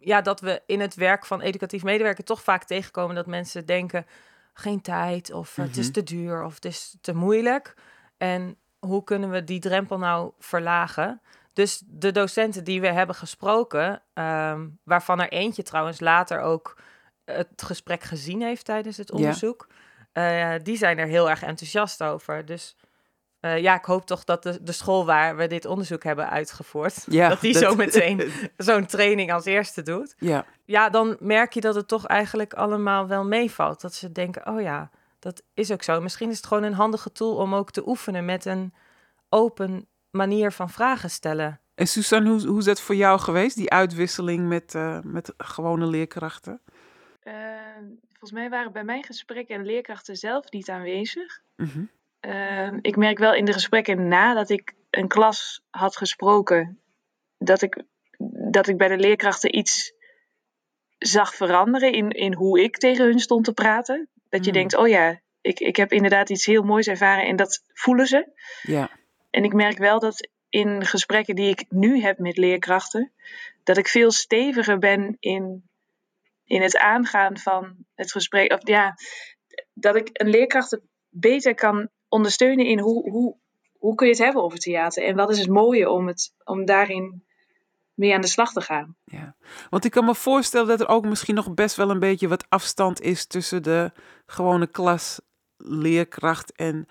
ja, 0.01 0.21
dat 0.21 0.41
we 0.41 0.63
in 0.67 0.81
het 0.81 0.95
werk 0.95 1.27
van 1.27 1.41
educatief 1.41 1.83
medewerker 1.83 2.25
toch 2.25 2.43
vaak 2.43 2.65
tegenkomen 2.65 3.15
dat 3.15 3.27
mensen 3.27 3.67
denken 3.67 4.07
geen 4.53 4.81
tijd 4.81 5.33
of 5.33 5.57
het 5.57 5.77
is 5.77 5.85
Mhm. 5.85 5.93
te 5.93 6.03
duur 6.03 6.45
of 6.45 6.55
het 6.55 6.65
is 6.65 6.97
te 7.01 7.15
moeilijk. 7.15 7.75
En 8.17 8.59
hoe 8.79 9.05
kunnen 9.05 9.31
we 9.31 9.45
die 9.45 9.61
drempel 9.61 9.99
nou 9.99 10.33
verlagen? 10.39 11.21
Dus 11.53 11.83
de 11.87 12.13
docenten 12.13 12.65
die 12.65 12.81
we 12.81 12.89
hebben 12.89 13.15
gesproken, 13.15 14.03
ehm, 14.15 14.67
waarvan 14.83 15.21
er 15.21 15.29
eentje 15.33 15.63
trouwens 15.63 16.01
later 16.01 16.41
ook 16.41 16.77
het 17.25 17.63
gesprek 17.63 18.03
gezien 18.03 18.43
heeft 18.43 18.65
tijdens 18.65 18.97
het 18.97 19.09
Ja. 19.09 19.15
onderzoek, 19.15 19.67
eh, 20.13 20.53
die 20.63 20.77
zijn 20.77 20.99
er 20.99 21.07
heel 21.07 21.31
erg 21.31 21.43
enthousiast 21.43 22.03
over. 22.03 22.45
Dus 22.45 22.77
eh, 23.41 23.59
ja, 23.59 23.75
ik 23.75 23.85
hoop 23.85 24.07
toch 24.07 24.25
dat 24.25 24.43
de, 24.43 24.63
de 24.63 24.73
school 24.73 25.07
waar 25.07 25.37
we 25.37 25.47
dit 25.47 25.65
onderzoek 25.65 26.05
hebben 26.05 26.31
uitgevoerd, 26.31 27.05
ja 27.11 27.29
dat 27.29 27.41
die 27.41 27.59
zo 27.59 27.75
meteen 27.75 28.31
zo'n 28.57 28.87
training 28.87 29.33
als 29.33 29.45
eerste 29.45 29.83
doet. 29.83 30.15
Ja, 30.19 30.45
Ja, 30.65 30.89
dan 30.91 31.17
merk 31.21 31.53
je 31.53 31.61
dat 31.61 31.75
het 31.75 31.89
toch 31.89 32.07
eigenlijk 32.07 32.55
allemaal 32.55 33.07
wel 33.07 33.25
meevalt. 33.25 33.81
Dat 33.81 33.95
ze 33.95 34.13
denken, 34.13 34.47
oh 34.47 34.61
ja, 34.61 34.91
dat 35.27 35.43
is 35.55 35.73
ook 35.73 35.83
zo. 35.83 36.01
Misschien 36.01 36.31
is 36.31 36.37
het 36.37 36.47
gewoon 36.47 36.63
een 36.63 36.73
handige 36.73 37.13
tool 37.13 37.37
om 37.37 37.55
ook 37.55 37.71
te 37.71 37.89
oefenen 37.89 38.25
met 38.25 38.45
een 38.45 38.75
open 39.29 39.89
manier 40.11 40.53
van 40.53 40.71
vragen 40.71 41.11
stellen. 41.11 41.61
En 41.75 41.87
Suzanne, 41.87 42.31
hoe, 42.31 42.47
hoe 42.47 42.59
is 42.59 42.65
dat 42.65 42.81
voor 42.81 42.95
jou 42.95 43.19
geweest, 43.19 43.57
die 43.57 43.71
uitwisseling 43.71 44.49
met, 44.49 44.75
eh, 44.75 45.01
met 45.03 45.35
gewone 45.37 45.87
leerkrachten? 45.87 46.61
Eh, 47.23 47.35
volgens 48.09 48.33
mij 48.33 48.51
waren 48.51 48.73
bij 48.73 48.85
mijn 48.85 49.05
gesprekken 49.05 49.65
leerkrachten 49.65 50.17
zelf 50.17 50.51
niet 50.51 50.69
aanwezig. 50.69 51.43
Mhm. 51.57 51.85
Eh, 52.21 52.73
ik 52.81 52.97
merk 52.97 53.19
wel 53.19 53.35
in 53.35 53.45
de 53.45 53.53
gesprekken 53.53 54.09
nadat 54.09 54.51
ik 54.51 54.75
een 54.91 55.09
klas 55.09 55.63
had 55.71 55.97
gesproken, 55.97 56.81
dat 57.39 57.63
ik, 57.63 57.83
dat 58.53 58.69
ik 58.69 58.77
bij 58.77 58.89
de 58.89 58.99
leerkrachten 58.99 59.57
iets 59.59 59.93
zag 60.99 61.35
veranderen 61.35 61.93
in, 61.93 62.11
in 62.11 62.35
hoe 62.35 62.63
ik 62.63 62.77
tegen 62.77 63.05
hun 63.05 63.19
stond 63.19 63.45
te 63.45 63.53
praten. 63.53 64.09
Dat 64.37 64.45
je 64.45 64.51
Hmm. 64.51 64.61
denkt, 64.61 64.77
oh 64.77 64.89
ja, 64.89 65.21
ik, 65.41 65.61
ik 65.61 65.77
heb 65.77 65.93
inderdaad 65.93 66.31
iets 66.31 66.47
heel 66.47 66.63
moois 66.63 66.87
ervaren 66.87 67.27
en 67.27 67.37
dat 67.37 67.63
voelen 67.73 68.07
ze. 68.07 68.33
Ja, 68.63 68.91
En 69.31 69.45
ik 69.45 69.53
merk 69.53 69.79
wel 69.79 69.99
dat 69.99 70.29
in 70.49 70.85
gesprekken 70.85 71.35
die 71.35 71.49
ik 71.49 71.65
nu 71.69 72.01
heb 72.01 72.19
met 72.19 72.37
leerkrachten, 72.37 73.13
dat 73.65 73.77
ik 73.77 73.89
veel 73.89 74.11
steviger 74.11 74.79
ben 74.79 75.17
in, 75.21 75.69
in 76.45 76.63
het 76.63 76.77
aangaan 76.77 77.39
van 77.39 77.77
het 77.95 78.13
gesprek. 78.13 78.53
Of 78.53 78.67
ja, 78.69 78.95
dat 79.75 79.97
ik 79.97 80.09
een 80.13 80.29
leerkracht 80.29 80.79
beter 81.09 81.55
kan 81.55 81.89
ondersteunen 82.09 82.67
in 82.67 82.79
hoe, 82.79 83.11
hoe, 83.11 83.37
hoe 83.79 83.95
kun 83.95 84.07
je 84.07 84.13
het 84.13 84.23
hebben 84.23 84.43
over 84.43 84.59
theater. 84.59 85.05
En 85.05 85.17
wat 85.17 85.31
is 85.31 85.39
het 85.39 85.49
mooie 85.49 85.91
om, 85.91 86.07
het, 86.07 86.35
om 86.45 86.65
daarin 86.65 87.26
mee 87.97 88.15
aan 88.15 88.21
de 88.21 88.27
slag 88.27 88.53
te 88.53 88.61
gaan. 88.61 88.97
ja. 89.05 89.37
Want 89.71 89.85
ik 89.85 89.91
kan 89.91 90.05
me 90.05 90.15
voorstellen 90.15 90.69
dat 90.69 90.81
er 90.81 90.89
ook 90.89 91.05
misschien 91.05 91.35
nog 91.35 91.55
best 91.55 91.77
wel 91.77 91.91
een 91.91 91.99
beetje 91.99 92.29
wat 92.29 92.47
afstand 92.49 93.01
is 93.01 93.27
tussen 93.27 93.63
de 93.63 93.93
gewone 94.27 94.67
klasleerkracht 94.67 96.53
en 96.53 96.87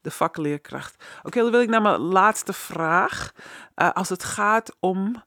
de 0.00 0.10
vakleerkracht. 0.10 1.04
Oké, 1.22 1.40
dan 1.40 1.50
wil 1.50 1.60
ik 1.60 1.68
naar 1.68 1.82
mijn 1.82 2.00
laatste 2.00 2.52
vraag. 2.52 3.32
Eh, 3.74 3.90
als 3.90 4.08
het 4.08 4.24
gaat 4.24 4.76
om 4.80 5.24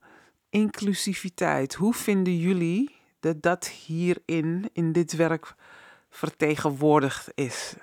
inclusiviteit, 0.50 1.74
hoe 1.74 1.94
vinden 1.94 2.38
jullie 2.38 2.96
dat 3.20 3.42
dat 3.42 3.68
hierin, 3.68 4.70
in 4.74 4.92
dit 4.92 5.16
werk, 5.16 5.56
vertegenwoordigd 6.10 7.32
is? 7.34 7.76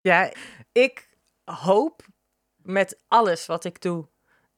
Ja, 0.00 0.32
ik 0.72 1.08
hoop 1.44 2.02
met 2.56 3.00
alles 3.08 3.46
wat 3.46 3.64
ik 3.64 3.82
doe 3.82 4.08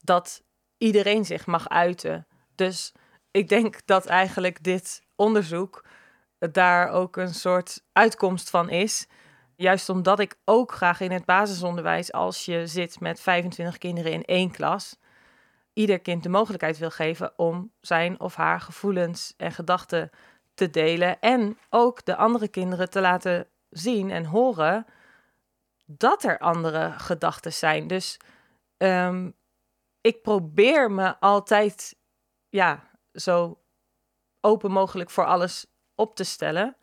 dat 0.00 0.42
iedereen 0.82 1.24
zich 1.24 1.46
mag 1.46 1.68
uiten. 1.68 2.26
Dus 2.54 2.92
ik 3.30 3.48
denk 3.48 3.86
dat 3.86 4.06
eigenlijk 4.06 4.62
dit 4.62 5.02
onderzoek 5.16 5.84
daar 6.38 6.90
ook 6.90 7.16
een 7.16 7.34
soort 7.34 7.84
uitkomst 7.92 8.50
van 8.50 8.68
is. 8.68 9.06
Juist 9.56 9.88
omdat 9.88 10.18
ik 10.18 10.36
ook 10.44 10.72
graag 10.72 11.00
in 11.00 11.10
het 11.10 11.24
basisonderwijs, 11.24 12.12
als 12.12 12.44
je 12.44 12.66
zit 12.66 13.00
met 13.00 13.20
25 13.20 13.78
kinderen 13.78 14.12
in 14.12 14.24
één 14.24 14.50
klas, 14.50 14.98
ieder 15.72 16.00
kind 16.00 16.22
de 16.22 16.28
mogelijkheid 16.28 16.78
wil 16.78 16.90
geven 16.90 17.32
om 17.38 17.72
zijn 17.80 18.20
of 18.20 18.34
haar 18.34 18.60
gevoelens 18.60 19.34
en 19.36 19.52
gedachten 19.52 20.10
te 20.54 20.70
delen. 20.70 21.20
En 21.20 21.58
ook 21.70 22.04
de 22.04 22.16
andere 22.16 22.48
kinderen 22.48 22.90
te 22.90 23.00
laten 23.00 23.46
zien 23.70 24.10
en 24.10 24.24
horen 24.24 24.86
dat 25.84 26.24
er 26.24 26.38
andere 26.38 26.92
gedachten 26.96 27.52
zijn. 27.52 27.86
Dus 27.86 28.16
ehm, 28.76 29.30
ik 30.02 30.22
probeer 30.22 30.90
me 30.90 31.20
altijd 31.20 31.96
ja, 32.48 32.90
zo 33.14 33.58
open 34.40 34.70
mogelijk 34.70 35.10
voor 35.10 35.26
alles 35.26 35.66
op 35.94 36.16
te 36.16 36.24
stellen. 36.24 36.76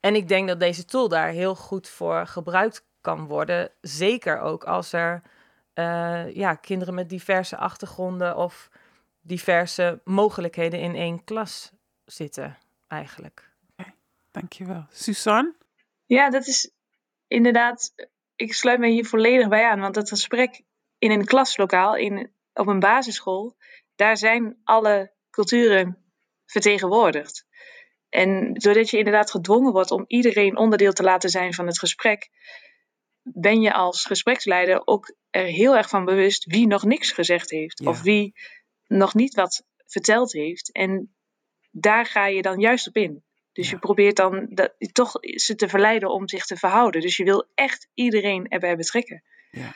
En 0.00 0.14
ik 0.14 0.28
denk 0.28 0.48
dat 0.48 0.60
deze 0.60 0.84
tool 0.84 1.08
daar 1.08 1.28
heel 1.28 1.54
goed 1.54 1.88
voor 1.88 2.26
gebruikt 2.26 2.86
kan 3.00 3.26
worden. 3.26 3.70
Zeker 3.80 4.40
ook 4.40 4.64
als 4.64 4.92
er 4.92 5.22
uh, 5.74 6.34
ja, 6.34 6.54
kinderen 6.54 6.94
met 6.94 7.08
diverse 7.08 7.56
achtergronden 7.56 8.36
of 8.36 8.70
diverse 9.20 10.00
mogelijkheden 10.04 10.80
in 10.80 10.94
één 10.94 11.24
klas 11.24 11.72
zitten, 12.04 12.58
eigenlijk. 12.88 13.50
Okay, 13.76 13.94
dankjewel. 14.30 14.86
Suzanne? 14.90 15.54
Ja, 16.06 16.30
dat 16.30 16.46
is 16.46 16.70
inderdaad, 17.26 17.94
ik 18.36 18.54
sluit 18.54 18.78
me 18.78 18.88
hier 18.88 19.06
volledig 19.06 19.48
bij 19.48 19.70
aan, 19.70 19.80
want 19.80 19.94
dat 19.94 20.08
gesprek 20.08 20.62
in 20.98 21.10
een 21.10 21.24
klaslokaal, 21.24 21.96
in, 21.96 22.32
op 22.54 22.66
een 22.66 22.80
basisschool, 22.80 23.56
daar 23.94 24.16
zijn 24.16 24.60
alle 24.64 25.12
culturen 25.30 26.04
vertegenwoordigd. 26.46 27.46
En 28.08 28.52
doordat 28.52 28.90
je 28.90 28.98
inderdaad 28.98 29.30
gedwongen 29.30 29.72
wordt 29.72 29.90
om 29.90 30.04
iedereen 30.06 30.56
onderdeel 30.56 30.92
te 30.92 31.02
laten 31.02 31.30
zijn 31.30 31.54
van 31.54 31.66
het 31.66 31.78
gesprek, 31.78 32.30
ben 33.22 33.60
je 33.60 33.72
als 33.72 34.04
gespreksleider 34.04 34.86
ook 34.86 35.14
er 35.30 35.44
heel 35.44 35.76
erg 35.76 35.88
van 35.88 36.04
bewust 36.04 36.44
wie 36.44 36.66
nog 36.66 36.84
niks 36.84 37.10
gezegd 37.10 37.50
heeft. 37.50 37.86
Of 37.86 38.02
wie 38.02 38.34
nog 38.86 39.14
niet 39.14 39.34
wat 39.34 39.64
verteld 39.86 40.32
heeft. 40.32 40.72
En 40.72 41.14
daar 41.70 42.06
ga 42.06 42.26
je 42.26 42.42
dan 42.42 42.60
juist 42.60 42.88
op 42.88 42.96
in. 42.96 43.24
Dus 43.52 43.70
je 43.70 43.78
probeert 43.78 44.16
dan 44.16 44.46
dat, 44.50 44.74
toch 44.92 45.12
ze 45.20 45.54
te 45.54 45.68
verleiden 45.68 46.10
om 46.10 46.28
zich 46.28 46.46
te 46.46 46.56
verhouden. 46.56 47.00
Dus 47.00 47.16
je 47.16 47.24
wil 47.24 47.50
echt 47.54 47.88
iedereen 47.94 48.48
erbij 48.48 48.76
betrekken. 48.76 49.22
Ja. 49.50 49.74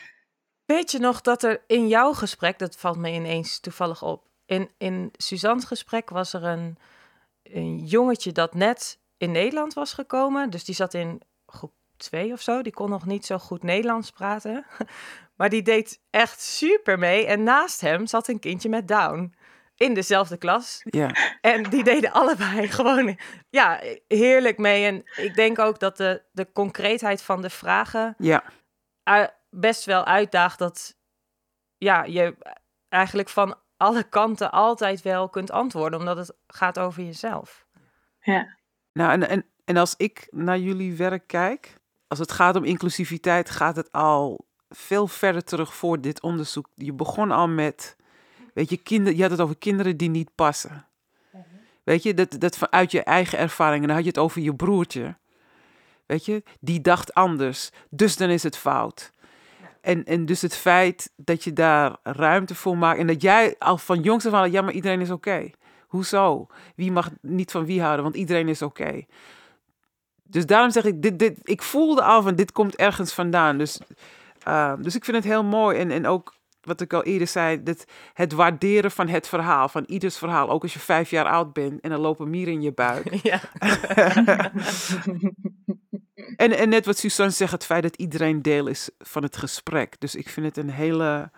Weet 0.66 0.90
je 0.90 0.98
nog 0.98 1.20
dat 1.20 1.42
er 1.42 1.62
in 1.66 1.88
jouw 1.88 2.12
gesprek, 2.12 2.58
dat 2.58 2.76
valt 2.76 2.96
me 2.96 3.12
ineens 3.12 3.60
toevallig 3.60 4.02
op. 4.02 4.28
In, 4.46 4.70
in 4.78 5.12
Suzanne's 5.16 5.64
gesprek 5.64 6.10
was 6.10 6.32
er 6.32 6.44
een, 6.44 6.78
een 7.42 7.78
jongetje 7.78 8.32
dat 8.32 8.54
net 8.54 8.98
in 9.16 9.30
Nederland 9.32 9.74
was 9.74 9.92
gekomen. 9.92 10.50
Dus 10.50 10.64
die 10.64 10.74
zat 10.74 10.94
in 10.94 11.22
groep 11.46 11.72
twee 11.96 12.32
of 12.32 12.40
zo. 12.40 12.62
Die 12.62 12.72
kon 12.72 12.90
nog 12.90 13.06
niet 13.06 13.26
zo 13.26 13.38
goed 13.38 13.62
Nederlands 13.62 14.10
praten. 14.10 14.64
Maar 15.36 15.48
die 15.48 15.62
deed 15.62 16.00
echt 16.10 16.40
super 16.40 16.98
mee. 16.98 17.26
En 17.26 17.42
naast 17.42 17.80
hem 17.80 18.06
zat 18.06 18.28
een 18.28 18.38
kindje 18.38 18.68
met 18.68 18.88
Down. 18.88 19.34
In 19.74 19.94
dezelfde 19.94 20.36
klas. 20.36 20.80
Ja. 20.84 21.14
En 21.40 21.62
die 21.62 21.84
deden 21.84 22.12
allebei 22.12 22.68
gewoon 22.78 23.18
ja, 23.48 23.80
heerlijk 24.08 24.58
mee. 24.58 24.84
En 24.86 25.02
ik 25.16 25.34
denk 25.34 25.58
ook 25.58 25.78
dat 25.78 25.96
de, 25.96 26.22
de 26.32 26.52
concreetheid 26.52 27.22
van 27.22 27.42
de 27.42 27.50
vragen 27.50 28.14
ja. 28.18 28.44
Best 29.56 29.84
wel 29.84 30.04
uitdaagt 30.04 30.58
dat 30.58 30.96
ja, 31.78 32.04
je 32.04 32.36
eigenlijk 32.88 33.28
van 33.28 33.56
alle 33.76 34.02
kanten 34.02 34.50
altijd 34.50 35.02
wel 35.02 35.28
kunt 35.28 35.50
antwoorden, 35.50 35.98
omdat 35.98 36.16
het 36.16 36.36
gaat 36.46 36.78
over 36.78 37.02
jezelf. 37.02 37.66
Ja. 38.20 38.56
Nou, 38.92 39.12
en, 39.12 39.28
en, 39.28 39.44
en 39.64 39.76
als 39.76 39.94
ik 39.96 40.28
naar 40.30 40.58
jullie 40.58 40.96
werk 40.96 41.26
kijk, 41.26 41.80
als 42.08 42.18
het 42.18 42.32
gaat 42.32 42.56
om 42.56 42.64
inclusiviteit, 42.64 43.50
gaat 43.50 43.76
het 43.76 43.92
al 43.92 44.46
veel 44.68 45.06
verder 45.06 45.44
terug 45.44 45.74
voor 45.74 46.00
dit 46.00 46.22
onderzoek. 46.22 46.68
Je 46.74 46.92
begon 46.92 47.30
al 47.30 47.48
met, 47.48 47.96
weet 48.54 48.70
je, 48.70 48.76
kinderen, 48.76 49.16
je 49.16 49.22
had 49.22 49.30
het 49.30 49.40
over 49.40 49.58
kinderen 49.58 49.96
die 49.96 50.10
niet 50.10 50.34
passen. 50.34 50.86
Weet 51.84 52.02
je, 52.02 52.14
dat, 52.14 52.40
dat 52.40 52.56
vanuit 52.56 52.90
je 52.90 53.02
eigen 53.02 53.38
ervaringen. 53.38 53.86
Dan 53.86 53.96
had 53.96 54.04
je 54.04 54.10
het 54.10 54.18
over 54.18 54.40
je 54.42 54.54
broertje. 54.54 55.16
Weet 56.06 56.24
je, 56.24 56.42
die 56.60 56.80
dacht 56.80 57.14
anders. 57.14 57.70
Dus 57.90 58.16
dan 58.16 58.28
is 58.28 58.42
het 58.42 58.56
fout. 58.56 59.12
En, 59.86 60.04
en 60.04 60.24
dus 60.24 60.42
het 60.42 60.56
feit 60.56 61.12
dat 61.16 61.44
je 61.44 61.52
daar 61.52 61.96
ruimte 62.02 62.54
voor 62.54 62.78
maakt. 62.78 62.98
En 62.98 63.06
dat 63.06 63.22
jij 63.22 63.54
al 63.58 63.78
van 63.78 64.00
jongs 64.00 64.26
af 64.26 64.32
aan, 64.32 64.50
ja, 64.50 64.62
maar 64.62 64.72
iedereen 64.72 65.00
is 65.00 65.10
oké. 65.10 65.50
Hoezo? 65.86 66.46
Wie 66.76 66.92
mag 66.92 67.10
niet 67.20 67.50
van 67.50 67.64
wie 67.64 67.80
houden? 67.80 68.02
Want 68.02 68.16
iedereen 68.16 68.48
is 68.48 68.62
oké. 68.62 69.04
Dus 70.22 70.46
daarom 70.46 70.70
zeg 70.70 70.84
ik, 70.84 71.02
dit, 71.02 71.18
dit, 71.18 71.38
ik 71.42 71.62
voelde 71.62 72.02
al 72.02 72.22
van 72.22 72.34
dit 72.34 72.52
komt 72.52 72.76
ergens 72.76 73.12
vandaan. 73.12 73.58
Dus, 73.58 73.80
uh, 74.48 74.72
dus 74.78 74.94
ik 74.94 75.04
vind 75.04 75.16
het 75.16 75.26
heel 75.26 75.44
mooi. 75.44 75.78
En, 75.78 75.90
en 75.90 76.06
ook 76.06 76.34
wat 76.60 76.80
ik 76.80 76.92
al 76.92 77.02
eerder 77.02 77.28
zei, 77.28 77.62
dit, 77.62 77.86
het 78.12 78.32
waarderen 78.32 78.90
van 78.90 79.08
het 79.08 79.28
verhaal, 79.28 79.68
van 79.68 79.84
ieders 79.86 80.18
verhaal. 80.18 80.50
Ook 80.50 80.62
als 80.62 80.72
je 80.72 80.78
vijf 80.78 81.10
jaar 81.10 81.26
oud 81.26 81.52
bent 81.52 81.80
en 81.80 81.90
er 81.90 81.98
lopen 81.98 82.30
mieren 82.30 82.54
in 82.54 82.62
je 82.62 82.72
buik. 82.72 83.14
Ja. 83.22 83.40
en, 86.36 86.52
en 86.52 86.68
net 86.68 86.86
wat 86.86 86.98
Suzanne 86.98 87.32
zegt, 87.32 87.52
het 87.52 87.64
feit 87.64 87.82
dat 87.82 87.96
iedereen 87.96 88.42
deel 88.42 88.66
is 88.66 88.90
van 88.98 89.22
het 89.22 89.36
gesprek. 89.36 90.00
Dus 90.00 90.14
ik 90.14 90.28
vind 90.28 90.46
het 90.46 90.56
een 90.56 90.70
hele 90.70 91.30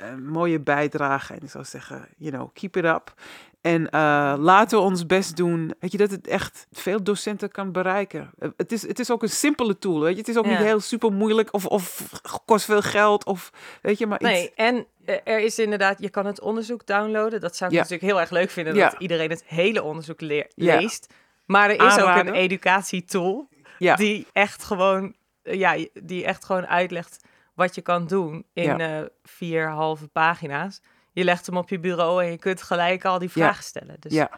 uh, 0.00 0.14
mooie 0.14 0.60
bijdrage. 0.60 1.32
En 1.32 1.42
ik 1.42 1.50
zou 1.50 1.64
zeggen, 1.64 2.08
you 2.16 2.32
know, 2.32 2.48
keep 2.52 2.76
it 2.76 2.84
up. 2.84 3.14
En 3.60 3.80
uh, 3.80 4.34
laten 4.38 4.78
we 4.78 4.84
ons 4.84 5.06
best 5.06 5.36
doen. 5.36 5.74
Weet 5.80 5.92
je, 5.92 5.98
dat 5.98 6.10
het 6.10 6.26
echt 6.26 6.66
veel 6.72 7.02
docenten 7.02 7.50
kan 7.50 7.72
bereiken. 7.72 8.30
Uh, 8.38 8.48
het, 8.56 8.72
is, 8.72 8.86
het 8.86 8.98
is 8.98 9.10
ook 9.10 9.22
een 9.22 9.28
simpele 9.28 9.78
tool. 9.78 10.00
Weet 10.00 10.12
je, 10.12 10.18
het 10.18 10.28
is 10.28 10.36
ook 10.36 10.44
ja. 10.44 10.50
niet 10.50 10.58
heel 10.58 10.80
super 10.80 11.12
moeilijk 11.12 11.54
of, 11.54 11.66
of 11.66 12.08
kost 12.44 12.64
veel 12.64 12.82
geld. 12.82 13.24
Of, 13.24 13.52
weet 13.82 13.98
je, 13.98 14.06
maar 14.06 14.18
nee, 14.22 14.52
en 14.54 14.86
uh, 15.06 15.16
er 15.24 15.38
is 15.40 15.58
inderdaad, 15.58 16.00
je 16.00 16.10
kan 16.10 16.26
het 16.26 16.40
onderzoek 16.40 16.86
downloaden. 16.86 17.40
Dat 17.40 17.56
zou 17.56 17.70
ik 17.70 17.76
ja. 17.76 17.82
natuurlijk 17.82 18.10
heel 18.10 18.20
erg 18.20 18.30
leuk 18.30 18.50
vinden, 18.50 18.74
ja. 18.74 18.90
dat 18.90 19.00
iedereen 19.00 19.30
het 19.30 19.44
hele 19.46 19.82
onderzoek 19.82 20.20
le 20.20 20.50
leest. 20.54 21.14
Maar 21.46 21.70
er 21.70 21.74
is 21.74 21.80
Aanraden. 21.80 22.20
ook 22.20 22.28
een 22.28 22.40
educatietool 22.40 23.48
die 23.96 24.26
echt 24.32 24.64
gewoon, 24.64 25.14
ja, 25.42 25.86
die 26.02 26.24
echt 26.24 26.44
gewoon 26.44 26.66
uitlegt 26.66 27.24
wat 27.54 27.74
je 27.74 27.80
kan 27.80 28.06
doen 28.06 28.44
in 28.52 29.08
vier 29.22 29.68
halve 29.68 30.08
pagina's 30.08 30.80
je 31.12 31.24
legt 31.24 31.46
hem 31.46 31.56
op 31.56 31.68
je 31.68 31.78
bureau 31.78 32.24
en 32.24 32.30
je 32.30 32.38
kunt 32.38 32.62
gelijk 32.62 33.04
al 33.04 33.18
die 33.18 33.30
vragen 33.30 33.64
stellen. 33.64 33.96
Dus. 34.00 34.12
Ja. 34.12 34.30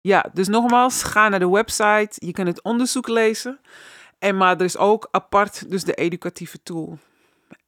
ja, 0.00 0.30
dus 0.32 0.48
nogmaals, 0.48 1.02
ga 1.02 1.28
naar 1.28 1.38
de 1.38 1.50
website. 1.50 2.10
Je 2.14 2.32
kunt 2.32 2.48
het 2.48 2.62
onderzoek 2.62 3.08
lezen. 3.08 3.60
En 4.18 4.36
maar 4.36 4.56
er 4.56 4.64
is 4.64 4.76
ook 4.76 5.08
apart 5.10 5.70
dus 5.70 5.84
de 5.84 5.94
educatieve 5.94 6.62
tool. 6.62 6.98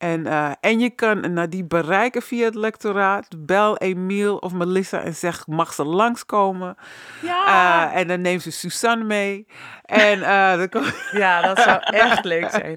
En, 0.02 0.26
uh, 0.26 0.50
en 0.60 0.78
je 0.80 0.90
kan 0.90 1.32
Nadie 1.32 1.64
bereiken 1.64 2.22
via 2.22 2.44
het 2.44 2.54
lectoraat. 2.54 3.28
Bel 3.38 3.76
Emiel 3.76 4.36
of 4.36 4.52
Melissa 4.52 5.00
en 5.00 5.14
zeg, 5.14 5.46
mag 5.46 5.72
ze 5.72 5.84
langskomen? 5.84 6.76
Ja. 7.20 7.90
Uh, 7.92 7.96
en 7.96 8.08
dan 8.08 8.20
neemt 8.20 8.42
ze 8.42 8.50
Suzanne 8.50 9.04
mee. 9.04 9.46
En, 9.84 10.18
uh, 10.18 10.56
dan 10.56 10.68
kom... 10.68 10.84
Ja, 11.12 11.42
dat 11.42 11.58
zou 11.58 11.80
echt 12.08 12.24
leuk 12.24 12.50
zijn. 12.50 12.76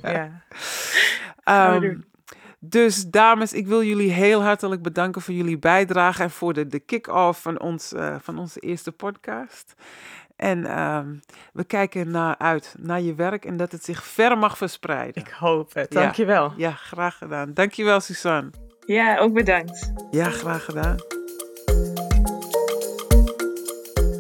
Ja. 1.44 1.74
Um, 1.74 2.06
dus 2.70 3.06
dames, 3.06 3.54
ik 3.54 3.68
wil 3.68 3.84
jullie 3.84 4.12
heel 4.12 4.44
hartelijk 4.44 4.82
bedanken 4.82 5.22
voor 5.22 5.34
jullie 5.34 5.58
bijdrage 5.58 6.24
en 6.24 6.32
voor 6.32 6.54
de, 6.54 6.68
de 6.68 6.80
kick-off 6.80 7.42
van, 7.42 7.60
ons, 7.60 7.94
uh, 7.94 8.16
van 8.22 8.40
onze 8.40 8.60
eerste 8.60 8.92
podcast. 8.92 9.74
En 10.36 10.60
uh, 10.60 11.00
we 11.54 11.64
kijken 11.64 12.12
naar 12.12 12.38
uit 12.38 12.76
naar 12.80 13.02
je 13.02 13.16
werk 13.16 13.46
en 13.46 13.58
dat 13.58 13.72
het 13.72 13.84
zich 13.84 14.04
ver 14.04 14.38
mag 14.38 14.58
verspreiden. 14.58 15.22
Ik 15.22 15.30
hoop 15.30 15.74
het. 15.74 15.92
Dankjewel. 15.92 16.44
Ja, 16.44 16.54
ja 16.70 16.72
graag 16.72 17.18
gedaan. 17.18 17.54
Dankjewel, 17.54 18.00
Suzanne. 18.00 18.50
Ja, 18.86 19.18
ook 19.18 19.34
bedankt. 19.34 19.94
Ja, 20.12 20.30
graag 20.30 20.66
gedaan. 20.66 20.96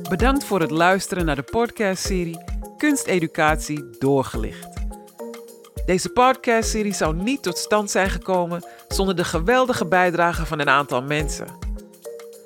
Bedankt 0.09 0.43
voor 0.43 0.59
het 0.59 0.71
luisteren 0.71 1.25
naar 1.25 1.35
de 1.35 1.43
podcastserie 1.43 2.43
Kunsteducatie 2.77 3.89
doorgelicht. 3.99 4.74
Deze 5.85 6.09
podcastserie 6.09 6.93
zou 6.93 7.15
niet 7.15 7.43
tot 7.43 7.57
stand 7.57 7.91
zijn 7.91 8.09
gekomen 8.09 8.63
zonder 8.87 9.15
de 9.15 9.23
geweldige 9.23 9.85
bijdrage 9.85 10.45
van 10.45 10.59
een 10.59 10.69
aantal 10.69 11.01
mensen. 11.01 11.47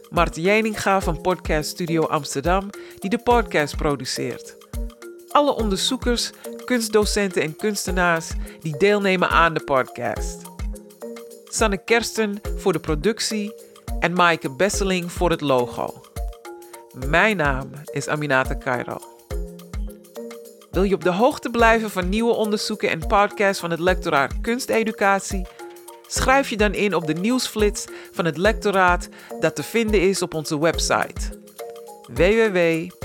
Mart 0.10 0.36
Jeninga 0.36 1.02
van 1.02 1.22
Podcast 1.22 1.70
Studio 1.70 2.06
Amsterdam, 2.06 2.70
die 3.00 3.10
de 3.10 3.18
podcast 3.18 3.76
produceert. 3.76 4.56
Alle 5.30 5.56
onderzoekers, 5.56 6.32
kunstdocenten 6.66 7.42
en 7.42 7.56
kunstenaars 7.56 8.32
die 8.62 8.78
deelnemen 8.78 9.30
aan 9.30 9.54
de 9.54 9.64
podcast. 9.64 10.42
Sanne 11.50 11.84
Kersten 11.84 12.42
voor 12.58 12.74
de 12.74 12.80
productie 12.80 13.54
en 14.00 14.14
Maaike 14.14 14.50
Besseling 14.50 15.12
voor 15.12 15.30
het 15.30 15.42
logo. 15.42 16.02
Mijn 17.08 17.38
naam 17.38 17.70
is 17.92 18.08
Aminata 18.08 18.58
Cairo. 18.58 19.18
Wil 20.72 20.84
je 20.84 20.95
op 20.95 21.03
de 21.03 21.11
hoogte 21.11 21.49
blijven 21.49 21.89
van 21.89 22.09
nieuwe 22.09 22.34
onderzoeken 22.34 22.89
en 22.89 23.07
podcasts 23.07 23.59
van 23.59 23.72
het 23.72 23.80
lectoraat 23.80 24.41
Kunsteducatie? 24.41 25.47
Schrijf 26.07 26.49
je 26.49 26.57
dan 26.57 26.74
in 26.74 26.95
op 26.95 27.07
de 27.07 27.13
nieuwsflits 27.13 27.86
van 28.11 28.26
het 28.26 28.38
lectoraat 28.38 29.09
dat 29.39 29.55
te 29.55 29.63
vinden 29.63 30.01
is 30.01 30.22
op 30.22 30.34
onze 30.34 30.59
website 30.59 31.38
www.ahk.nl 32.13 32.99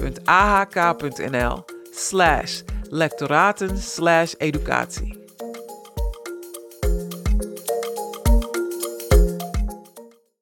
slash 1.91 2.63
lectoraten 2.89 3.79
educatie. 4.39 5.24